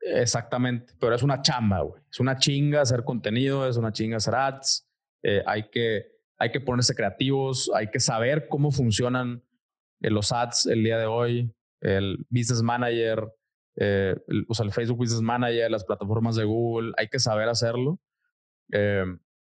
Exactamente, 0.00 0.94
pero 1.00 1.14
es 1.14 1.22
una 1.22 1.42
chamba, 1.42 1.80
güey. 1.80 2.02
Es 2.10 2.20
una 2.20 2.36
chinga 2.36 2.80
hacer 2.80 3.04
contenido, 3.04 3.68
es 3.68 3.76
una 3.76 3.92
chinga 3.92 4.16
hacer 4.16 4.34
ads. 4.34 4.88
Eh, 5.22 5.42
hay, 5.46 5.68
que, 5.70 6.06
hay 6.38 6.50
que 6.50 6.60
ponerse 6.60 6.94
creativos, 6.94 7.70
hay 7.74 7.90
que 7.90 8.00
saber 8.00 8.48
cómo 8.48 8.70
funcionan 8.70 9.42
eh, 10.00 10.10
los 10.10 10.30
ads 10.32 10.66
el 10.66 10.84
día 10.84 10.98
de 10.98 11.06
hoy, 11.06 11.52
el 11.80 12.24
Business 12.30 12.62
Manager, 12.62 13.26
eh, 13.76 14.16
el, 14.28 14.46
o 14.48 14.54
sea, 14.54 14.64
el 14.64 14.72
Facebook 14.72 14.98
Business 14.98 15.22
Manager, 15.22 15.70
las 15.70 15.84
plataformas 15.84 16.36
de 16.36 16.44
Google, 16.44 16.92
hay 16.96 17.08
que 17.08 17.18
saber 17.18 17.48
hacerlo. 17.48 18.00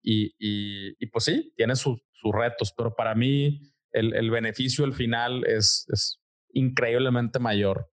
Y, 0.10 0.96
y, 1.00 1.08
pues 1.08 1.26
sí, 1.26 1.52
tiene 1.58 1.76
sus 1.76 2.00
retos, 2.34 2.74
pero 2.78 2.96
para 2.96 3.14
mí 3.14 3.62
el, 3.92 4.14
el 4.16 4.32
beneficio 4.32 4.86
al 4.86 4.94
final 4.94 5.46
es, 5.46 5.86
es 5.92 6.22
increíblemente 6.54 7.40
mayor. 7.40 7.92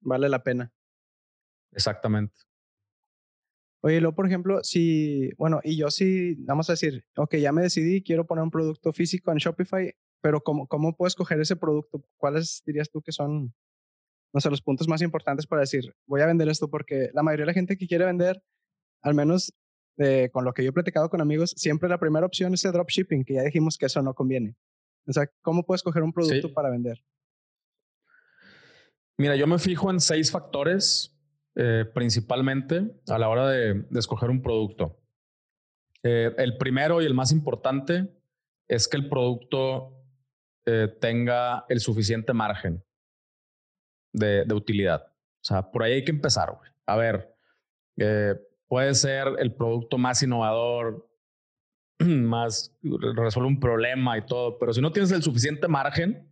Vale 0.00 0.30
la 0.30 0.42
pena. 0.42 0.72
Exactamente. 1.72 2.34
Oye, 3.82 4.00
luego, 4.00 4.14
por 4.14 4.26
ejemplo, 4.26 4.60
si, 4.62 5.30
bueno, 5.36 5.60
y 5.62 5.76
yo 5.76 5.90
sí, 5.90 6.36
vamos 6.38 6.70
a 6.70 6.72
decir, 6.72 7.04
ok, 7.16 7.36
ya 7.36 7.52
me 7.52 7.62
decidí, 7.62 8.02
quiero 8.02 8.26
poner 8.26 8.44
un 8.44 8.50
producto 8.50 8.92
físico 8.92 9.30
en 9.30 9.38
Shopify, 9.38 9.94
pero 10.22 10.40
¿cómo, 10.40 10.66
cómo 10.68 10.96
puedo 10.96 11.08
escoger 11.08 11.40
ese 11.40 11.56
producto? 11.56 12.02
¿Cuáles 12.16 12.62
dirías 12.64 12.90
tú 12.90 13.02
que 13.02 13.12
son, 13.12 13.52
no 14.32 14.40
sé, 14.40 14.48
los 14.48 14.62
puntos 14.62 14.88
más 14.88 15.02
importantes 15.02 15.46
para 15.46 15.60
decir, 15.60 15.94
voy 16.06 16.22
a 16.22 16.26
vender 16.26 16.48
esto? 16.48 16.70
Porque 16.70 17.10
la 17.12 17.22
mayoría 17.22 17.42
de 17.42 17.48
la 17.48 17.54
gente 17.54 17.76
que 17.76 17.88
quiere 17.88 18.06
vender, 18.06 18.42
al 19.02 19.14
menos 19.14 19.52
eh, 19.98 20.30
con 20.32 20.44
lo 20.44 20.52
que 20.52 20.62
yo 20.62 20.70
he 20.70 20.72
platicado 20.72 21.08
con 21.08 21.20
amigos, 21.20 21.54
siempre 21.56 21.88
la 21.88 21.98
primera 21.98 22.26
opción 22.26 22.54
es 22.54 22.64
el 22.64 22.72
dropshipping, 22.72 23.24
que 23.24 23.34
ya 23.34 23.42
dijimos 23.42 23.76
que 23.78 23.86
eso 23.86 24.02
no 24.02 24.14
conviene. 24.14 24.56
O 25.06 25.12
sea, 25.12 25.28
¿cómo 25.42 25.64
puedo 25.64 25.76
escoger 25.76 26.02
un 26.02 26.12
producto 26.12 26.52
para 26.52 26.70
vender? 26.70 27.02
Mira, 29.18 29.36
yo 29.36 29.46
me 29.46 29.58
fijo 29.58 29.90
en 29.90 30.00
seis 30.00 30.30
factores 30.30 31.12
eh, 31.54 31.84
principalmente 31.92 32.90
a 33.08 33.18
la 33.18 33.28
hora 33.28 33.48
de, 33.48 33.84
escoger 33.94 34.30
un 34.30 34.40
producto. 34.40 34.98
Eh, 36.02 36.34
el 36.38 36.56
primero 36.56 37.02
y 37.02 37.04
el 37.04 37.14
más 37.14 37.30
importante 37.30 38.08
es 38.68 38.88
que 38.88 38.96
el 38.96 39.08
producto 39.08 40.02
eh, 40.64 40.88
tenga 41.00 41.66
el 41.68 41.80
suficiente 41.80 42.32
margen 42.32 42.82
de, 44.14 44.46
utilidad. 44.54 45.06
O 45.06 45.44
sea, 45.44 45.70
por 45.70 45.82
ahí 45.82 45.92
hay 45.92 46.04
que 46.04 46.12
empezar. 46.12 46.56
A 46.86 46.96
ver, 46.96 47.36
puede 48.72 48.94
ser 48.94 49.26
el 49.38 49.54
producto 49.54 49.98
más 49.98 50.22
innovador, 50.22 51.06
más 51.98 52.74
resuelve 52.82 53.46
un 53.46 53.60
problema 53.60 54.16
y 54.16 54.24
todo, 54.24 54.58
pero 54.58 54.72
si 54.72 54.80
no 54.80 54.90
tienes 54.92 55.12
el 55.12 55.22
suficiente 55.22 55.68
margen, 55.68 56.26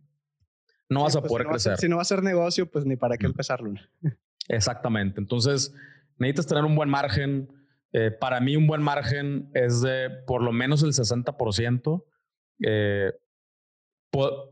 no 0.89 1.03
vas 1.03 1.15
a 1.15 1.19
pues, 1.19 1.31
poder 1.33 1.45
crecer. 1.45 1.77
si 1.77 1.87
no 1.87 1.97
va 1.97 2.01
a 2.01 2.05
ser 2.05 2.23
negocio, 2.23 2.65
pues 2.65 2.83
ni 2.83 2.95
para 2.95 3.15
qué 3.19 3.27
empezarlo. 3.27 3.71
Exactamente. 4.47 5.19
Entonces, 5.21 5.71
necesitas 6.17 6.47
tener 6.47 6.65
un 6.65 6.73
buen 6.73 6.89
margen. 6.89 7.47
Eh, 7.93 8.09
para 8.09 8.39
mí, 8.39 8.55
un 8.55 8.65
buen 8.65 8.81
margen 8.81 9.51
es 9.53 9.83
de 9.83 10.09
por 10.25 10.41
lo 10.41 10.51
menos 10.51 10.81
el 10.81 10.93
60%. 10.93 12.05
Eh, 12.65 13.11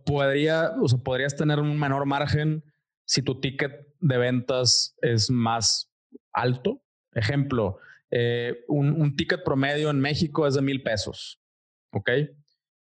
podría, 0.06 0.76
o 0.80 0.88
sea, 0.88 1.00
podrías 1.00 1.36
tener 1.36 1.60
un 1.60 1.80
menor 1.80 2.06
margen 2.06 2.64
si 3.06 3.24
tu 3.24 3.42
ticket 3.42 3.88
de 4.00 4.18
ventas 4.20 4.96
es 5.02 5.32
más 5.32 5.92
alto. 6.32 6.84
Ejemplo, 7.14 7.80
eh, 8.12 8.66
un, 8.68 9.16
ticket 9.16 9.44
promedio 9.44 9.90
en 9.90 10.00
México 10.00 10.48
es 10.48 10.56
de 10.56 10.62
mil 10.62 10.84
pesos. 10.84 11.42
¿Ok? 11.92 12.10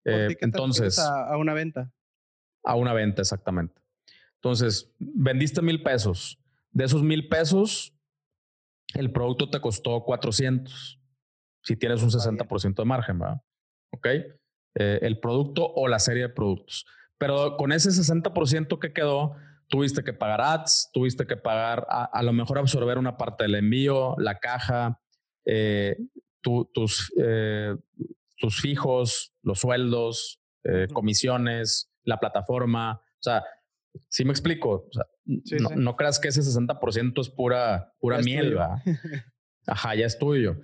entonces. 0.04 0.98
A, 0.98 1.32
a 1.32 1.36
una 1.36 1.54
venta. 1.54 1.92
A 2.64 2.74
una 2.76 2.92
venta, 2.92 3.22
exactamente. 3.22 3.80
Entonces, 4.36 4.92
vendiste 4.98 5.62
mil 5.62 5.82
pesos 5.82 6.38
de 6.76 6.84
esos 6.84 7.02
mil 7.02 7.26
pesos, 7.26 7.94
el 8.92 9.10
producto 9.10 9.48
te 9.48 9.60
costó 9.60 10.04
400. 10.04 11.00
Si 11.62 11.74
tienes 11.74 12.02
un 12.02 12.10
60% 12.10 12.74
de 12.74 12.84
margen, 12.84 13.18
¿verdad? 13.18 13.40
¿Ok? 13.94 14.06
Eh, 14.06 14.98
el 15.00 15.18
producto 15.18 15.66
o 15.66 15.88
la 15.88 15.98
serie 15.98 16.24
de 16.24 16.28
productos. 16.28 16.84
Pero 17.16 17.56
con 17.56 17.72
ese 17.72 17.88
60% 17.88 18.78
que 18.78 18.92
quedó, 18.92 19.36
tuviste 19.68 20.04
que 20.04 20.12
pagar 20.12 20.40
ads, 20.40 20.90
tuviste 20.92 21.26
que 21.26 21.36
pagar, 21.36 21.86
a, 21.88 22.22
lo 22.22 22.32
mejor 22.32 22.58
absorber 22.58 22.98
una 22.98 23.16
parte 23.16 23.44
del 23.44 23.56
envío, 23.56 24.14
la 24.18 24.38
caja, 24.38 25.00
eh, 25.44 25.96
tus, 26.40 27.12
eh, 27.20 27.76
tus 28.36 28.60
fijos, 28.60 29.32
los 29.42 29.60
sueldos, 29.60 30.40
comisiones, 30.92 31.90
la 32.02 32.18
plataforma. 32.18 33.00
O 33.02 33.22
sea, 33.22 33.44
si 34.08 34.24
me 34.24 34.30
explico. 34.30 34.88
no, 35.24 35.96
creas 35.96 36.18
que 36.18 36.28
ese 36.28 36.42
60% 36.42 37.20
es 37.20 37.30
pura, 37.30 37.92
pura 37.98 38.18
miel, 38.18 38.56
Ajá, 39.66 39.94
ya 39.94 40.06
es 40.06 40.18
tuyo. 40.18 40.60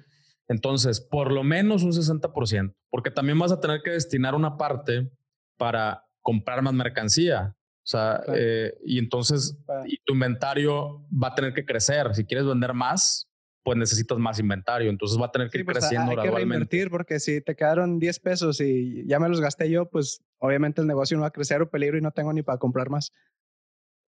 Entonces, 0.48 1.00
por 1.00 1.32
lo 1.32 1.42
menos 1.42 1.82
un 1.82 1.92
60%, 1.92 2.74
porque 2.90 3.10
también 3.10 3.38
vas 3.38 3.52
a 3.52 3.60
tener 3.60 3.82
que 3.82 3.90
destinar 3.90 4.34
una 4.34 4.56
parte 4.56 5.10
para 5.56 6.04
comprar 6.20 6.62
más 6.62 6.74
mercancía. 6.74 7.56
O 7.84 7.86
sea, 7.86 8.22
eh, 8.34 8.74
y 8.84 8.98
entonces 8.98 9.58
y 9.86 9.98
tu 10.04 10.14
inventario 10.14 11.04
va 11.10 11.28
a 11.28 11.34
tener 11.34 11.52
que 11.52 11.64
crecer. 11.64 12.14
Si 12.14 12.24
quieres 12.24 12.46
vender 12.46 12.74
más, 12.74 13.28
pues 13.64 13.76
necesitas 13.76 14.18
más 14.18 14.38
inventario. 14.38 14.90
Entonces 14.90 15.20
va 15.20 15.26
a 15.26 15.32
tener 15.32 15.50
que 15.50 15.58
ir 15.58 15.64
pues, 15.64 15.78
creciendo 15.78 16.10
hay 16.10 16.16
gradualmente. 16.16 16.78
Que 16.78 16.90
porque 16.90 17.20
si 17.20 17.40
te 17.40 17.56
quedaron 17.56 17.98
10 17.98 18.20
pesos 18.20 18.60
y 18.60 19.04
ya 19.06 19.18
me 19.18 19.28
los 19.28 19.40
gasté 19.40 19.70
yo, 19.70 19.86
pues 19.88 20.22
obviamente 20.38 20.80
el 20.80 20.86
negocio 20.86 21.16
no 21.16 21.22
va 21.22 21.28
a 21.28 21.32
crecer 21.32 21.62
o 21.62 21.70
peligro 21.70 21.98
y 21.98 22.00
no 22.00 22.12
tengo 22.12 22.32
ni 22.32 22.42
para 22.42 22.58
comprar 22.58 22.90
más. 22.90 23.12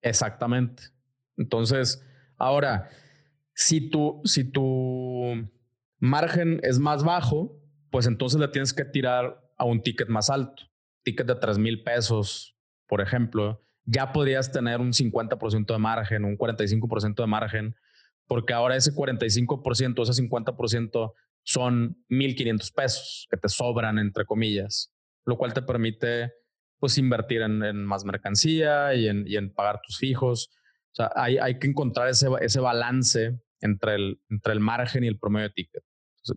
Exactamente. 0.03 0.85
Entonces, 1.37 2.05
ahora, 2.37 2.91
si 3.55 3.89
tu, 3.89 4.21
si 4.25 4.45
tu 4.45 5.49
margen 5.99 6.61
es 6.63 6.79
más 6.79 7.03
bajo, 7.03 7.61
pues 7.91 8.07
entonces 8.07 8.41
le 8.41 8.49
tienes 8.49 8.73
que 8.73 8.85
tirar 8.85 9.41
a 9.57 9.65
un 9.65 9.83
ticket 9.83 10.09
más 10.09 10.31
alto. 10.31 10.65
Ticket 11.03 11.27
de 11.27 11.35
3 11.35 11.59
mil 11.59 11.83
pesos, 11.83 12.57
por 12.87 13.01
ejemplo, 13.01 13.64
ya 13.85 14.13
podrías 14.13 14.51
tener 14.51 14.81
un 14.81 14.93
50% 14.93 15.67
de 15.67 15.79
margen, 15.79 16.25
un 16.25 16.37
45% 16.37 17.15
de 17.17 17.27
margen 17.27 17.77
porque 18.27 18.55
ahora 18.55 18.77
ese 18.77 18.93
45%, 18.93 20.03
ese 20.03 20.23
50% 20.23 21.13
son 21.43 21.97
1.500 22.09 22.75
pesos 22.75 23.27
que 23.31 23.37
te 23.37 23.49
sobran, 23.49 23.99
entre 23.99 24.25
comillas, 24.25 24.93
lo 25.27 25.37
cual 25.37 25.53
te 25.53 25.63
permite 25.63 26.33
pues 26.79 26.99
invertir 26.99 27.43
en, 27.43 27.85
más 27.85 28.05
mercancía 28.05 28.95
y 28.95 29.09
en, 29.09 29.25
y 29.27 29.37
en, 29.37 29.53
pagar 29.53 29.81
tus 29.83 29.99
fijos. 29.99 30.51
O 30.93 30.95
sea, 30.95 31.11
hay, 31.15 31.39
hay 31.39 31.59
que 31.59 31.67
encontrar 31.67 32.09
ese, 32.09 32.29
ese 32.41 32.61
balance 32.61 33.39
entre 33.61 33.95
el, 33.95 34.21
entre 34.31 34.53
el 34.53 34.61
margen 34.61 35.05
y 35.05 35.09
el 35.09 35.19
promedio 35.19 35.49
de 35.49 35.55
ticket. 35.55 35.85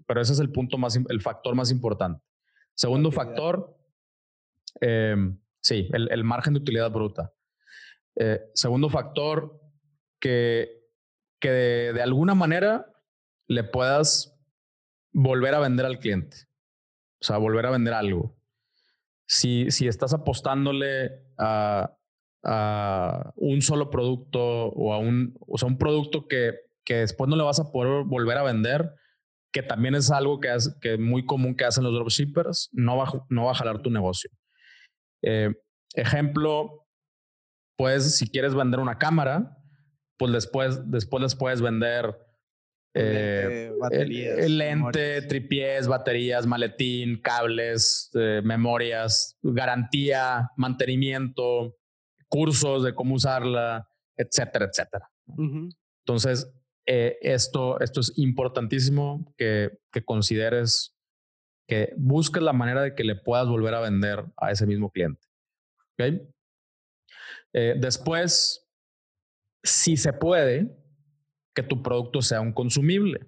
Pero 0.05 0.21
ese 0.21 0.33
es 0.33 0.39
el 0.39 0.51
punto 0.51 0.77
más, 0.77 0.95
el 0.95 1.21
factor 1.21 1.55
más 1.55 1.71
importante. 1.71 2.21
Segundo 2.73 3.11
factor, 3.11 3.77
em, 4.81 5.39
sí, 5.61 5.89
el, 5.93 6.09
el, 6.11 6.23
margen 6.23 6.53
de 6.53 6.59
utilidad 6.59 6.91
bruta. 6.91 7.33
Eh, 8.19 8.41
segundo 8.53 8.89
factor, 8.89 9.61
que 10.19 10.77
que 11.39 11.49
de, 11.49 12.01
alguna 12.01 12.35
manera 12.35 12.91
le 13.47 13.63
puedas 13.63 14.37
volver 15.13 15.53
a 15.53 15.59
vender 15.59 15.85
al 15.85 15.99
cliente. 15.99 16.37
O 17.21 17.25
sea, 17.25 17.37
volver 17.37 17.65
a 17.65 17.71
vender 17.71 17.93
algo. 17.93 18.35
Si, 19.27 19.71
si 19.71 19.87
estás 19.87 20.13
apostándole 20.13 21.25
a, 21.37 21.93
un 23.35 23.61
solo 23.61 23.89
producto 23.89 24.39
o 24.39 24.93
a 24.93 24.99
un, 24.99 25.37
o 25.41 25.57
sea, 25.57 25.67
un 25.67 25.77
producto 25.77 26.29
que, 26.29 26.53
que 26.85 26.97
después 26.97 27.29
no 27.29 27.35
le 27.35 27.43
vas 27.43 27.59
a 27.59 27.71
poder 27.73 28.05
volver 28.05 28.37
a 28.37 28.43
vender, 28.43 28.93
que 29.51 29.63
también 29.63 29.95
es 29.95 30.11
algo 30.11 30.39
que 30.39 30.53
es 30.53 30.73
que 30.79 30.97
muy 30.97 31.25
común 31.25 31.57
que 31.57 31.65
hacen 31.65 31.83
los 31.83 31.93
dropshippers, 31.93 32.69
no 32.71 32.95
va, 32.95 33.25
no 33.29 33.45
va 33.45 33.51
a 33.51 33.55
jalar 33.55 33.81
tu 33.81 33.89
negocio. 33.89 34.29
Eh, 35.23 35.55
ejemplo, 35.93 36.86
pues 37.77 38.17
si 38.17 38.27
quieres 38.29 38.53
vender 38.53 38.79
una 38.79 38.97
cámara, 38.97 39.57
pues 40.17 40.33
después, 40.33 40.91
después 40.91 41.23
les 41.23 41.35
puedes 41.35 41.61
vender 41.61 42.15
Eh, 42.99 43.71
baterías, 43.79 44.39
el, 44.39 44.57
lente, 44.57 45.21
tripiés, 45.21 45.87
baterías, 45.87 46.47
maletín, 46.47 47.21
cables, 47.21 48.09
eh, 48.15 48.41
memorias, 48.43 49.37
garantía, 49.43 50.49
mantenimiento, 50.57 51.75
cursos 52.27 52.83
de 52.83 52.95
cómo 52.95 53.13
usarla, 53.13 53.87
etcétera, 54.15 54.65
etcétera. 54.65 55.11
Entonces, 56.07 56.51
eh, 56.87 57.17
esto, 57.21 57.79
esto 57.81 57.99
es 57.99 58.17
importantísimo 58.17 59.31
que, 59.37 59.77
que 59.91 60.03
consideres 60.03 60.95
que 61.67 61.93
busques 61.97 62.41
la 62.41 62.53
manera 62.53 62.81
de 62.81 62.95
que 62.95 63.03
le 63.03 63.15
puedas 63.15 63.47
volver 63.47 63.75
a 63.75 63.81
vender 63.81 64.25
a 64.37 64.51
ese 64.51 64.65
mismo 64.65 64.89
cliente. 64.89 65.21
¿Okay? 65.93 66.27
Después, 67.77 68.69
si 69.63 69.97
se 69.97 70.13
puede, 70.13 70.77
que 71.57 71.63
tu 71.63 71.81
producto 71.81 72.21
sea 72.21 72.39
un 72.39 72.53
consumible. 72.53 73.27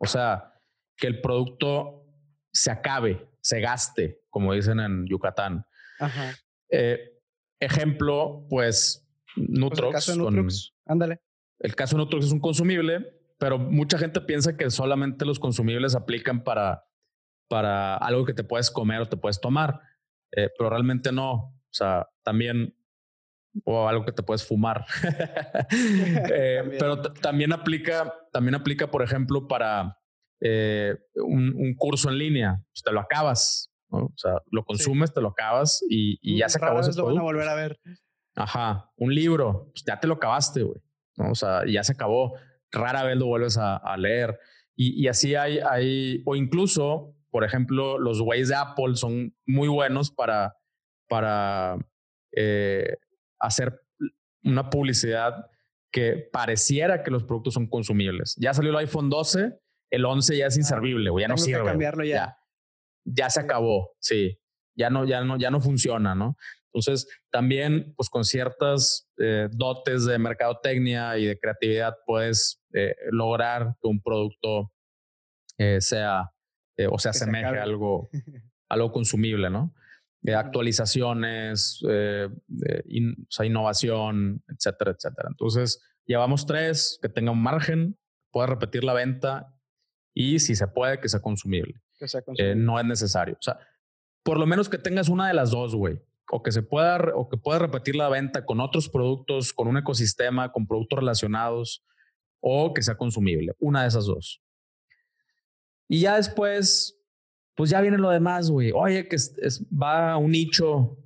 O 0.00 0.06
sea, 0.06 0.52
que 0.96 1.06
el 1.06 1.20
producto 1.20 2.04
se 2.52 2.72
acabe, 2.72 3.28
se 3.40 3.60
gaste, 3.60 4.20
como 4.30 4.52
dicen 4.52 4.80
en 4.80 5.06
Yucatán. 5.06 5.64
Eh, 6.70 7.20
ejemplo, 7.60 8.46
pues, 8.50 9.08
Nutrox. 9.36 9.78
Pues 9.78 9.86
el 9.86 9.92
caso 9.92 10.12
de 10.12 10.18
Nutrox, 10.18 10.74
ándale. 10.86 11.20
El 11.60 11.76
caso 11.76 11.96
de 11.96 12.02
Nutrox 12.02 12.26
es 12.26 12.32
un 12.32 12.40
consumible, 12.40 13.20
pero 13.38 13.58
mucha 13.58 13.96
gente 13.96 14.20
piensa 14.20 14.56
que 14.56 14.68
solamente 14.70 15.24
los 15.24 15.38
consumibles 15.38 15.94
aplican 15.94 16.42
para, 16.42 16.84
para 17.48 17.96
algo 17.96 18.24
que 18.24 18.34
te 18.34 18.42
puedes 18.42 18.70
comer 18.70 19.02
o 19.02 19.08
te 19.08 19.16
puedes 19.16 19.40
tomar, 19.40 19.80
eh, 20.32 20.50
pero 20.58 20.70
realmente 20.70 21.12
no. 21.12 21.32
O 21.32 21.70
sea, 21.70 22.08
también 22.24 22.76
o 23.64 23.88
algo 23.88 24.04
que 24.04 24.12
te 24.12 24.22
puedes 24.22 24.46
fumar. 24.46 24.84
Eh, 26.34 26.76
pero 26.78 27.00
también 27.00 27.52
aplica, 27.52 28.12
también 28.32 28.54
aplica, 28.54 28.90
por 28.90 29.02
ejemplo, 29.02 29.46
para 29.46 29.98
eh, 30.40 30.96
un, 31.14 31.74
curso 31.76 32.10
en 32.10 32.18
línea. 32.18 32.62
Pues, 32.72 32.82
te 32.82 32.92
lo 32.92 33.00
acabas, 33.00 33.70
o 33.90 34.12
sea, 34.16 34.40
lo 34.50 34.64
consumes, 34.64 35.12
te 35.12 35.20
lo 35.20 35.28
acabas 35.28 35.84
y, 35.88 36.38
ya 36.38 36.48
se 36.48 36.58
acabó 36.58 36.80
ese 36.80 36.96
lo 36.98 37.06
van 37.06 37.18
a 37.18 37.22
volver 37.22 37.48
a 37.48 37.54
ver. 37.54 37.78
Ajá, 38.34 38.90
un 38.96 39.14
libro, 39.14 39.70
pues 39.72 39.84
ya 39.86 40.00
te 40.00 40.06
lo 40.06 40.14
acabaste, 40.14 40.62
güey. 40.62 40.80
O 41.18 41.34
sea, 41.34 41.62
ya 41.66 41.84
se 41.84 41.92
acabó. 41.92 42.34
Rara 42.70 43.04
vez 43.04 43.16
lo 43.16 43.26
vuelves 43.26 43.58
a, 43.58 43.96
leer. 43.98 44.38
Y, 44.74 45.06
así 45.06 45.34
hay, 45.34 45.58
hay, 45.58 46.22
o 46.24 46.34
incluso, 46.34 47.14
por 47.30 47.44
ejemplo, 47.44 47.98
los 47.98 48.20
güeyes 48.20 48.48
de 48.48 48.56
Apple 48.56 48.96
son 48.96 49.36
muy 49.46 49.68
buenos 49.68 50.10
para, 50.10 50.56
para 51.08 51.76
eh, 52.34 52.96
hacer 53.42 53.80
una 54.44 54.70
publicidad 54.70 55.46
que 55.92 56.28
pareciera 56.32 57.02
que 57.02 57.10
los 57.10 57.24
productos 57.24 57.54
son 57.54 57.66
consumibles. 57.66 58.34
Ya 58.38 58.54
salió 58.54 58.70
el 58.70 58.78
iPhone 58.78 59.10
12, 59.10 59.58
el 59.90 60.04
11 60.04 60.38
ya 60.38 60.46
es 60.46 60.56
inservible, 60.56 61.10
ya 61.20 61.28
no 61.28 61.36
sirve. 61.36 61.64
cambiarlo 61.64 62.02
ya. 62.04 62.38
ya. 63.04 63.30
se 63.30 63.40
acabó, 63.40 63.94
sí. 64.00 64.38
Ya 64.74 64.88
no, 64.88 65.04
ya 65.04 65.22
no, 65.22 65.36
ya 65.36 65.50
no 65.50 65.60
funciona, 65.60 66.14
¿no? 66.14 66.36
Entonces, 66.72 67.06
también, 67.30 67.92
pues 67.94 68.08
con 68.08 68.24
ciertas 68.24 69.06
eh, 69.18 69.48
dotes 69.52 70.06
de 70.06 70.18
mercadotecnia 70.18 71.18
y 71.18 71.26
de 71.26 71.38
creatividad, 71.38 71.94
puedes 72.06 72.62
eh, 72.72 72.94
lograr 73.10 73.76
que 73.82 73.88
un 73.88 74.00
producto 74.00 74.72
eh, 75.58 75.82
sea 75.82 76.30
o 76.90 76.98
se 76.98 77.10
asemeje 77.10 77.58
a 77.58 77.62
algo, 77.62 78.08
algo 78.70 78.90
consumible, 78.90 79.50
¿no? 79.50 79.74
Actualizaciones, 80.28 81.82
eh, 81.88 82.28
innovación, 83.40 84.42
etcétera, 84.48 84.92
etcétera. 84.92 85.28
Entonces, 85.30 85.82
llevamos 86.06 86.46
tres, 86.46 86.98
que 87.02 87.08
tenga 87.08 87.32
un 87.32 87.42
margen, 87.42 87.98
pueda 88.30 88.46
repetir 88.46 88.84
la 88.84 88.94
venta 88.94 89.54
y 90.14 90.38
si 90.38 90.54
se 90.54 90.68
puede, 90.68 91.00
que 91.00 91.08
sea 91.08 91.20
consumible. 91.20 91.80
Que 91.98 92.08
sea 92.08 92.22
consumible. 92.22 92.56
no 92.56 92.78
es 92.78 92.86
necesario. 92.86 93.34
O 93.34 93.42
sea, 93.42 93.58
por 94.22 94.38
lo 94.38 94.46
menos 94.46 94.68
que 94.68 94.78
tengas 94.78 95.08
una 95.08 95.28
de 95.28 95.34
las 95.34 95.50
dos, 95.50 95.74
güey. 95.74 96.00
O 96.30 96.42
que 96.42 96.52
se 96.52 96.62
pueda, 96.62 96.98
o 97.14 97.28
que 97.28 97.36
pueda 97.36 97.58
repetir 97.58 97.96
la 97.96 98.08
venta 98.08 98.46
con 98.46 98.60
otros 98.60 98.88
productos, 98.88 99.52
con 99.52 99.68
un 99.68 99.76
ecosistema, 99.76 100.52
con 100.52 100.66
productos 100.66 101.00
relacionados, 101.00 101.84
o 102.40 102.72
que 102.72 102.82
sea 102.82 102.96
consumible. 102.96 103.54
Una 103.58 103.82
de 103.82 103.88
esas 103.88 104.06
dos. 104.06 104.42
Y 105.88 106.00
ya 106.00 106.16
después, 106.16 107.01
pues 107.54 107.70
ya 107.70 107.80
viene 107.80 107.98
lo 107.98 108.10
demás, 108.10 108.50
güey. 108.50 108.72
Oye, 108.74 109.08
que 109.08 109.16
es, 109.16 109.66
va 109.70 110.12
a 110.12 110.16
un 110.16 110.30
nicho, 110.30 110.98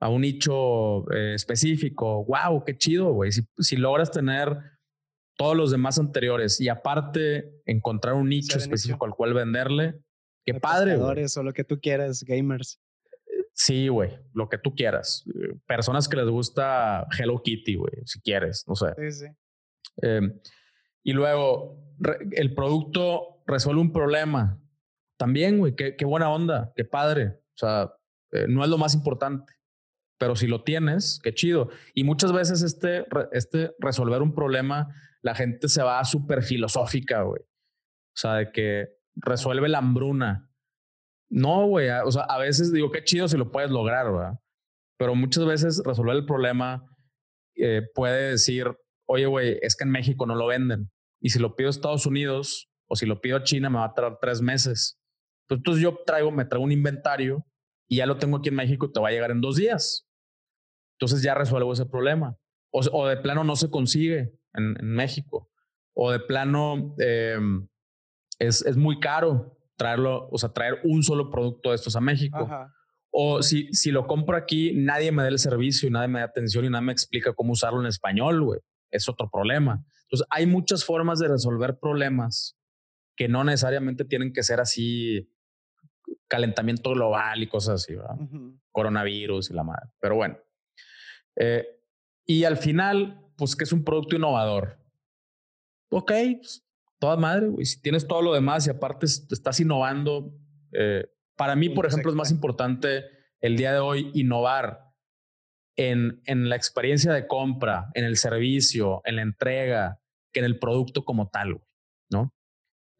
a 0.00 0.08
un 0.08 0.22
nicho 0.22 1.10
eh, 1.12 1.34
específico. 1.34 2.24
Wow, 2.24 2.64
qué 2.64 2.76
chido, 2.76 3.12
güey. 3.12 3.32
Si, 3.32 3.42
si, 3.58 3.76
logras 3.76 4.10
tener 4.10 4.56
todos 5.36 5.56
los 5.56 5.70
demás 5.70 5.98
anteriores 5.98 6.60
y 6.60 6.68
aparte 6.68 7.62
encontrar 7.64 8.14
un 8.14 8.28
nicho 8.28 8.58
específico 8.58 9.06
al 9.06 9.14
cual 9.14 9.32
venderle, 9.32 10.00
qué 10.44 10.54
padre. 10.54 10.96
O 10.96 11.42
lo 11.42 11.52
que 11.52 11.64
tú 11.64 11.80
quieras, 11.80 12.22
gamers. 12.24 12.78
Sí, 13.54 13.88
güey, 13.88 14.18
lo 14.32 14.48
que 14.48 14.58
tú 14.58 14.74
quieras. 14.74 15.24
Personas 15.66 16.08
que 16.08 16.16
les 16.16 16.28
gusta 16.28 17.06
Hello 17.18 17.42
Kitty, 17.42 17.76
güey, 17.76 17.92
si 18.04 18.20
quieres, 18.20 18.64
no 18.66 18.74
sé. 18.74 18.94
Sí, 18.96 19.12
sí. 19.12 19.26
Em, 20.02 20.40
y 21.02 21.12
luego, 21.12 21.82
el 22.32 22.54
producto 22.54 23.42
resuelve 23.46 23.80
un 23.80 23.92
problema 23.92 24.60
también, 25.20 25.58
güey, 25.58 25.76
qué, 25.76 25.96
qué, 25.96 26.06
buena 26.06 26.30
onda, 26.30 26.72
qué 26.74 26.86
padre. 26.86 27.26
O 27.26 27.58
sea, 27.58 27.92
eh, 28.32 28.46
no 28.48 28.64
es 28.64 28.70
lo 28.70 28.78
más 28.78 28.94
importante, 28.94 29.52
pero 30.18 30.34
si 30.34 30.46
lo 30.46 30.64
tienes, 30.64 31.20
qué 31.22 31.34
chido. 31.34 31.68
Y 31.92 32.04
muchas 32.04 32.32
veces 32.32 32.62
este, 32.62 33.04
este 33.32 33.74
resolver 33.80 34.22
un 34.22 34.34
problema, 34.34 34.88
la 35.20 35.34
gente 35.34 35.68
se 35.68 35.82
va 35.82 36.02
súper 36.06 36.42
filosófica, 36.42 37.20
güey. 37.20 37.42
O 37.42 38.16
sea, 38.16 38.36
de 38.36 38.50
que 38.50 38.88
resuelve 39.14 39.68
la 39.68 39.78
hambruna. 39.78 40.50
No, 41.30 41.66
güey, 41.66 41.90
o 41.90 42.10
sea, 42.10 42.22
a 42.22 42.38
veces 42.38 42.72
digo, 42.72 42.90
qué 42.90 43.04
chido 43.04 43.28
si 43.28 43.36
lo 43.36 43.52
puedes 43.52 43.70
lograr, 43.70 44.10
¿verdad? 44.10 44.40
Pero 44.98 45.14
muchas 45.14 45.44
veces 45.44 45.82
resolver 45.84 46.16
el 46.16 46.24
problema 46.24 46.82
eh, 47.56 47.82
puede 47.94 48.30
decir, 48.30 48.74
oye, 49.06 49.26
güey, 49.26 49.58
es 49.60 49.76
que 49.76 49.84
en 49.84 49.90
México 49.90 50.24
no 50.24 50.34
lo 50.34 50.46
venden. 50.46 50.90
Y 51.20 51.28
si 51.28 51.38
lo 51.38 51.56
pido 51.56 51.68
a 51.68 51.72
Estados 51.72 52.06
Unidos 52.06 52.70
o 52.88 52.96
si 52.96 53.04
lo 53.04 53.20
pido 53.20 53.36
a 53.36 53.44
China, 53.44 53.68
me 53.68 53.76
va 53.76 53.84
a 53.84 53.92
tardar 53.92 54.16
tres 54.18 54.40
meses. 54.40 54.99
Pues, 55.50 55.58
entonces 55.58 55.82
yo 55.82 55.98
traigo, 56.06 56.30
me 56.30 56.44
traigo 56.44 56.64
un 56.64 56.70
inventario 56.70 57.44
y 57.88 57.96
ya 57.96 58.06
lo 58.06 58.18
tengo 58.18 58.36
aquí 58.36 58.50
en 58.50 58.54
México 58.54 58.86
y 58.86 58.92
te 58.92 59.00
va 59.00 59.08
a 59.08 59.10
llegar 59.10 59.32
en 59.32 59.40
dos 59.40 59.56
días. 59.56 60.08
Entonces 60.96 61.22
ya 61.22 61.34
resuelvo 61.34 61.72
ese 61.72 61.86
problema. 61.86 62.36
O, 62.70 63.08
de 63.08 63.16
plano 63.16 63.42
no 63.42 63.56
se 63.56 63.68
consigue 63.68 64.32
en, 64.54 64.76
México. 64.80 65.50
O 65.92 66.12
de 66.12 66.20
plano 66.20 66.94
em, 66.98 67.66
es, 68.38 68.64
es, 68.64 68.76
muy 68.76 69.00
caro 69.00 69.58
traerlo, 69.76 70.28
o 70.30 70.38
sea, 70.38 70.52
traer 70.52 70.78
un 70.84 71.02
solo 71.02 71.30
producto 71.30 71.70
de 71.70 71.74
estos 71.74 71.96
a 71.96 72.00
México. 72.00 72.48
O 73.10 73.42
si, 73.42 73.72
si 73.72 73.90
lo 73.90 74.06
compro 74.06 74.36
aquí, 74.36 74.72
nadie 74.76 75.10
me 75.10 75.22
da 75.22 75.28
el 75.30 75.40
servicio 75.40 75.88
y 75.88 75.90
nadie 75.90 76.06
me 76.06 76.20
da 76.20 76.26
atención 76.26 76.64
y 76.64 76.70
nadie 76.70 76.86
me 76.86 76.92
explica 76.92 77.32
cómo 77.32 77.54
usarlo 77.54 77.80
en 77.80 77.86
español, 77.86 78.40
güey. 78.44 78.60
Es 78.92 79.08
otro 79.08 79.28
problema. 79.28 79.84
Entonces, 80.04 80.28
hay 80.30 80.46
muchas 80.46 80.84
formas 80.84 81.18
de 81.18 81.26
resolver 81.26 81.76
problemas 81.80 82.56
que 83.16 83.26
no 83.26 83.42
necesariamente 83.42 84.04
tienen 84.04 84.32
que 84.32 84.44
ser 84.44 84.60
así 84.60 85.28
calentamiento 86.30 86.90
global 86.90 87.42
y 87.42 87.48
cosas 87.48 87.82
así, 87.82 87.96
¿verdad? 87.96 88.16
Coronavirus 88.70 89.50
y 89.50 89.54
la 89.54 89.64
madre. 89.64 89.90
Pero 90.00 90.14
bueno. 90.14 90.38
Eh, 91.36 91.66
y 92.24 92.44
al 92.44 92.56
final, 92.56 93.20
pues 93.36 93.56
que 93.56 93.64
es 93.64 93.72
un 93.72 93.84
producto 93.84 94.14
innovador. 94.14 94.78
Ok, 95.90 96.12
pues, 96.38 96.64
toda 97.00 97.16
madre, 97.16 97.48
güey. 97.48 97.66
Si 97.66 97.82
tienes 97.82 98.06
todo 98.06 98.22
lo 98.22 98.32
demás 98.32 98.66
y 98.66 98.70
aparte 98.70 99.06
estás 99.06 99.58
innovando, 99.58 100.32
eh, 100.72 101.04
para 101.36 101.56
mí, 101.56 101.68
por 101.68 101.86
ejemplo, 101.86 102.10
es 102.12 102.16
más 102.16 102.30
importante 102.30 103.06
el 103.40 103.56
día 103.56 103.72
de 103.72 103.80
hoy 103.80 104.10
innovar 104.14 104.84
en, 105.76 106.22
en 106.26 106.48
la 106.48 106.56
experiencia 106.56 107.12
de 107.12 107.26
compra, 107.26 107.90
en 107.94 108.04
el 108.04 108.16
servicio, 108.16 109.00
en 109.04 109.16
la 109.16 109.22
entrega, 109.22 109.98
que 110.32 110.40
en 110.40 110.46
el 110.46 110.60
producto 110.60 111.04
como 111.04 111.28
tal, 111.28 111.60
¿no? 112.08 112.32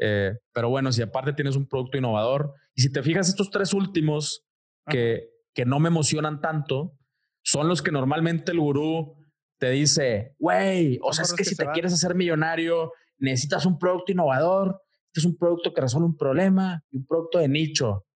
Eh, 0.01 0.37
pero 0.53 0.71
bueno, 0.71 0.91
si 0.91 1.03
aparte 1.03 1.35
tienes 1.35 1.55
un 1.55 1.69
producto 1.69 1.99
innovador, 1.99 2.55
y 2.75 2.83
si 2.83 2.93
te 2.93 3.03
fijas, 3.03 3.29
estos 3.29 3.51
tres 3.51 3.75
últimos 3.75 4.45
que, 4.87 5.29
que 5.55 5.65
no 5.65 5.81
me 5.81 5.89
emocionan 5.89 6.41
tanto, 6.41 6.97
son 7.43 7.69
los 7.69 7.83
que 7.83 7.93
normalmente 7.93 8.53
el 8.53 8.61
gurú 8.61 9.17
te 9.59 9.71
dice, 9.71 10.35
güey, 10.39 10.99
o 11.03 11.13
sea, 11.13 11.25
es 11.25 11.35
que, 11.35 11.45
si 11.45 11.55
te 11.55 11.67
quieres 11.73 11.93
hacer 11.93 12.15
millonario, 12.15 12.93
necesitas 13.19 13.67
un 13.67 13.79
producto 13.79 14.13
innovador, 14.13 14.81
este 15.09 15.21
es 15.21 15.27
un 15.27 15.37
producto 15.37 15.75
que 15.75 15.81
resuelve 15.81 16.07
un 16.07 16.17
problema 16.17 16.83
y 16.91 16.99
un 16.99 17.07
producto 17.07 17.39
de 17.39 17.49
nicho. 17.49 18.07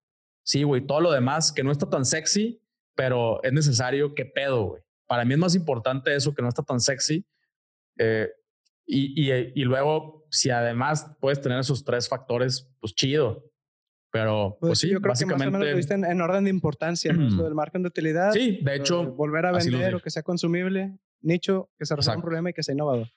Sí, 0.43 0.63
güey, 0.63 0.85
todo 0.85 1.01
lo 1.01 1.11
demás 1.11 1.51
que 1.51 1.63
no 1.63 1.71
está 1.71 1.89
tan 1.89 2.05
sexy, 2.05 2.61
pero 2.95 3.43
es 3.43 3.53
necesario, 3.53 4.15
que 4.15 4.25
pedo, 4.25 4.63
güey. 4.69 4.81
Para 5.07 5.25
mí 5.25 5.33
es 5.33 5.39
más 5.39 5.55
importante 5.55 6.15
eso 6.15 6.33
que 6.33 6.41
no 6.41 6.49
está 6.49 6.63
tan 6.63 6.79
sexy. 6.79 7.25
Eh, 7.97 8.29
y, 8.87 9.29
y, 9.29 9.51
y, 9.55 9.63
luego, 9.63 10.25
si 10.31 10.49
además 10.49 11.11
puedes 11.19 11.41
tener 11.41 11.59
esos 11.59 11.83
tres 11.83 12.07
factores, 12.07 12.71
pues 12.79 12.93
chido. 12.95 13.43
Pero, 14.15 14.55
pues, 14.61 14.69
pues 14.69 14.79
sí, 14.79 14.89
yo 14.89 15.01
creo 15.01 15.11
básicamente. 15.11 15.43
Que 15.43 15.51
más 15.51 15.61
o 15.61 15.65
menos 15.67 15.89
lo 15.89 16.07
en, 16.09 16.21
orden 16.21 16.45
de 16.45 16.49
importancia, 16.49 17.11
¿no? 17.11 17.43
del 17.43 17.53
margen 17.53 17.81
de 17.81 17.89
utilidad. 17.89 18.31
Sí, 18.31 18.59
de 18.61 18.75
hecho. 18.77 19.11
volver 19.11 19.45
a 19.45 19.51
vender 19.51 19.93
o 19.93 19.99
que 19.99 20.09
sea 20.09 20.23
consumible, 20.23 20.97
nicho, 21.19 21.69
que 21.77 21.85
se 21.85 21.97
resuelva 21.97 22.19
un 22.19 22.21
problema 22.21 22.49
y 22.49 22.53
que 22.53 22.63
sea 22.63 22.71
innovador. 22.71 23.09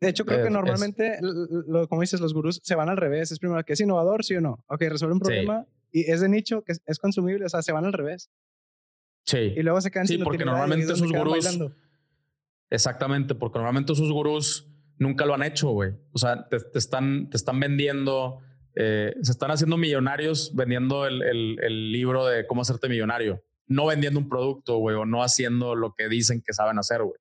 De 0.00 0.08
hecho, 0.08 0.24
creo 0.24 0.42
que 0.42 0.48
normalmente, 0.48 1.18
lo, 1.20 1.86
como 1.88 2.00
dices, 2.00 2.20
los 2.20 2.32
gurús 2.32 2.62
se 2.64 2.74
van 2.74 2.88
al 2.88 2.96
revés. 2.96 3.32
Es 3.32 3.38
primero 3.38 3.62
que 3.64 3.74
es 3.74 3.80
innovador, 3.80 4.24
sí 4.24 4.34
o 4.34 4.40
no. 4.40 4.64
Ok, 4.66 4.80
resuelve 4.88 5.12
un 5.12 5.20
problema 5.20 5.66
y 5.92 6.10
es 6.10 6.22
de 6.22 6.30
nicho, 6.30 6.62
que 6.62 6.72
es, 6.72 6.98
consumible, 6.98 7.44
o 7.44 7.48
sea, 7.50 7.60
se 7.60 7.72
van 7.72 7.84
al 7.84 7.92
revés. 7.92 8.30
Sí. 9.26 9.52
Y 9.54 9.62
luego 9.62 9.82
se 9.82 9.90
quedan 9.90 10.06
Sí, 10.06 10.16
porque 10.16 10.46
normalmente 10.46 10.90
esos 10.90 11.12
gurús. 11.12 11.46
Exactamente, 12.70 13.34
porque 13.34 13.58
normalmente 13.58 13.92
esos 13.92 14.10
gurús 14.10 14.72
nunca 14.96 15.26
lo 15.26 15.34
han 15.34 15.42
hecho, 15.42 15.68
güey. 15.68 15.92
O 16.12 16.18
sea, 16.18 16.48
te, 16.48 16.56
están, 16.78 17.28
te 17.28 17.36
están 17.36 17.60
vendiendo, 17.60 18.40
eh, 18.76 19.14
se 19.22 19.32
están 19.32 19.50
haciendo 19.50 19.76
millonarios 19.76 20.54
vendiendo 20.54 21.06
el, 21.06 21.22
el, 21.22 21.92
libro 21.92 22.26
de 22.26 22.46
cómo 22.46 22.62
hacerte 22.62 22.88
millonario, 22.88 23.42
no 23.66 23.86
vendiendo 23.86 24.18
un 24.18 24.28
producto, 24.28 24.78
güey, 24.78 24.96
o 24.96 25.06
no 25.06 25.22
haciendo 25.22 25.74
lo 25.76 25.94
que 25.94 26.08
dicen 26.08 26.42
que 26.44 26.52
saben 26.52 26.78
hacer, 26.78 27.02
güey. 27.02 27.18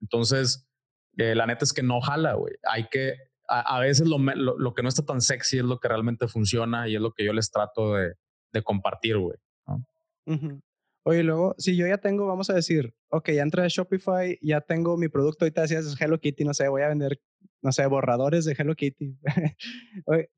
Entonces, 0.00 0.68
eh, 1.16 1.34
la 1.34 1.46
neta 1.46 1.64
es 1.64 1.72
que 1.72 1.82
no 1.82 2.00
jala, 2.00 2.34
güey. 2.34 2.54
Hay 2.64 2.88
que, 2.88 3.14
a, 3.48 3.78
veces 3.78 4.08
lo, 4.08 4.18
lo, 4.18 4.74
que 4.74 4.82
no 4.82 4.88
está 4.88 5.04
tan 5.04 5.20
sexy 5.20 5.58
es 5.58 5.64
lo 5.64 5.78
que 5.78 5.88
realmente 5.88 6.26
funciona 6.26 6.88
y 6.88 6.96
es 6.96 7.00
lo 7.00 7.12
que 7.12 7.24
yo 7.24 7.32
les 7.32 7.50
trato 7.50 7.94
de, 7.94 8.14
de 8.52 8.62
compartir, 8.62 9.18
güey. 9.18 9.38
Oye, 11.08 11.22
luego, 11.22 11.54
si 11.56 11.76
yo 11.76 11.86
ya 11.86 11.98
tengo, 11.98 12.26
vamos 12.26 12.50
a 12.50 12.54
decir, 12.54 12.92
ok, 13.10 13.30
ya 13.30 13.42
entré 13.42 13.62
a 13.62 13.68
Shopify, 13.68 14.36
ya 14.42 14.60
tengo 14.60 14.96
mi 14.96 15.06
producto, 15.06 15.44
ahorita 15.44 15.62
decías 15.62 15.94
Hello 16.00 16.18
Kitty, 16.18 16.42
no 16.42 16.52
sé, 16.52 16.66
voy 16.66 16.82
a 16.82 16.88
vender, 16.88 17.20
no 17.62 17.70
sé, 17.70 17.86
borradores 17.86 18.44
de 18.44 18.56
Hello 18.58 18.74
Kitty. 18.74 19.16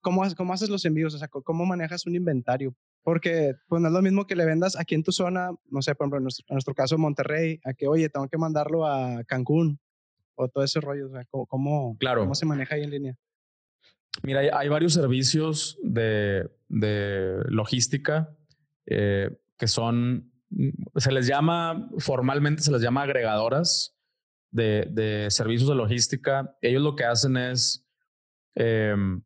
¿cómo, 0.02 0.24
¿Cómo 0.36 0.52
haces 0.52 0.68
los 0.68 0.84
envíos? 0.84 1.14
O 1.14 1.18
sea, 1.18 1.28
¿cómo 1.28 1.64
manejas 1.64 2.04
un 2.04 2.16
inventario? 2.16 2.76
Porque 3.02 3.54
pues 3.66 3.80
no 3.80 3.88
es 3.88 3.94
lo 3.94 4.02
mismo 4.02 4.26
que 4.26 4.36
le 4.36 4.44
vendas 4.44 4.78
aquí 4.78 4.94
en 4.94 5.04
tu 5.04 5.10
zona, 5.10 5.52
no 5.70 5.80
sé, 5.80 5.94
por 5.94 6.04
ejemplo, 6.04 6.18
en 6.18 6.24
nuestro, 6.24 6.44
en 6.50 6.54
nuestro 6.56 6.74
caso 6.74 6.98
Monterrey, 6.98 7.60
a 7.64 7.72
que, 7.72 7.88
oye, 7.88 8.10
tengo 8.10 8.28
que 8.28 8.36
mandarlo 8.36 8.86
a 8.86 9.24
Cancún 9.24 9.80
o 10.34 10.48
todo 10.48 10.64
ese 10.64 10.82
rollo. 10.82 11.06
O 11.06 11.10
sea, 11.10 11.24
¿cómo, 11.30 11.96
claro. 11.98 12.20
cómo 12.20 12.34
se 12.34 12.44
maneja 12.44 12.74
ahí 12.74 12.82
en 12.82 12.90
línea? 12.90 13.16
Mira, 14.22 14.40
hay, 14.52 14.68
varios 14.68 14.92
servicios 14.92 15.78
de, 15.82 16.46
de 16.68 17.40
logística 17.46 18.36
eh, 18.84 19.30
que 19.56 19.66
son 19.66 20.30
se 20.96 21.12
les 21.12 21.26
llama, 21.26 21.88
formalmente 21.98 22.62
se 22.62 22.72
les 22.72 22.82
llama 22.82 23.02
agregadoras 23.02 23.96
de, 24.50 24.88
de 24.90 25.30
servicios 25.30 25.68
de 25.68 25.74
logística. 25.74 26.56
Ellos 26.62 26.82
lo 26.82 26.96
que 26.96 27.04
hacen 27.04 27.36
es 27.36 27.86
em, 28.54 29.22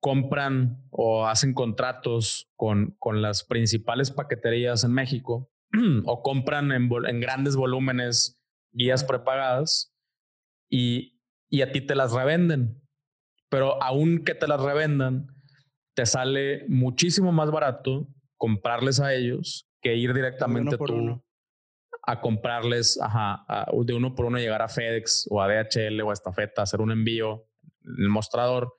compran 0.00 0.84
o 0.90 1.26
hacen 1.26 1.54
contratos 1.54 2.50
con, 2.56 2.94
con 2.98 3.22
las 3.22 3.44
principales 3.44 4.10
paqueterías 4.10 4.84
en 4.84 4.92
México 4.92 5.50
o 6.04 6.22
compran 6.22 6.72
en, 6.72 6.88
grandes 7.20 7.56
volúmenes 7.56 8.40
guías 8.72 9.04
prepagadas 9.04 9.94
y, 10.70 11.20
y 11.48 11.62
a 11.62 11.72
ti 11.72 11.80
te 11.80 11.94
las 11.94 12.12
revenden. 12.12 12.82
Pero 13.48 13.82
aun 13.82 14.24
que 14.24 14.34
te 14.34 14.46
las 14.46 14.60
revendan, 14.60 15.26
te 15.94 16.04
sale 16.04 16.66
muchísimo 16.68 17.32
más 17.32 17.50
barato 17.50 18.08
comprarles 18.36 19.00
a 19.00 19.14
ellos 19.14 19.67
que 19.80 19.96
ir 19.96 20.14
directamente 20.14 20.76
tú 20.76 21.22
a 22.02 22.20
comprarles, 22.20 22.98
ajá, 23.00 23.44
de 23.84 23.94
uno 23.94 24.14
por 24.14 24.24
uno 24.24 24.38
llegar 24.38 24.62
a 24.62 24.68
FedEx 24.68 25.26
o 25.30 25.42
a 25.42 25.48
DHL 25.48 26.00
o 26.00 26.10
a 26.10 26.12
Estafeta, 26.14 26.62
hacer 26.62 26.80
un 26.80 26.90
envío 26.90 27.46
en 27.84 28.04
el 28.04 28.08
mostrador. 28.08 28.74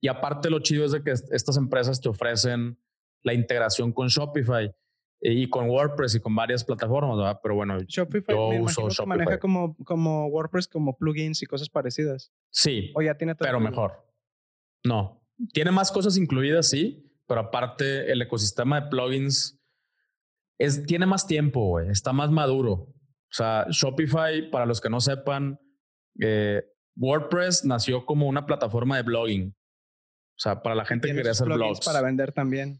Y 0.00 0.08
aparte 0.08 0.48
lo 0.48 0.60
chido 0.60 0.86
es 0.86 0.92
de 0.92 1.02
que 1.02 1.10
estas 1.10 1.58
empresas 1.58 2.00
te 2.00 2.08
ofrecen 2.08 2.78
la 3.22 3.34
integración 3.34 3.92
con 3.92 4.08
Shopify 4.08 4.74
y 5.20 5.50
con 5.50 5.68
WordPress 5.68 6.14
y 6.14 6.20
con 6.20 6.34
varias 6.34 6.64
plataformas, 6.64 7.18
¿verdad? 7.18 7.38
Pero 7.42 7.54
bueno, 7.54 7.78
Shopify 7.80 8.34
yo 8.34 8.48
me 8.48 8.62
uso 8.62 8.88
Shopify. 8.88 9.06
maneja 9.06 9.38
como, 9.38 9.76
como 9.84 10.28
WordPress, 10.28 10.66
como 10.66 10.96
plugins 10.96 11.42
y 11.42 11.46
cosas 11.46 11.68
parecidas. 11.68 12.32
Sí. 12.48 12.92
O 12.94 13.02
ya 13.02 13.14
tiene 13.14 13.34
todo 13.34 13.46
Pero 13.46 13.60
mejor. 13.60 14.06
No. 14.84 15.22
Tiene 15.52 15.70
más 15.70 15.92
cosas 15.92 16.16
incluidas, 16.16 16.70
sí, 16.70 17.12
pero 17.26 17.40
aparte 17.40 18.10
el 18.10 18.22
ecosistema 18.22 18.80
de 18.80 18.88
plugins 18.88 19.59
tiene 20.86 21.06
más 21.06 21.26
tiempo, 21.26 21.68
güey, 21.68 21.88
está 21.90 22.12
más 22.12 22.30
maduro. 22.30 22.72
O 22.72 23.32
sea, 23.32 23.66
Shopify, 23.70 24.50
para 24.50 24.66
los 24.66 24.80
que 24.80 24.90
no 24.90 25.00
sepan, 25.00 25.58
eh, 26.20 26.62
WordPress 26.96 27.64
nació 27.64 28.04
como 28.04 28.26
una 28.26 28.44
plataforma 28.44 28.96
de 28.96 29.02
blogging. 29.02 29.48
O 29.48 30.42
sea, 30.42 30.62
para 30.62 30.74
la 30.74 30.84
gente 30.84 31.08
que 31.08 31.14
quiere 31.14 31.30
hacer 31.30 31.48
blogs. 31.48 31.84
Para 31.84 32.02
vender 32.02 32.32
también. 32.32 32.78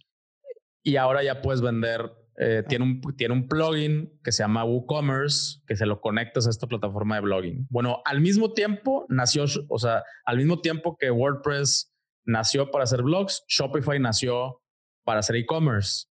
Y 0.83 0.97
ahora 0.97 1.23
ya 1.23 1.43
puedes 1.43 1.61
vender. 1.61 2.11
Eh, 2.39 2.63
ah. 2.65 2.69
tiene, 2.69 2.85
un, 2.85 3.01
tiene 3.17 3.35
un 3.35 3.49
plugin 3.49 4.19
que 4.25 4.33
se 4.33 4.43
llama 4.43 4.65
WooCommerce, 4.65 5.61
que 5.67 5.77
se 5.77 5.87
lo 5.87 6.01
conectas 6.01 6.47
a 6.47 6.51
esta 6.51 6.67
plataforma 6.67 7.17
de 7.17 7.21
blogging. 7.21 7.67
Bueno, 7.71 8.03
al 8.05 8.21
mismo 8.21 8.53
tiempo 8.53 9.07
nació, 9.09 9.45
o 9.69 9.79
sea, 9.79 10.05
al 10.25 10.39
mismo 10.39 10.61
tiempo 10.61 10.97
que 10.99 11.11
WordPress 11.11 11.95
nació 12.25 12.71
para 12.71 12.85
hacer 12.85 13.03
blogs, 13.03 13.45
Shopify 13.47 14.01
nació 14.01 14.63
para 15.05 15.21
hacer 15.21 15.37
e-commerce. 15.37 16.10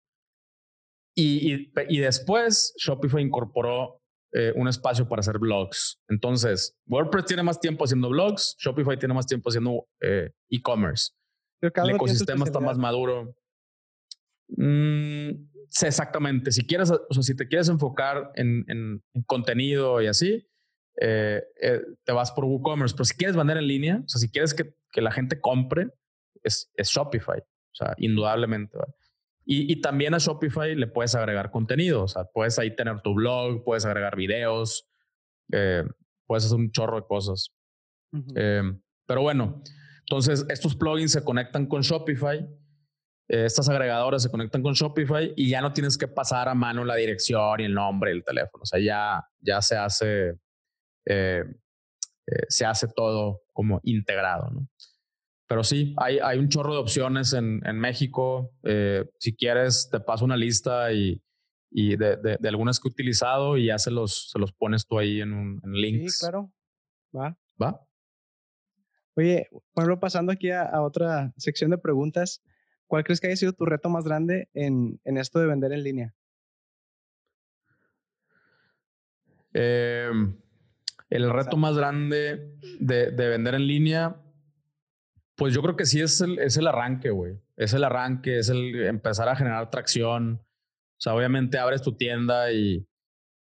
Y, 1.16 1.72
y, 1.90 1.98
después 2.00 2.74
Shopify 2.78 3.22
incorporó 3.22 4.02
eh, 4.32 4.54
un 4.56 4.68
espacio 4.68 5.08
para 5.08 5.22
hacer 5.22 5.38
blogs. 5.38 6.00
Entonces, 6.08 6.78
WordPress 6.86 7.26
tiene 7.26 7.44
más 7.44 7.60
tiempo 7.60 7.84
haciendo 7.84 8.10
blogs, 8.10 8.56
Shopify 8.60 8.98
tiene 8.98 9.14
más 9.14 9.26
tiempo 9.26 9.50
haciendo 9.50 9.88
eh, 10.02 10.32
e-commerce. 10.50 11.12
El 11.62 11.90
ecosistema 11.90 12.46
está 12.46 12.60
más 12.60 12.78
maduro. 12.78 13.36
Mm, 14.50 15.32
sí, 15.68 15.86
exactamente. 15.86 16.52
Si 16.52 16.66
quieres, 16.66 16.92
o 16.92 17.14
sea, 17.14 17.24
si 17.24 17.36
te 17.36 17.48
quieres 17.48 17.68
enfocar 17.68 18.32
en, 18.36 18.64
en, 18.68 19.04
contenido 19.26 20.02
y 20.02 20.08
así, 20.08 20.48
eh, 21.02 21.42
te 22.06 22.14
vas 22.14 22.32
por 22.32 22.46
WooCommerce. 22.46 22.96
Pero 22.96 23.06
si 23.06 23.16
quieres 23.16 23.36
vender 23.36 23.58
en 23.58 23.68
línea, 23.68 24.02
o 24.06 24.08
sea, 24.08 24.20
si 24.20 24.32
quieres 24.32 24.54
que, 24.54 24.74
que 24.92 25.02
la 25.02 25.12
gente 25.12 25.42
compre, 25.42 25.90
es, 26.44 26.72
es 26.76 26.90
Shopify. 26.90 27.40
O 27.40 27.76
sea, 27.76 27.94
indudablemente. 27.98 28.78
¿vale? 28.78 28.94
Y, 29.52 29.82
también 29.82 30.14
a 30.14 30.20
Shopify 30.20 30.76
le 30.76 30.86
puedes 30.86 31.16
agregar 31.16 31.50
contenido. 31.50 32.04
O 32.04 32.08
sea, 32.08 32.24
puedes 32.24 32.60
ahí 32.60 32.76
tener 32.76 33.02
tu 33.02 33.16
blog, 33.16 33.64
puedes 33.64 33.84
agregar 33.84 34.16
videos, 34.16 34.88
eh, 35.52 35.84
puedes 36.28 36.46
hacer 36.46 36.56
un 36.56 36.70
chorro 36.70 36.98
de 36.98 37.08
cosas. 37.08 37.50
Eh, 38.36 38.62
pero 39.08 39.24
bueno, 39.24 39.64
entonces 40.02 40.46
estos 40.50 40.76
plugins 40.76 41.14
se 41.14 41.24
conectan 41.24 41.66
con 41.66 41.82
Shopify. 41.82 42.48
Eh, 43.28 43.46
estas 43.46 43.68
agregadoras 43.70 44.22
se 44.22 44.30
conectan 44.30 44.62
con 44.62 44.74
Shopify 44.76 45.34
y 45.36 45.50
ya 45.50 45.62
no 45.62 45.74
tienes 45.74 45.98
que 45.98 46.08
pasar 46.08 46.48
a 46.48 46.54
mano 46.54 46.86
la 46.86 46.96
dirección 46.96 47.60
y 47.60 47.64
el 47.64 47.74
nombre 47.74 48.12
y 48.12 48.18
el 48.18 48.24
teléfono. 48.24 48.62
O 48.62 48.68
sea, 48.68 48.80
ya, 48.80 49.28
ya 49.40 49.64
se 49.64 49.76
hace, 49.76 50.36
se 52.50 52.66
hace 52.68 52.88
todo 52.96 53.42
como 53.52 53.80
integrado. 53.82 54.52
¿no? 54.52 54.68
Pero 55.50 55.64
sí, 55.64 55.96
hay, 55.98 56.20
hay 56.20 56.38
un 56.38 56.48
chorro 56.48 56.74
de 56.74 56.80
opciones 56.80 57.34
en, 57.34 57.60
en 57.66 57.80
México. 57.80 58.54
Eh, 58.62 59.04
si 59.18 59.36
quieres, 59.36 59.90
te 59.92 60.00
paso 60.00 60.24
una 60.24 60.38
lista 60.38 60.94
y, 60.94 61.24
y 61.72 61.98
de, 61.98 62.18
de, 62.18 62.48
algunas 62.48 62.80
que 62.80 62.88
he 62.88 62.92
utilizado 62.92 63.58
y 63.58 63.66
ya 63.66 63.80
se 63.80 63.90
los, 63.90 64.30
se 64.30 64.38
los 64.38 64.54
pones 64.54 64.86
tú 64.86 65.00
ahí 65.00 65.22
en, 65.22 65.34
un, 65.34 65.60
en 65.64 65.72
links. 65.72 66.18
Sí, 66.18 66.20
claro. 66.20 66.52
Va. 67.18 67.36
Va. 67.60 67.84
Oye, 69.16 69.48
bueno, 69.74 70.00
pasando 70.00 70.32
aquí 70.32 70.52
a, 70.52 70.62
a, 70.62 70.84
otra 70.84 71.34
sección 71.36 71.72
de 71.72 71.80
preguntas, 71.80 72.44
¿cuál 72.86 73.04
crees 73.04 73.20
que 73.20 73.26
haya 73.26 73.36
sido 73.36 73.54
tu 73.54 73.66
reto 73.66 73.90
más 73.90 74.06
grande 74.06 74.50
en, 74.54 75.02
en 75.04 75.18
esto 75.18 75.40
de 75.40 75.48
vender 75.48 75.72
en 75.72 75.84
línea? 75.84 76.16
Eh, 79.56 80.12
el 81.10 81.34
reto 81.34 81.58
más 81.58 81.76
grande 81.76 82.56
de, 82.80 83.10
de 83.10 83.30
vender 83.30 83.56
en 83.56 83.66
línea 83.66 84.22
pues 85.40 85.54
yo 85.54 85.62
creo 85.62 85.78
que 85.78 85.86
sí 85.86 86.02
es 86.02 86.20
el, 86.20 86.38
es 86.38 86.58
el 86.58 86.68
arranque, 86.68 87.12
güey. 87.12 87.40
Es 87.56 87.74
el 87.74 87.86
arranque, 87.86 88.40
es 88.40 88.50
el 88.50 88.86
empezar 88.86 89.30
a 89.30 89.38
generar 89.38 89.72
tracción. 89.72 90.42
O 90.44 91.02
sea, 91.02 91.16
obviamente 91.16 91.58
abres 91.58 91.82
tu 91.82 91.96
tienda 91.96 92.52
y, 92.52 92.86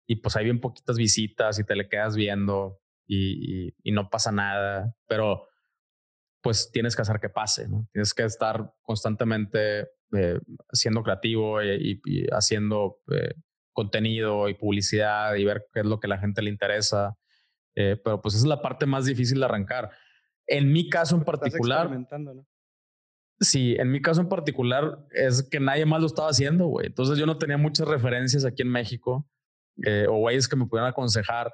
y 0.07 0.15
pues 0.15 0.37
hay 0.37 0.45
bien 0.45 0.61
poquitas 0.61 0.97
visitas 0.97 1.59
y 1.59 1.65
te 1.65 1.75
le 1.75 1.89
quedas 1.89 2.15
viendo 2.15 2.79
y, 3.05 3.73
y, 3.83 3.91
no 3.91 4.09
pasa 4.09 4.31
nada. 4.31 4.95
Pero 5.07 5.49
pues 6.41 6.71
tienes 6.71 6.95
que 6.95 7.01
hacer 7.01 7.19
que 7.19 7.27
pase, 7.27 7.67
¿no? 7.67 7.85
Tienes 7.91 8.13
que 8.13 8.23
estar 8.23 8.73
constantemente 8.81 9.89
eh, 10.13 10.39
siendo 10.71 11.03
creativo 11.03 11.61
y, 11.61 12.01
haciendo 12.31 13.01
eh, 13.11 13.33
contenido 13.73 14.47
y 14.47 14.53
publicidad 14.53 15.35
y 15.35 15.43
ver 15.43 15.67
qué 15.73 15.81
es 15.81 15.85
lo 15.85 15.99
que 15.99 16.07
a 16.07 16.11
la 16.11 16.19
gente 16.19 16.41
le 16.41 16.49
interesa. 16.49 17.17
Eh, 17.75 17.99
pero 18.01 18.21
pues 18.21 18.35
es 18.35 18.45
la 18.45 18.61
parte 18.61 18.85
más 18.85 19.05
difícil 19.05 19.39
de 19.39 19.45
arrancar. 19.45 19.91
En 20.49 20.71
mi 20.71 20.89
caso 20.89 21.15
en 21.15 21.23
particular. 21.23 21.89
¿no? 21.91 22.45
Sí, 23.39 23.75
en 23.79 23.91
mi 23.91 24.01
caso 24.01 24.19
en 24.19 24.27
particular 24.27 25.05
es 25.11 25.43
que 25.43 25.59
nadie 25.59 25.85
más 25.85 26.01
lo 26.01 26.07
estaba 26.07 26.29
haciendo, 26.29 26.67
güey. 26.67 26.87
Entonces 26.87 27.17
yo 27.17 27.25
no 27.25 27.37
tenía 27.37 27.57
muchas 27.57 27.87
referencias 27.87 28.43
aquí 28.43 28.63
en 28.63 28.69
México 28.69 29.29
eh, 29.85 30.07
o 30.09 30.17
güeyes 30.17 30.47
que 30.47 30.57
me 30.57 30.65
pudieran 30.65 30.89
aconsejar 30.89 31.51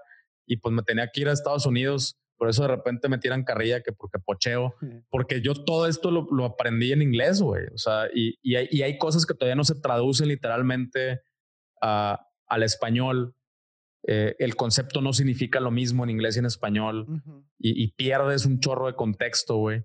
y 0.48 0.58
pues 0.58 0.74
me 0.74 0.82
tenía 0.82 1.10
que 1.12 1.22
ir 1.22 1.30
a 1.30 1.34
Estados 1.34 1.66
Unidos. 1.66 2.18
Por 2.38 2.50
eso 2.50 2.64
de 2.64 2.70
repente 2.70 3.08
me 3.08 3.20
tiran 3.20 3.44
carrilla 3.44 3.82
que 3.82 3.92
porque 3.92 4.18
pocheo, 4.20 4.74
porque 5.10 5.42
yo 5.42 5.54
todo 5.54 5.88
esto 5.88 6.10
lo, 6.10 6.28
lo 6.32 6.46
aprendí 6.46 6.92
en 6.92 7.02
inglés, 7.02 7.42
güey. 7.42 7.66
O 7.74 7.78
sea, 7.78 8.08
y, 8.14 8.38
y, 8.42 8.56
hay, 8.56 8.68
y, 8.72 8.82
hay, 8.82 8.98
cosas 8.98 9.26
que 9.26 9.34
todavía 9.34 9.56
no 9.56 9.64
se 9.64 9.80
traducen 9.80 10.28
literalmente 10.28 11.22
a, 11.82 12.28
al 12.48 12.64
español 12.64 13.36
eh, 14.08 14.36
el 14.38 14.56
concepto 14.56 15.02
no 15.02 15.14
significa 15.14 15.60
lo 15.60 15.72
mismo 15.72 16.04
en 16.04 16.12
inglés 16.12 16.36
y 16.36 16.40
en 16.40 16.46
español 16.46 17.24
y, 17.58 17.92
pierdes 17.94 18.46
un 18.46 18.60
chorro 18.60 18.86
de 18.86 18.94
contexto, 18.94 19.58
güey. 19.58 19.84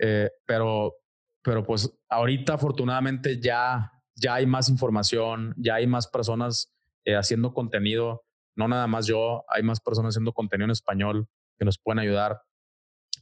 Eh, 0.00 0.28
pero, 0.44 0.94
pero 1.40 1.62
pues 1.62 1.96
ahorita 2.08 2.54
afortunadamente 2.54 3.40
ya, 3.40 3.92
ya 4.16 4.34
hay 4.34 4.46
más 4.46 4.68
información, 4.68 5.54
ya 5.56 5.76
hay 5.76 5.86
más 5.86 6.08
personas 6.08 6.74
eh, 7.04 7.14
haciendo 7.14 7.54
contenido, 7.54 8.24
no 8.56 8.66
nada 8.66 8.88
más 8.88 9.06
yo, 9.06 9.44
hay 9.48 9.62
más 9.62 9.80
personas 9.80 10.14
haciendo 10.14 10.32
contenido 10.32 10.64
en 10.64 10.72
español 10.72 11.28
que 11.56 11.64
nos 11.64 11.78
pueden 11.78 12.00
ayudar. 12.00 12.40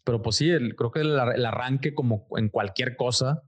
Pero 0.02 0.22
pues 0.22 0.36
sí, 0.36 0.50
creo 0.78 0.90
que 0.90 1.00
el, 1.00 1.18
arranque 1.44 1.92
como 1.92 2.26
en 2.38 2.48
cualquier 2.48 2.96
cosa 2.96 3.42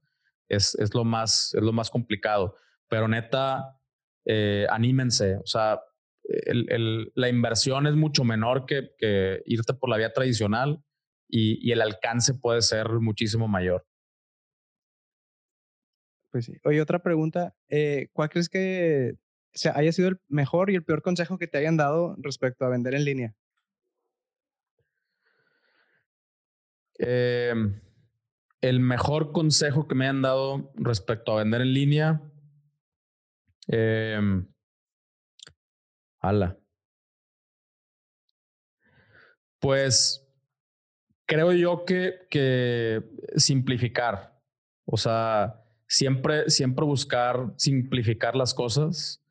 es, 0.48 0.74
es, 0.74 0.92
lo, 0.92 1.04
más, 1.04 1.54
es 1.54 1.62
lo 1.62 1.72
más 1.72 1.90
complicado. 1.90 2.56
Pero 2.88 3.08
neta, 3.08 3.80
anímense, 4.68 5.36
o 5.36 5.46
sea, 5.46 5.80
el, 6.46 7.12
la 7.14 7.28
inversión 7.28 7.86
es 7.86 7.94
mucho 7.94 8.24
menor 8.24 8.66
que, 8.66 8.90
que 8.98 9.42
irte 9.46 9.74
por 9.74 9.90
la 9.90 9.96
vía 9.96 10.12
tradicional 10.12 10.82
y, 11.28 11.58
y, 11.66 11.72
el 11.72 11.80
alcance 11.80 12.34
puede 12.34 12.62
ser 12.62 12.88
muchísimo 13.00 13.48
mayor. 13.48 13.86
Pues 16.30 16.46
sí. 16.46 16.58
Oye, 16.64 16.80
otra 16.80 17.00
pregunta. 17.00 17.54
Eh, 17.68 18.08
¿Cuál 18.12 18.28
crees 18.28 18.48
que 18.48 19.14
haya 19.72 19.92
sido 19.92 20.08
el 20.08 20.20
mejor 20.28 20.70
y 20.70 20.74
el 20.74 20.84
peor 20.84 21.00
consejo 21.00 21.38
que 21.38 21.46
te 21.46 21.58
hayan 21.58 21.76
dado 21.76 22.16
respecto 22.18 22.64
a 22.64 22.68
vender 22.68 22.94
en 22.94 23.04
línea? 23.04 23.34
Em, 26.98 27.80
el 28.60 28.80
mejor 28.80 29.32
consejo 29.32 29.86
que 29.86 29.94
me 29.94 30.06
hayan 30.06 30.22
dado 30.22 30.72
respecto 30.74 31.32
a 31.32 31.36
vender 31.36 31.60
en 31.60 31.72
línea. 31.72 32.20
Eh, 33.68 34.44
pues 39.64 40.26
creo 41.26 41.52
yo 41.52 41.84
que, 41.86 42.26
que 42.30 43.02
simplificar, 43.36 44.38
o 44.84 44.98
sea, 44.98 45.62
siempre, 45.88 46.50
siempre 46.50 46.84
buscar 46.84 47.54
simplificar 47.56 48.36
las 48.36 48.52
cosas, 48.52 49.24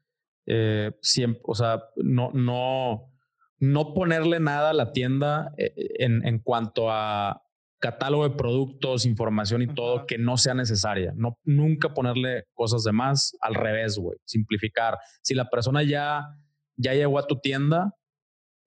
eh, 0.47 0.91
siempre, 1.01 1.41
o 1.45 1.53
sea, 1.53 1.83
no, 1.97 2.31
no, 2.33 3.13
no 3.59 3.93
ponerle 3.93 4.39
nada 4.39 4.71
a 4.71 4.73
la 4.73 4.91
tienda 4.91 5.53
eh, 5.57 5.73
en, 5.99 6.25
en 6.25 6.39
cuanto 6.39 6.89
a 6.89 7.43
catálogo 7.79 8.27
de 8.27 8.35
productos, 8.35 9.05
información 9.05 9.61
y 9.61 9.67
todo 9.67 10.07
que 10.07 10.17
no 10.17 10.37
sea 10.37 10.53
necesaria. 10.53 11.13
No, 11.15 11.37
nunca 11.43 11.93
ponerle 11.93 12.45
cosas 12.53 12.83
de 12.83 12.93
más, 12.93 13.37
al 13.41 13.55
revés, 13.55 13.97
güey, 13.97 14.17
simplificar. 14.25 14.97
Si 15.21 15.35
la 15.35 15.49
persona 15.49 15.83
ya 15.83 16.33
ya 16.75 16.93
llegó 16.93 17.19
a 17.19 17.27
tu 17.27 17.39
tienda, 17.39 17.95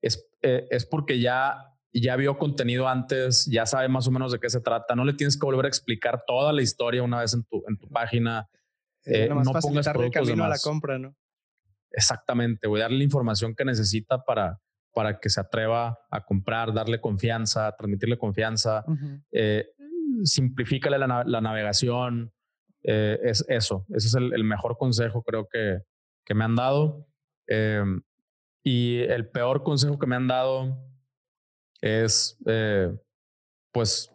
es, 0.03 0.29
eh, 0.43 0.67
es 0.71 0.87
porque 0.87 1.21
ya, 1.21 1.57
ya 1.93 2.17
vio 2.17 2.39
contenido 2.39 2.89
antes, 2.89 3.47
ya 3.47 3.67
sabe 3.67 3.89
más 3.89 4.07
o 4.07 4.11
menos 4.11 4.33
de 4.33 4.39
qué 4.39 4.51
se 4.51 4.61
trata. 4.61 4.95
No 4.95 5.05
le 5.05 5.15
tienes 5.15 5.39
que 5.39 5.47
volver 5.47 5.67
a 5.67 5.69
explicar 5.69 6.25
toda 6.27 6.53
la 6.53 6.63
historia 6.63 7.03
una 7.03 7.21
vez 7.21 7.35
en 7.35 7.45
tu, 7.45 7.63
en 7.69 7.77
tu 7.79 7.89
página. 7.89 8.49
Eh, 9.05 9.29
no 9.29 9.43
pongas 9.61 9.87
el 9.87 10.11
camino 10.11 10.45
a 10.45 10.49
la 10.49 10.59
compra, 10.59 10.99
¿no? 10.99 11.15
Exactamente, 11.91 12.67
voy 12.67 12.81
a 12.81 12.85
darle 12.85 12.99
la 12.99 13.05
información 13.05 13.55
que 13.55 13.65
necesita 13.65 14.23
para, 14.23 14.61
para 14.93 15.19
que 15.19 15.31
se 15.31 15.41
atreva 15.41 15.99
a 16.11 16.25
comprar, 16.25 16.75
darle 16.75 17.01
confianza, 17.01 17.75
transmitirle 17.77 18.19
confianza. 18.19 18.85
Eh, 19.31 19.67
simplifícale 20.25 20.99
la, 20.99 21.25
la 21.27 21.41
navegación. 21.41 22.33
Eh, 22.83 23.19
es 23.23 23.45
eso, 23.49 23.85
ese 23.91 24.09
es 24.09 24.15
el, 24.15 24.33
el, 24.33 24.45
mejor 24.45 24.77
consejo 24.79 25.23
creo 25.23 25.49
que, 25.51 25.81
que 26.25 26.35
me 26.35 26.45
han 26.45 26.55
dado. 26.55 27.07
Em, 27.47 28.03
y 28.65 29.01
el 29.01 29.29
peor 29.29 29.63
consejo 29.63 29.99
que 29.99 30.07
me 30.07 30.17
han 30.17 30.27
dado 30.27 30.77
es, 31.81 32.39
eh, 32.47 32.93
pues, 33.73 34.13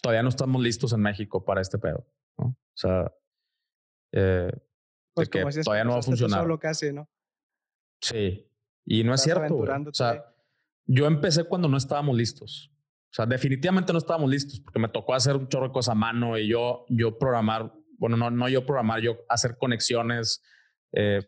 todavía 0.00 0.22
no 0.22 0.28
estamos 0.28 0.62
listos 0.62 0.92
en 0.92 1.00
México 1.00 1.44
para 1.44 1.60
este 1.60 1.78
pedo. 1.78 2.06
¿no? 2.38 2.46
O 2.46 2.56
sea, 2.74 3.12
eh, 4.12 4.52
pues 5.14 5.28
que 5.28 5.42
todavía 5.64 5.84
no 5.84 5.92
va 5.92 5.98
a 5.98 6.02
funcionar. 6.02 6.40
Solo 6.40 6.58
casi, 6.58 6.92
¿no? 6.92 7.08
Sí, 8.00 8.48
y 8.84 9.02
no 9.02 9.14
es 9.14 9.22
cierto. 9.22 9.56
O 9.56 9.94
sea, 9.94 10.32
yo 10.86 11.06
empecé 11.06 11.44
cuando 11.44 11.68
no 11.68 11.76
estábamos 11.76 12.16
listos. 12.16 12.70
O 13.10 13.14
sea, 13.16 13.26
definitivamente 13.26 13.92
no 13.92 13.98
estábamos 13.98 14.30
listos 14.30 14.60
porque 14.60 14.78
me 14.78 14.88
tocó 14.88 15.14
hacer 15.14 15.36
un 15.36 15.48
chorro 15.48 15.68
de 15.68 15.72
cosas 15.72 15.92
a 15.92 15.94
mano 15.94 16.36
y 16.36 16.48
yo, 16.48 16.84
yo 16.88 17.18
programar, 17.18 17.72
bueno, 17.98 18.16
no, 18.16 18.30
no 18.30 18.48
yo 18.48 18.66
programar, 18.66 19.00
yo 19.00 19.24
hacer 19.28 19.56
conexiones, 19.56 20.42
eh, 20.92 21.26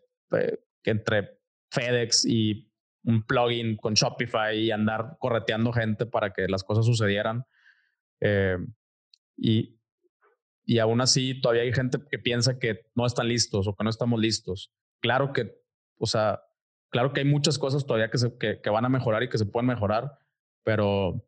que 0.83 0.91
entre 0.91 1.39
FedEx 1.71 2.25
y 2.25 2.71
un 3.03 3.25
plugin 3.25 3.77
con 3.77 3.93
Shopify 3.93 4.57
y 4.57 4.71
andar 4.71 5.17
correteando 5.19 5.71
gente 5.71 6.05
para 6.05 6.31
que 6.33 6.47
las 6.47 6.63
cosas 6.63 6.85
sucedieran. 6.85 7.45
Eh, 8.21 8.57
y, 9.37 9.79
y 10.65 10.79
aún 10.79 11.01
así 11.01 11.39
todavía 11.39 11.63
hay 11.63 11.73
gente 11.73 11.97
que 12.09 12.19
piensa 12.19 12.59
que 12.59 12.85
no 12.95 13.05
están 13.05 13.27
listos 13.27 13.67
o 13.67 13.75
que 13.75 13.83
no 13.83 13.89
estamos 13.89 14.19
listos. 14.19 14.73
Claro 15.01 15.33
que, 15.33 15.55
o 15.97 16.05
sea, 16.05 16.41
claro 16.91 17.13
que 17.13 17.21
hay 17.21 17.25
muchas 17.25 17.57
cosas 17.57 17.85
todavía 17.85 18.09
que, 18.09 18.17
se, 18.17 18.37
que, 18.37 18.69
van 18.69 18.85
a 18.85 18.89
mejorar 18.89 19.23
y 19.23 19.29
que 19.29 19.37
se 19.37 19.45
pueden 19.45 19.67
mejorar, 19.67 20.17
pero 20.63 21.25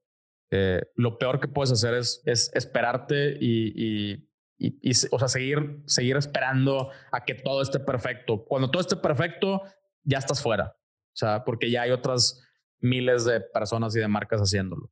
eh, 0.52 0.82
lo 0.95 1.18
peor 1.18 1.39
que 1.39 1.47
puedes 1.47 1.72
hacer 1.72 1.93
es, 1.93 2.22
es 2.26 2.52
esperarte 2.54 3.38
y 3.39 4.30
y, 4.62 4.91
o 5.12 5.18
sea, 5.20 5.28
seguir, 5.28 5.82
seguir 5.86 6.18
esperando 6.18 6.91
a 7.12 7.26
que 7.26 7.34
todo 7.34 7.64
esté 7.64 7.80
perfecto. 7.80 8.45
Cuando 8.45 8.70
todo 8.70 8.82
esté 8.82 8.95
perfecto, 8.95 9.64
ya 10.03 10.20
estás 10.20 10.41
fuera. 10.41 10.76
O 10.78 11.16
sea, 11.16 11.43
porque 11.43 11.72
ya 11.72 11.82
hay 11.82 11.91
otras 11.91 12.43
miles 12.80 13.26
de 13.26 13.41
personas 13.41 13.95
y 13.95 13.99
de 13.99 14.07
marcas 14.07 14.39
haciéndolo. 14.39 14.91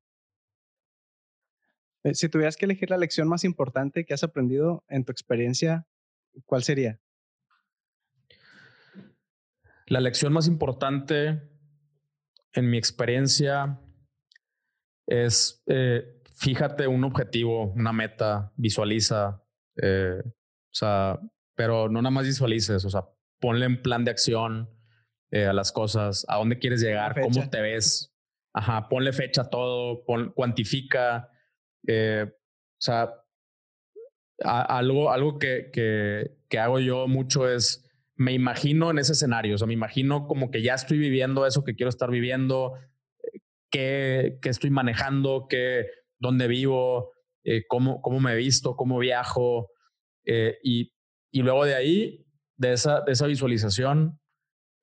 Eh, 2.04 2.16
si 2.16 2.30
tuvieras 2.30 2.58
que 2.58 2.66
elegir 2.66 2.90
la 2.90 2.98
lección 2.98 3.28
más 3.28 3.44
importante 3.44 4.06
que 4.06 4.14
has 4.14 4.24
aprendido 4.24 4.84
en 4.88 5.06
tu 5.06 5.12
experiencia, 5.12 5.88
¿cuál 6.46 6.64
sería? 6.64 7.00
La 9.86 10.00
lección 10.00 10.34
más 10.34 10.48
importante 10.48 11.42
en 12.54 12.70
mi 12.70 12.78
experiencia 12.78 13.80
es 15.06 15.64
eh, 15.68 16.20
fíjate 16.40 16.88
un 16.88 17.04
objetivo, 17.04 17.72
una 17.74 17.92
meta, 17.92 18.52
visualiza, 18.56 19.44
eh, 19.82 20.22
o 20.26 20.74
sea, 20.74 21.20
pero 21.56 21.90
no 21.90 22.02
nada 22.02 22.12
más 22.12 22.26
visualices, 22.26 22.86
o 22.86 22.90
sea, 22.90 23.06
ponle 23.40 23.66
en 23.66 23.82
plan 23.82 24.06
de 24.06 24.12
acción 24.12 24.70
eh, 25.32 25.46
a 25.46 25.54
las 25.54 25.72
cosas, 25.72 26.26
a 26.28 26.38
dónde 26.38 26.60
quieres 26.60 26.82
llegar, 26.82 27.20
cómo 27.20 27.50
te 27.50 27.62
ves. 27.62 28.16
Ajá, 28.54 28.90
ponle 28.90 29.14
fecha 29.14 29.44
a 29.44 29.50
todo, 29.50 30.04
cuantifica. 30.34 31.30
Eh, 31.88 32.26
o 32.28 32.82
sea, 32.82 33.14
algo, 34.44 35.12
algo 35.12 35.38
que, 35.38 35.70
que, 35.72 36.38
que 36.50 36.60
hago 36.60 36.80
yo 36.80 37.08
mucho 37.08 37.48
es, 37.48 37.86
me 38.16 38.34
imagino 38.34 38.92
en 38.92 39.00
ese 39.00 39.14
escenario, 39.14 39.56
o 39.56 39.58
sea, 39.58 39.68
me 39.68 39.74
imagino 39.74 40.28
como 40.28 40.52
que 40.52 40.62
ya 40.62 40.74
estoy 40.74 40.98
viviendo 40.98 41.46
eso 41.46 41.64
que 41.64 41.76
quiero 41.76 41.90
estar 41.90 42.10
viviendo, 42.10 42.74
qué, 43.70 44.40
qué 44.42 44.50
estoy 44.50 44.72
manejando, 44.72 45.48
qué, 45.50 45.88
dónde 46.18 46.48
vivo, 46.48 47.12
eh, 47.44 47.64
cómo, 47.68 48.02
cómo 48.02 48.20
me 48.20 48.34
he 48.34 48.36
visto, 48.36 48.76
cómo 48.76 49.00
viajo. 49.00 49.70
Eh, 50.26 50.58
y, 50.64 50.94
y, 51.32 51.42
luego 51.42 51.66
de 51.66 51.76
ahí, 51.76 52.26
de 52.58 52.74
esa, 52.74 53.02
de 53.02 53.12
esa 53.12 53.28
visualización, 53.28 54.20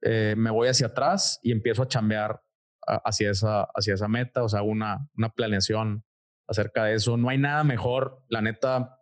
eh, 0.02 0.34
me 0.36 0.50
voy 0.50 0.68
hacia 0.68 0.88
atrás 0.88 1.38
y 1.42 1.52
empiezo 1.52 1.82
a 1.82 1.88
chambear 1.88 2.40
hacia 2.86 3.30
esa, 3.30 3.62
hacia 3.74 3.94
esa 3.94 4.06
meta, 4.06 4.44
o 4.44 4.48
sea, 4.48 4.62
una, 4.62 5.08
una 5.16 5.30
planeación 5.30 6.04
acerca 6.46 6.84
de 6.84 6.94
eso. 6.94 7.16
No 7.16 7.28
hay 7.28 7.38
nada 7.38 7.64
mejor, 7.64 8.22
la 8.28 8.40
neta, 8.40 9.00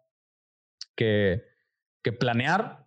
que, 0.97 1.43
que 2.03 2.13
planear 2.13 2.85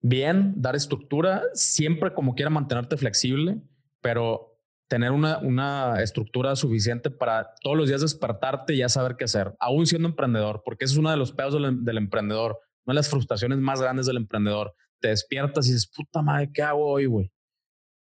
bien, 0.00 0.54
dar 0.56 0.76
estructura, 0.76 1.42
siempre 1.52 2.14
como 2.14 2.34
quiera 2.34 2.50
mantenerte 2.50 2.96
flexible, 2.96 3.60
pero 4.00 4.55
tener 4.88 5.10
una, 5.10 5.38
una 5.38 6.02
estructura 6.02 6.54
suficiente 6.56 7.10
para 7.10 7.54
todos 7.60 7.76
los 7.76 7.88
días 7.88 8.00
despertarte 8.00 8.74
y 8.74 8.78
ya 8.78 8.88
saber 8.88 9.16
qué 9.16 9.24
hacer, 9.24 9.54
aún 9.58 9.86
siendo 9.86 10.08
emprendedor, 10.08 10.62
porque 10.64 10.84
ese 10.84 10.94
es 10.94 10.98
uno 10.98 11.10
de 11.10 11.16
los 11.16 11.32
pedos 11.32 11.54
del, 11.54 11.96
emprendedor, 11.96 12.60
una 12.84 12.92
de 12.92 12.94
las 12.94 13.10
frustraciones 13.10 13.58
más 13.58 13.80
grandes 13.80 14.06
del 14.06 14.16
emprendedor. 14.16 14.74
Te 15.00 15.08
despiertas 15.08 15.66
y 15.66 15.72
dices, 15.72 15.90
puta 15.94 16.22
madre, 16.22 16.50
¿qué 16.52 16.62
hago 16.62 16.86
hoy, 16.86 17.06
güey? 17.06 17.32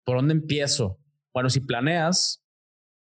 ¿Por 0.04 0.18
dónde 0.18 0.34
empiezo? 0.34 1.00
Bueno, 1.34 1.50
si 1.50 1.60
planeas, 1.60 2.44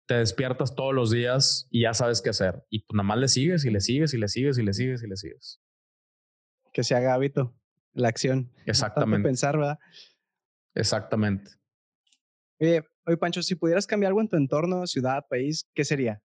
te 0.06 0.14
despiertas 0.14 0.74
todos 0.74 0.92
los 0.92 1.10
días 1.10 1.68
y 1.70 1.82
ya 1.82 1.94
sabes 1.94 2.20
qué 2.20 2.30
hacer. 2.30 2.64
Y 2.68 2.80
pues 2.80 2.96
nada 2.96 3.06
más 3.06 3.18
le 3.18 3.28
sigues 3.28 3.64
y 3.64 3.70
le 3.70 3.80
sigues 3.80 4.12
y 4.12 4.18
le 4.18 4.28
sigues 4.28 4.58
y 4.58 4.62
le 4.62 4.72
sigues 4.72 5.02
y 5.02 5.06
le 5.06 5.16
sigues. 5.16 5.60
Que 6.72 6.82
se 6.82 6.96
haga 6.96 7.14
hábito, 7.14 7.54
la 7.92 8.08
acción. 8.08 8.52
Exactamente. 8.66 9.28
pensar, 9.28 9.56
¿verdad? 9.56 9.78
Exactamente. 10.74 11.52
Oye, 12.58 12.84
oye, 13.11 13.16
Pancho, 13.16 13.42
si 13.42 13.56
pudieras 13.56 13.86
cambiar 13.86 14.11
algo 14.11 14.20
en 14.20 14.28
tu 14.28 14.36
entorno, 14.36 14.86
ciudad, 14.86 15.26
país, 15.28 15.68
¿qué 15.74 15.84
sería? 15.84 16.22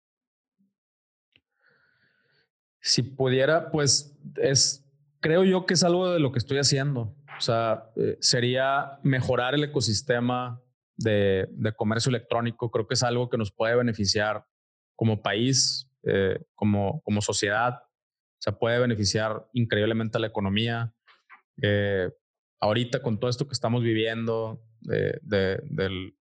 Si 2.80 3.03
pudiera, 3.03 3.70
pues 3.70 4.14
es, 4.37 4.87
creo 5.20 5.45
yo 5.45 5.64
que 5.64 5.72
es 5.74 5.82
algo 5.82 6.12
de 6.12 6.20
lo 6.20 6.30
que 6.30 6.39
estoy 6.39 6.59
haciendo. 6.59 7.16
O 7.39 7.41
sea, 7.41 7.91
eh, 7.97 8.18
sería 8.20 8.99
mejorar 9.03 9.55
el 9.55 9.64
ecosistema 9.64 10.62
de, 10.97 11.49
comercio 11.76 12.11
electrónico. 12.11 12.70
Creo 12.70 12.87
que 12.87 12.95
es 12.95 13.03
algo 13.03 13.30
que 13.30 13.39
nos 13.39 13.51
puede 13.51 13.74
beneficiar 13.74 14.45
como 14.95 15.22
país, 15.22 15.91
eh, 16.03 16.45
como, 16.55 17.03
sociedad. 17.20 17.80
Se 18.39 18.53
puede 18.53 18.78
beneficiar 18.78 19.49
increíblemente 19.55 20.18
a 20.18 20.20
la 20.20 20.26
economía. 20.26 20.93
Eh, 21.62 22.11
ahorita 22.61 23.01
con 23.01 23.18
todo 23.18 23.30
esto 23.30 23.47
que 23.47 23.55
estamos 23.55 23.82
viviendo 23.82 24.62
de, 24.80 25.18
del, 25.22 26.16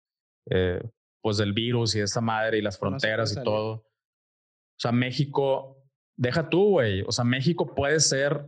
eh, 0.49 0.81
pues 1.21 1.37
del 1.37 1.53
virus 1.53 1.95
y 1.95 1.99
de 1.99 2.05
esta 2.05 2.21
madre 2.21 2.57
y 2.57 2.61
las 2.61 2.77
fronteras 2.77 3.35
y 3.35 3.43
todo. 3.43 3.71
O 3.71 4.79
sea, 4.79 4.91
México, 4.91 5.83
deja 6.15 6.49
tú, 6.49 6.69
güey. 6.69 7.01
O 7.07 7.11
sea, 7.11 7.25
México 7.25 7.73
puede 7.75 7.99
ser 7.99 8.45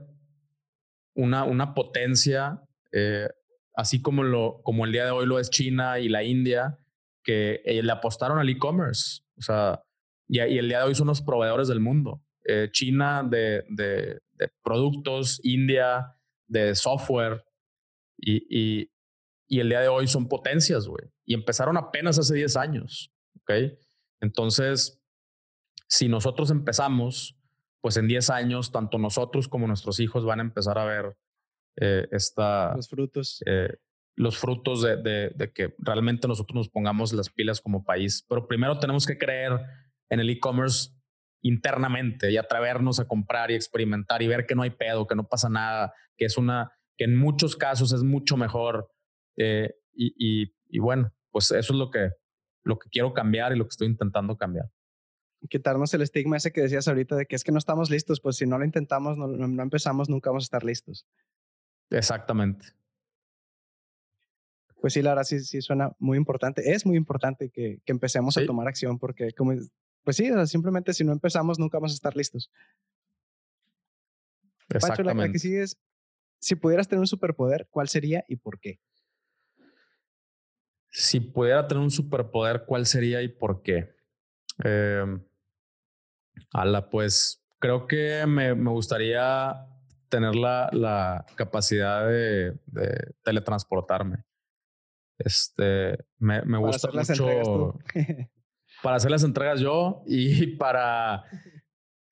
una, 1.15 1.43
una 1.43 1.73
potencia 1.73 2.61
así 3.75 4.01
como, 4.01 4.23
lo, 4.23 4.61
como 4.63 4.85
el 4.85 4.91
día 4.91 5.05
de 5.05 5.11
hoy 5.11 5.25
lo 5.25 5.39
es 5.39 5.49
China 5.49 5.99
y 5.99 6.09
la 6.09 6.23
India, 6.23 6.77
que 7.23 7.61
eh, 7.65 7.81
le 7.83 7.91
apostaron 7.91 8.39
al 8.39 8.49
e-commerce. 8.49 9.21
O 9.37 9.41
sea, 9.41 9.81
y, 10.27 10.39
el 10.39 10.67
día 10.67 10.79
de 10.79 10.85
hoy 10.85 10.95
son 10.95 11.07
los 11.07 11.21
proveedores 11.21 11.67
del 11.67 11.79
mundo. 11.79 12.23
Eh, 12.45 12.69
China 12.71 13.23
de, 13.23 13.63
de, 13.69 14.19
productos, 14.63 15.39
India 15.43 16.15
de 16.47 16.73
software 16.75 17.43
y, 18.17 18.37
y, 18.49 18.91
y, 19.47 19.59
el 19.59 19.69
día 19.69 19.81
de 19.81 19.87
hoy 19.87 20.07
son 20.07 20.27
potencias, 20.27 20.87
güey. 20.87 21.05
Y 21.31 21.33
empezaron 21.33 21.77
apenas 21.77 22.19
hace 22.19 22.35
10 22.35 22.57
años, 22.57 23.13
¿ok? 23.37 23.51
Entonces, 24.19 25.01
si 25.87 26.09
nosotros 26.09 26.51
empezamos, 26.51 27.37
pues 27.79 27.95
en 27.95 28.09
10 28.09 28.29
años, 28.31 28.73
tanto 28.73 28.97
nosotros 28.97 29.47
como 29.47 29.65
nuestros 29.65 30.01
hijos 30.01 30.25
van 30.25 30.39
a 30.39 30.43
empezar 30.43 30.77
a 30.77 30.83
ver 30.83 31.17
eh, 31.77 32.05
esta, 32.11 32.75
los 32.75 32.89
frutos. 32.89 33.41
Eh, 33.45 33.77
los 34.17 34.37
frutos 34.37 34.81
de, 34.81 34.97
de, 35.33 35.53
que 35.53 35.73
realmente 35.77 36.27
nosotros 36.27 36.53
nos 36.53 36.69
pongamos 36.69 37.13
las 37.13 37.29
pilas 37.29 37.61
como 37.61 37.85
país. 37.85 38.25
Pero 38.27 38.45
primero 38.45 38.77
tenemos 38.77 39.07
que 39.07 39.17
creer 39.17 39.57
en 40.09 40.19
el 40.19 40.29
e-commerce 40.29 40.89
internamente 41.41 42.29
y 42.29 42.35
atrevernos 42.35 42.99
a 42.99 43.07
comprar 43.07 43.51
y 43.51 43.55
experimentar 43.55 44.21
y 44.21 44.27
ver 44.27 44.45
que 44.45 44.53
no 44.53 44.63
hay 44.63 44.71
pedo, 44.71 45.07
que 45.07 45.15
no 45.15 45.29
pasa 45.29 45.47
nada, 45.47 45.93
que 46.17 46.25
es 46.25 46.37
una, 46.37 46.73
que 46.97 47.05
en 47.05 47.15
muchos 47.15 47.55
casos 47.55 47.93
es 47.93 48.03
mucho 48.03 48.35
mejor. 48.35 48.91
Eh, 49.37 49.73
y, 49.93 50.13
y, 50.17 50.53
y, 50.67 50.79
bueno, 50.79 51.13
pues 51.31 51.51
eso 51.51 51.73
es 51.73 51.79
lo 51.79 51.89
que, 51.89 52.11
lo 52.63 52.77
que 52.77 52.89
quiero 52.89 53.13
cambiar 53.13 53.53
y 53.53 53.57
lo 53.57 53.65
que 53.65 53.71
estoy 53.71 53.87
intentando 53.87 54.37
cambiar. 54.37 54.69
Quitarnos 55.49 55.93
el 55.93 56.03
estigma 56.03 56.37
ese 56.37 56.51
que 56.51 56.61
decías 56.61 56.87
ahorita 56.87 57.15
de 57.15 57.25
que 57.25 57.35
es 57.35 57.43
que 57.43 57.51
no 57.51 57.57
estamos 57.57 57.89
listos, 57.89 58.21
pues 58.21 58.37
si 58.37 58.45
no 58.45 58.59
lo 58.59 58.65
intentamos, 58.65 59.17
no, 59.17 59.27
no 59.27 59.63
empezamos, 59.63 60.09
nunca 60.09 60.29
vamos 60.29 60.43
a 60.43 60.45
estar 60.45 60.63
listos. 60.63 61.07
Exactamente. 61.89 62.67
Pues 64.79 64.93
sí, 64.93 65.01
la 65.01 65.11
verdad 65.11 65.23
sí, 65.23 65.39
sí 65.39 65.61
suena 65.61 65.95
muy 65.99 66.17
importante. 66.17 66.71
Es 66.71 66.85
muy 66.85 66.97
importante 66.97 67.49
que, 67.49 67.79
que 67.85 67.91
empecemos 67.91 68.35
a 68.37 68.45
tomar 68.45 68.67
acción 68.67 68.97
porque, 68.97 69.31
como, 69.31 69.53
pues 70.03 70.17
sí, 70.17 70.29
simplemente 70.47 70.93
si 70.93 71.03
no 71.03 71.11
empezamos 71.11 71.59
nunca 71.59 71.77
vamos 71.77 71.91
a 71.91 71.95
estar 71.95 72.15
listos. 72.15 72.51
Pancho, 74.79 75.03
la, 75.03 75.31
que 75.31 75.39
sigue 75.39 75.61
es, 75.63 75.77
si 76.39 76.55
pudieras 76.55 76.87
tener 76.87 77.01
un 77.01 77.07
superpoder, 77.07 77.67
¿cuál 77.69 77.89
sería 77.89 78.23
y 78.27 78.37
por 78.37 78.59
qué? 78.59 78.79
Si 80.91 81.19
pudiera 81.21 81.67
tener 81.67 81.81
un 81.81 81.91
superpoder, 81.91 82.65
¿cuál 82.65 82.85
sería 82.85 83.21
y 83.21 83.29
por 83.29 83.61
qué? 83.61 83.95
Eh, 84.63 85.05
ala, 86.53 86.89
pues 86.89 87.41
creo 87.59 87.87
que 87.87 88.25
me, 88.27 88.53
me 88.55 88.71
gustaría 88.71 89.67
tener 90.09 90.35
la, 90.35 90.69
la 90.73 91.25
capacidad 91.35 92.05
de, 92.05 92.59
de, 92.65 93.13
teletransportarme. 93.23 94.25
Este, 95.17 95.97
me, 96.17 96.41
me 96.41 96.57
gusta 96.57 96.89
mucho 96.91 97.79
para 98.83 98.97
hacer 98.97 99.11
las 99.11 99.23
entregas 99.23 99.59
yo 99.61 100.03
y 100.07 100.57
para, 100.57 101.23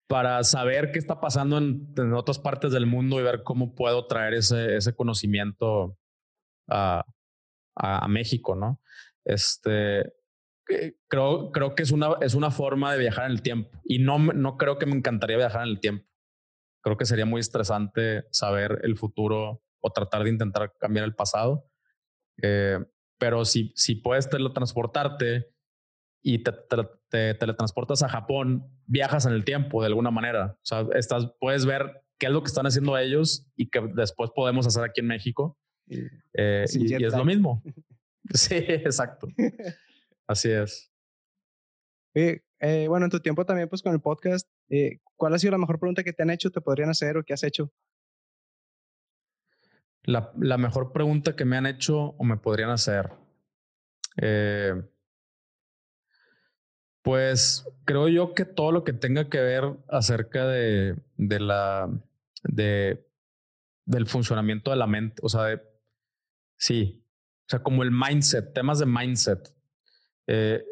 para 0.07 0.43
saber 0.43 0.91
qué 0.91 0.99
está 0.99 1.19
pasando 1.19 1.57
en, 1.57 1.93
en, 1.97 2.13
otras 2.13 2.39
partes 2.39 2.71
del 2.71 2.85
mundo 2.85 3.19
y 3.19 3.23
ver 3.23 3.43
cómo 3.43 3.75
puedo 3.75 4.05
traer 4.07 4.35
ese, 4.35 4.77
ese 4.77 4.95
conocimiento 4.95 5.97
a, 6.69 7.03
a, 7.79 8.05
a 8.05 8.07
México, 8.07 8.55
¿no? 8.55 8.81
Este, 9.25 9.99
eh, 10.69 10.97
creo, 11.07 11.51
creo 11.51 11.73
que 11.73 11.83
es 11.83 11.91
una, 11.91 12.11
es 12.21 12.35
una 12.35 12.51
forma 12.51 12.93
de 12.93 12.99
viajar 12.99 13.25
en 13.25 13.31
el 13.31 13.41
tiempo 13.41 13.81
y 13.83 13.99
no, 13.99 14.19
no 14.19 14.57
creo 14.57 14.77
que 14.77 14.85
me 14.85 14.95
encantaría 14.95 15.37
viajar 15.37 15.63
en 15.63 15.69
el 15.69 15.79
tiempo 15.79 16.09
creo 16.81 16.97
que 16.97 17.05
sería 17.05 17.25
muy 17.25 17.39
estresante 17.39 18.25
saber 18.31 18.79
el 18.83 18.97
futuro 18.97 19.63
o 19.81 19.91
tratar 19.91 20.23
de 20.23 20.29
intentar 20.29 20.73
cambiar 20.79 21.05
el 21.05 21.15
pasado. 21.15 21.65
Eh, 22.41 22.79
pero 23.17 23.45
si, 23.45 23.73
si 23.75 23.95
puedes 23.95 24.29
teletransportarte 24.29 25.53
y 26.21 26.43
te, 26.43 26.53
teletransportas 27.09 28.03
a 28.03 28.09
Japón, 28.09 28.71
viajas 28.85 29.25
en 29.25 29.33
el 29.33 29.45
tiempo 29.45 29.81
de 29.81 29.87
alguna 29.87 30.11
manera. 30.11 30.57
O 30.57 30.65
sea, 30.65 30.85
estás, 30.95 31.31
puedes 31.39 31.65
ver 31.65 32.03
qué 32.17 32.27
es 32.27 32.31
lo 32.31 32.41
que 32.41 32.47
están 32.47 32.65
haciendo 32.65 32.97
ellos 32.97 33.49
y 33.55 33.69
que 33.69 33.81
después 33.93 34.31
podemos 34.33 34.67
hacer 34.67 34.83
aquí 34.83 35.01
en 35.01 35.07
México. 35.07 35.57
Eh, 35.89 36.65
y, 36.73 36.93
y 36.93 37.03
es 37.03 37.13
lo 37.13 37.25
mismo. 37.25 37.61
Sí, 38.33 38.55
exacto. 38.57 39.27
Así 40.27 40.51
es. 40.51 40.91
Eh, 42.13 42.85
bueno, 42.87 43.05
en 43.05 43.09
tu 43.09 43.21
tiempo 43.21 43.43
también, 43.43 43.69
pues 43.69 43.81
con 43.81 43.93
el 43.93 44.01
podcast, 44.01 44.47
eh, 44.69 44.99
¿cuál 45.15 45.33
ha 45.33 45.39
sido 45.39 45.51
la 45.51 45.57
mejor 45.57 45.79
pregunta 45.79 46.03
que 46.03 46.13
te 46.13 46.21
han 46.21 46.29
hecho, 46.29 46.51
te 46.51 46.61
podrían 46.61 46.89
hacer 46.89 47.17
o 47.17 47.23
que 47.23 47.33
has 47.33 47.43
hecho? 47.43 47.71
La, 50.03 50.31
la 50.37 50.57
mejor 50.57 50.91
pregunta 50.91 51.35
que 51.35 51.45
me 51.45 51.57
han 51.57 51.65
hecho 51.65 51.97
o 51.97 52.23
me 52.23 52.37
podrían 52.37 52.69
hacer. 52.69 53.09
Pues 57.01 57.65
creo 57.85 58.09
yo 58.09 58.33
que 58.35 58.45
todo 58.45 58.71
lo 58.71 58.83
que 58.83 58.93
tenga 58.93 59.29
que 59.29 59.39
ver 59.39 59.63
acerca 59.87 60.45
de, 60.45 60.97
de 61.17 61.39
la 61.39 61.89
de 62.43 63.09
del 63.89 64.05
funcionamiento 64.05 64.69
de 64.69 64.77
la 64.77 64.85
mente, 64.85 65.19
o 65.23 65.29
sea, 65.29 65.45
de, 65.45 65.61
sí, 66.59 67.03
o 67.47 67.49
sea, 67.49 67.63
como 67.63 67.81
el 67.81 67.91
mindset, 67.91 68.53
temas 68.53 68.77
de 68.77 68.85
mindset. 68.85 69.49
Eh, 70.27 70.63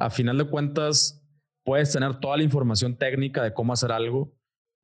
a 0.00 0.10
final 0.10 0.38
de 0.38 0.48
cuentas, 0.50 1.24
puedes 1.62 1.92
tener 1.92 2.18
toda 2.18 2.36
la 2.36 2.42
información 2.42 2.96
técnica 2.96 3.44
de 3.44 3.54
cómo 3.54 3.72
hacer 3.72 3.92
algo, 3.92 4.34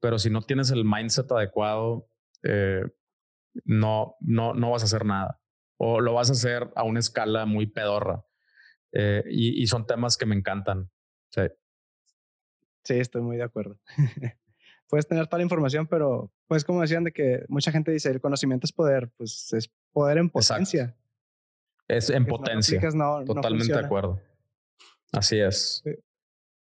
pero 0.01 0.19
si 0.19 0.31
no 0.31 0.43
tienes 0.43 0.71
el 0.71 0.85
mindset 0.85 1.33
adecuado, 1.33 2.09
eh, 2.45 2.85
no, 3.65 4.17
no, 4.21 4.55
no 4.55 4.71
vas 4.71 4.83
a 4.83 4.85
hacer 4.85 5.05
nada. 5.05 5.41
O 5.77 6.01
lo 6.01 6.15
vas 6.15 6.29
a 6.29 6.35
hacer 6.35 6.71
a 6.77 6.85
una 6.85 7.01
escala 7.01 7.47
muy 7.47 7.67
pedorra. 7.67 8.25
Eh, 8.93 9.25
y, 9.29 9.67
son 9.67 9.87
temas 9.87 10.17
que 10.17 10.27
me 10.27 10.37
encantan. 10.37 10.89
Sí, 12.85 12.95
estoy 12.95 13.23
muy 13.23 13.39
de 13.39 13.43
acuerdo. 13.43 13.77
Puedes 14.89 15.09
tener 15.09 15.27
toda 15.27 15.39
la 15.39 15.45
información, 15.45 15.89
pero 15.89 16.31
pues 16.47 16.65
como 16.65 16.83
decían 16.83 17.03
de 17.03 17.13
que 17.13 17.45
mucha 17.49 17.73
gente 17.73 17.91
dice, 17.91 18.11
el 18.11 18.21
conocimiento 18.21 18.67
es 18.67 18.73
poder, 18.73 19.11
pues 19.17 19.53
es 19.53 19.73
poder 19.95 20.19
en 20.19 20.29
potencia. 20.29 20.95
Es 21.89 22.11
en 22.11 22.27
potencia. 22.27 22.81
Totalmente 23.25 23.73
de 23.73 23.79
acuerdo. 23.79 24.21
Así 25.13 25.39
es. 25.39 25.83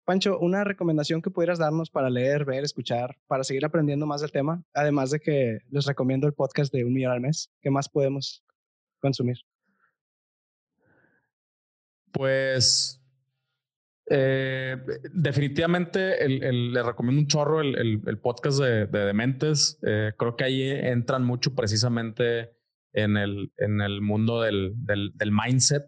Pancho, 0.05 0.39
una 0.39 0.65
recomendación 0.65 1.23
que 1.23 1.31
pudieras 1.31 1.59
darnos 1.59 1.89
para 1.89 2.11
leer, 2.11 2.45
ver, 2.45 2.63
escuchar, 2.63 3.17
para 3.27 3.43
seguir 3.43 3.65
aprendiendo 3.65 4.05
más 4.07 4.21
del 4.21 4.31
tema, 4.31 4.63
además 4.75 5.11
de 5.11 5.19
que 5.19 5.61
les 5.71 5.87
recomiendo 5.87 6.27
el 6.27 6.35
podcast 6.35 6.73
de 6.73 6.85
Un 6.85 6.93
Millón 6.93 7.13
al 7.13 7.23
Mes, 7.23 7.51
¿qué 7.63 7.71
más 7.71 7.89
podemos 7.89 8.45
consumir? 9.01 9.39
Pues 12.13 13.03
eh, 14.11 14.77
definitivamente 15.11 16.23
el, 16.23 16.75
le 16.75 16.83
recomiendo 16.83 17.23
un 17.23 17.27
chorro 17.27 17.63
el, 17.63 18.03
el, 18.05 18.19
podcast 18.19 18.59
de, 18.59 18.87
de 18.87 18.99
Dementes. 19.07 19.79
Eh, 19.83 20.13
creo 20.19 20.37
que 20.37 20.45
ahí 20.45 20.71
entran 20.71 21.25
mucho 21.25 21.55
precisamente 21.55 22.53
en 22.95 23.17
el, 23.17 23.53
en 23.59 23.81
el 23.81 24.01
mundo 24.01 24.41
del, 24.41 24.73
del, 24.77 25.13
del 25.15 25.33
mindset, 25.33 25.85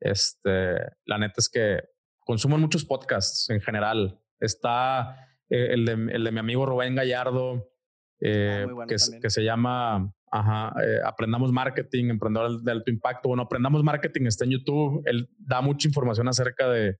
este, 0.00 0.76
la 1.06 1.18
neta 1.18 1.34
es 1.38 1.48
que 1.48 1.80
consumo 2.18 2.58
muchos 2.58 2.84
podcasts 2.84 3.48
en 3.48 3.60
general. 3.60 4.20
Está 4.38 5.28
eh, 5.48 5.68
el, 5.70 5.84
de, 5.86 5.92
el, 5.92 6.24
de, 6.24 6.32
mi 6.32 6.38
amigo 6.38 6.66
Rubén 6.66 6.94
Gallardo, 6.94 7.54
ah, 7.54 7.64
eh, 8.20 8.66
que, 8.88 8.96
que, 9.20 9.30
se 9.30 9.44
llama 9.44 10.12
ajá, 10.30 10.74
eh, 10.82 10.98
Aprendamos 11.04 11.52
Marketing, 11.52 12.10
Emprendedor 12.10 12.60
de 12.60 12.72
Alto 12.72 12.90
Impacto. 12.90 13.28
Bueno, 13.28 13.44
Aprendamos 13.44 13.82
Marketing 13.82 14.26
está 14.26 14.44
en 14.44 14.50
YouTube. 14.50 15.02
Él 15.06 15.30
da 15.38 15.60
mucha 15.60 15.88
información 15.88 16.28
acerca 16.28 16.68
de, 16.68 16.98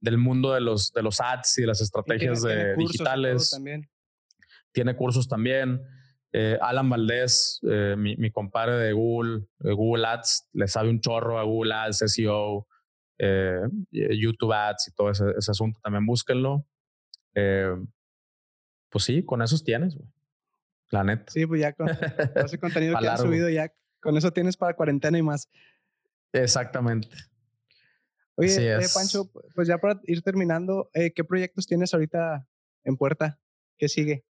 del 0.00 0.18
mundo 0.18 0.52
de 0.52 0.60
los, 0.60 0.92
de 0.92 1.02
los 1.02 1.20
ads 1.20 1.58
y 1.58 1.60
de 1.62 1.66
las 1.66 1.80
estrategias 1.80 2.42
de, 2.42 2.74
digitales. 2.76 3.60
Tiene 4.72 4.96
cursos 4.96 5.28
también. 5.28 5.80
Eh, 6.36 6.58
Alan 6.60 6.90
Valdés, 6.90 7.60
eh, 7.62 7.94
mi, 7.96 8.16
mi, 8.16 8.32
compadre 8.32 8.74
de 8.74 8.92
Google, 8.92 9.46
Google 9.60 10.04
Ads, 10.04 10.48
le 10.54 10.66
sabe 10.66 10.90
un 10.90 11.00
chorro 11.00 11.38
a 11.38 11.44
Google 11.44 11.72
Ads, 11.72 11.98
SEO, 12.12 12.66
eh, 13.18 13.60
YouTube 13.92 14.52
Ads 14.52 14.88
y 14.88 14.94
todo 14.96 15.10
ese, 15.12 15.24
asunto. 15.48 15.78
También 15.80 16.04
búsquenlo. 16.04 16.66
pues 17.32 19.04
sí, 19.04 19.24
con 19.24 19.42
esos 19.42 19.62
tienes, 19.62 19.94
güey. 19.94 20.08
La 20.90 21.04
neta. 21.04 21.30
Sí, 21.30 21.46
pues 21.46 21.60
ya 21.60 21.72
con 21.72 21.86
ese 22.44 22.58
contenido 22.58 22.98
que 22.98 23.06
has 23.06 23.20
subido, 23.20 23.48
ya 23.48 23.72
con 24.00 24.16
eso 24.16 24.32
tienes 24.32 24.56
para 24.56 24.74
cuarentena 24.74 25.16
y 25.16 25.22
más. 25.22 25.48
Exactamente. 26.32 27.16
Oye, 28.34 28.80
Pancho, 28.92 29.30
pues 29.54 29.68
ya 29.68 29.78
para 29.78 30.00
ir 30.02 30.20
terminando, 30.22 30.90
¿qué 30.92 31.22
proyectos 31.22 31.68
tienes 31.68 31.94
ahorita 31.94 32.44
en 32.82 32.96
puerta? 32.96 33.38
¿Qué 33.78 33.88
sigue? 33.88 34.24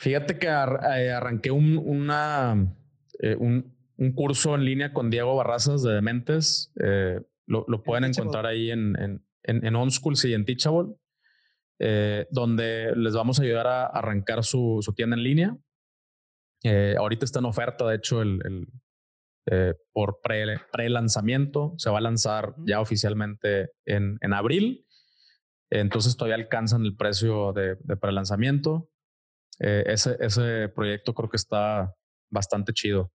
Fíjate 0.00 0.38
que 0.38 0.46
eh, 0.46 1.12
arranqué 1.12 1.50
un, 1.50 1.76
una, 1.76 2.54
un, 3.38 3.76
un, 3.96 4.12
curso 4.12 4.54
en 4.54 4.64
línea 4.64 4.92
con 4.92 5.10
Diego 5.10 5.36
Barrazas 5.36 5.82
de 5.82 5.92
Dementes. 5.92 6.72
lo, 7.46 7.64
lo 7.68 7.82
pueden 7.82 8.04
encontrar 8.04 8.46
ahí 8.46 8.70
en, 8.70 8.98
en, 8.98 9.26
en, 9.42 9.64
en 9.64 9.76
OnSchool 9.76 10.14
en 10.24 10.44
Teachable, 10.44 10.94
donde 12.30 12.92
les 12.96 13.14
vamos 13.14 13.38
a 13.38 13.42
ayudar 13.42 13.66
a 13.66 13.86
arrancar 13.86 14.42
su, 14.42 14.78
su 14.80 14.94
tienda 14.94 15.16
en 15.16 15.22
línea. 15.22 15.56
ahorita 16.98 17.24
está 17.24 17.40
en 17.40 17.44
oferta, 17.44 17.86
de 17.86 17.96
hecho, 17.96 18.22
el, 18.22 18.40
el 18.44 18.66
eh, 19.46 19.74
por 19.92 20.20
pre-lanzamiento. 20.22 21.74
se 21.78 21.90
va 21.90 21.98
a 21.98 22.02
lanzar 22.02 22.54
ya 22.66 22.80
oficialmente 22.80 23.70
en, 23.84 24.18
en 24.20 24.32
abril. 24.32 24.86
Entonces 25.70 26.16
todavía 26.16 26.36
alcanzan 26.36 26.84
el 26.84 26.94
precio 26.94 27.52
de, 27.52 27.76
de 27.80 27.96
pre-lanzamiento. 27.96 28.89
Eh, 29.60 29.84
ese, 29.86 30.16
ese 30.20 30.68
proyecto 30.68 31.14
creo 31.14 31.28
que 31.28 31.36
está 31.36 31.94
bastante 32.28 32.72
chido. 32.72 33.12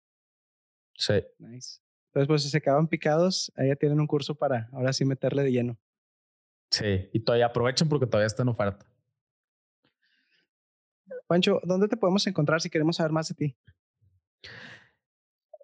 Sí. 0.95 1.15
Nice. 1.39 1.81
Entonces, 2.09 2.29
pues 2.29 2.43
si 2.43 2.51
se 2.51 2.59
acaban 2.59 2.89
picados, 2.89 3.51
ahí 3.57 3.69
ya 3.69 3.77
tienen 3.77 4.01
un 4.01 4.07
curso 4.07 4.35
para 4.35 4.69
ahora 4.73 4.93
sí 4.93 5.05
meterle 5.05 5.43
de 5.43 5.53
lleno. 5.53 5.79
Sí, 6.71 7.09
y 7.13 7.21
todavía 7.21 7.47
aprovechen 7.47 7.89
porque 7.89 8.07
todavía 8.07 8.27
está 8.27 8.43
en 8.43 8.49
oferta. 8.49 8.87
Pancho, 11.27 11.61
¿dónde 11.65 11.89
te 11.89 11.97
podemos 11.97 12.27
encontrar 12.27 12.61
si 12.61 12.69
queremos 12.69 12.97
saber 12.97 13.13
más 13.13 13.29
de 13.29 13.35
ti? 13.35 13.57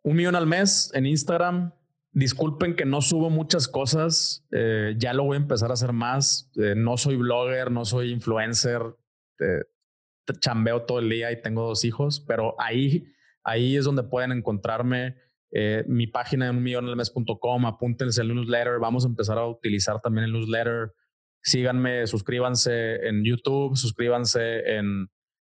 un 0.09 0.16
millón 0.16 0.35
al 0.35 0.47
mes 0.47 0.91
en 0.95 1.07
Instagram. 1.07 1.72
Disculpen 2.12 2.74
que 2.74 2.85
no 2.85 3.03
subo 3.03 3.31
muchas 3.31 3.68
cosas. 3.68 4.45
Eh, 4.51 4.95
ya 4.97 5.12
lo 5.12 5.24
voy 5.24 5.37
a 5.37 5.41
empezar 5.41 5.70
a 5.70 5.74
hacer 5.74 5.93
más. 5.93 6.51
Eh, 6.57 6.74
no 6.74 6.97
soy 6.97 7.16
blogger, 7.16 7.70
no 7.70 7.85
soy 7.85 8.11
influencer. 8.11 8.81
Eh, 9.39 9.64
chambeo 10.35 10.83
todo 10.83 10.99
el 10.99 11.09
día 11.09 11.33
y 11.33 11.41
tengo 11.41 11.66
dos 11.66 11.85
hijos, 11.85 12.24
pero 12.26 12.55
ahí, 12.61 13.07
ahí 13.45 13.76
es 13.76 13.85
donde 13.85 14.03
pueden 14.03 14.33
encontrarme. 14.33 15.16
mi 15.87 16.07
página 16.07 16.49
en 16.49 16.57
unmillonalmes.com, 16.57 17.66
apúntense 17.66 18.20
el 18.22 18.35
newsletter. 18.35 18.79
Vamos 18.81 19.05
a 19.05 19.09
empezar 19.09 19.39
a 19.39 19.47
utilizar 19.47 20.01
también 20.01 20.24
el 20.24 20.33
newsletter. 20.33 20.93
Síganme, 21.43 22.07
suscríbanse 22.07 23.07
en 23.09 23.24
YouTube, 23.24 23.76
suscríbanse 23.76 24.76
en, 24.76 25.09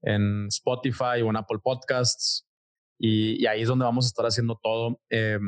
en 0.02 0.48
Spotify 0.48 1.22
o 1.24 1.30
en 1.30 1.38
Apple 1.38 1.60
Podcasts 1.64 2.50
y, 3.00 3.46
ahí 3.46 3.62
es 3.62 3.68
donde 3.70 3.86
vamos 3.86 4.06
a 4.06 4.10
estar 4.10 4.26
haciendo 4.26 4.60
todo. 4.62 5.02
Eh, 5.10 5.40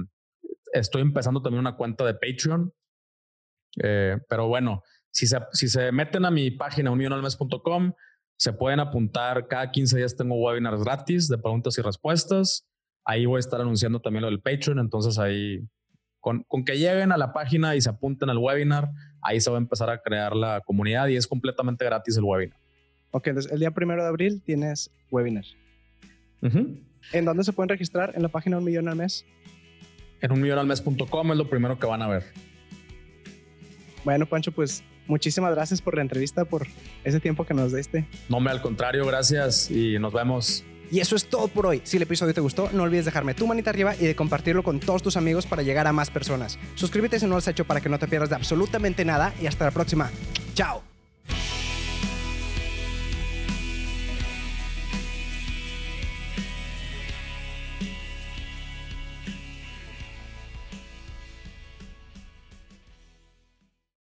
estoy 0.72 1.02
empezando 1.02 1.42
también 1.42 1.60
una 1.60 1.76
cuenta 1.76 2.06
de 2.06 2.14
Patreon, 2.14 2.74
eh, 3.84 4.18
pero 4.30 4.48
bueno, 4.48 4.84
si 5.12 5.28
se, 5.28 5.38
si 5.52 5.68
se 5.68 5.92
meten 5.92 6.24
a 6.24 6.32
mi 6.32 6.52
página 6.52 6.92
unionalmes.com, 6.92 7.94
se 8.38 8.54
pueden 8.54 8.80
apuntar. 8.80 9.48
Cada 9.48 9.72
15 9.72 9.98
días 9.98 10.16
tengo 10.16 10.36
webinars 10.36 10.84
gratis 10.84 11.28
de 11.28 11.38
preguntas 11.38 11.78
y 11.78 11.82
respuestas. 11.82 12.68
Ahí 13.06 13.26
voy 13.26 13.38
a 13.38 13.40
estar 13.40 13.62
anunciando 13.62 14.00
también 14.00 14.24
lo 14.24 14.30
del 14.30 14.42
Patreon. 14.42 14.80
Entonces 14.80 15.18
ahí, 15.20 15.68
con, 16.20 16.44
con 16.44 16.66
que 16.66 16.78
lleguen 16.78 17.12
a 17.12 17.18
la 17.18 17.34
página 17.34 17.76
y 17.76 17.82
se 17.82 17.90
apunten 17.90 18.30
al 18.30 18.38
webinar, 18.38 18.90
ahí 19.22 19.40
se 19.40 19.50
va 19.50 19.58
a 19.58 19.62
empezar 19.62 19.90
a 19.90 20.02
crear 20.02 20.36
la 20.36 20.62
comunidad 20.62 21.08
y 21.08 21.16
es 21.16 21.28
completamente 21.28 21.86
gratis 21.86 22.18
el 22.18 22.24
webinar. 22.24 22.58
Ok, 23.12 23.28
entonces 23.28 23.52
el 23.52 23.60
día 23.60 23.72
primero 23.72 24.02
de 24.02 24.10
abril 24.10 24.42
tienes 24.42 24.90
webinar. 25.10 25.46
¿En 26.42 27.26
dónde 27.26 27.44
se 27.44 27.54
pueden 27.54 27.70
registrar? 27.70 28.14
¿En 28.16 28.22
la 28.22 28.30
página 28.30 28.58
Un 28.58 28.64
Millón 28.64 28.88
al 28.88 28.96
Mes? 28.96 29.26
En 30.22 30.32
unmillonalmes.com 30.32 31.32
es 31.32 31.38
lo 31.38 31.50
primero 31.50 31.78
que 31.78 31.88
van 31.88 32.02
a 32.02 32.08
ver. 32.08 32.24
Bueno, 34.04 34.26
Pancho, 34.26 34.52
pues 34.52 34.84
muchísimas 35.12 35.54
gracias 35.54 35.82
por 35.82 35.96
la 35.96 36.02
entrevista, 36.02 36.46
por 36.46 36.66
ese 37.04 37.20
tiempo 37.20 37.46
que 37.46 37.54
nos 37.54 37.74
diste. 37.74 38.08
No, 38.30 38.40
me 38.40 38.50
al 38.50 38.62
contrario, 38.62 39.06
gracias 39.06 39.70
y 39.70 40.00
nos 40.00 40.12
vemos. 40.12 40.64
Y 40.90 41.00
eso 41.00 41.16
es 41.16 41.26
todo 41.26 41.48
por 41.48 41.68
hoy. 41.68 41.82
Si 41.84 41.98
el 41.98 42.04
episodio 42.04 42.34
te 42.34 42.42
gustó, 42.42 42.70
no 42.74 42.84
olvides 42.84 43.06
dejarme 43.06 43.34
tu 43.34 43.48
manita 43.48 43.70
arriba 43.70 43.96
y 43.96 44.06
de 44.06 44.16
compartirlo 44.16 44.64
con 44.64 44.80
todos 44.80 45.02
tus 45.02 45.16
amigos 45.16 45.46
para 45.46 45.62
llegar 45.62 45.88
a 45.88 45.94
más 45.94 46.10
personas. 46.10 46.58
Suscríbete 46.76 47.20
si 47.20 47.26
no 47.26 47.32
lo 47.32 47.38
has 47.38 47.48
hecho 47.48 47.66
para 47.66 47.80
que 47.80 47.88
no 47.88 48.00
te 48.00 48.08
pierdas 48.08 48.30
de 48.30 48.36
absolutamente 48.36 49.06
nada 49.06 49.34
y 49.42 49.46
hasta 49.46 49.66
la 49.66 49.72
próxima. 49.72 50.10
Chao. 50.54 50.91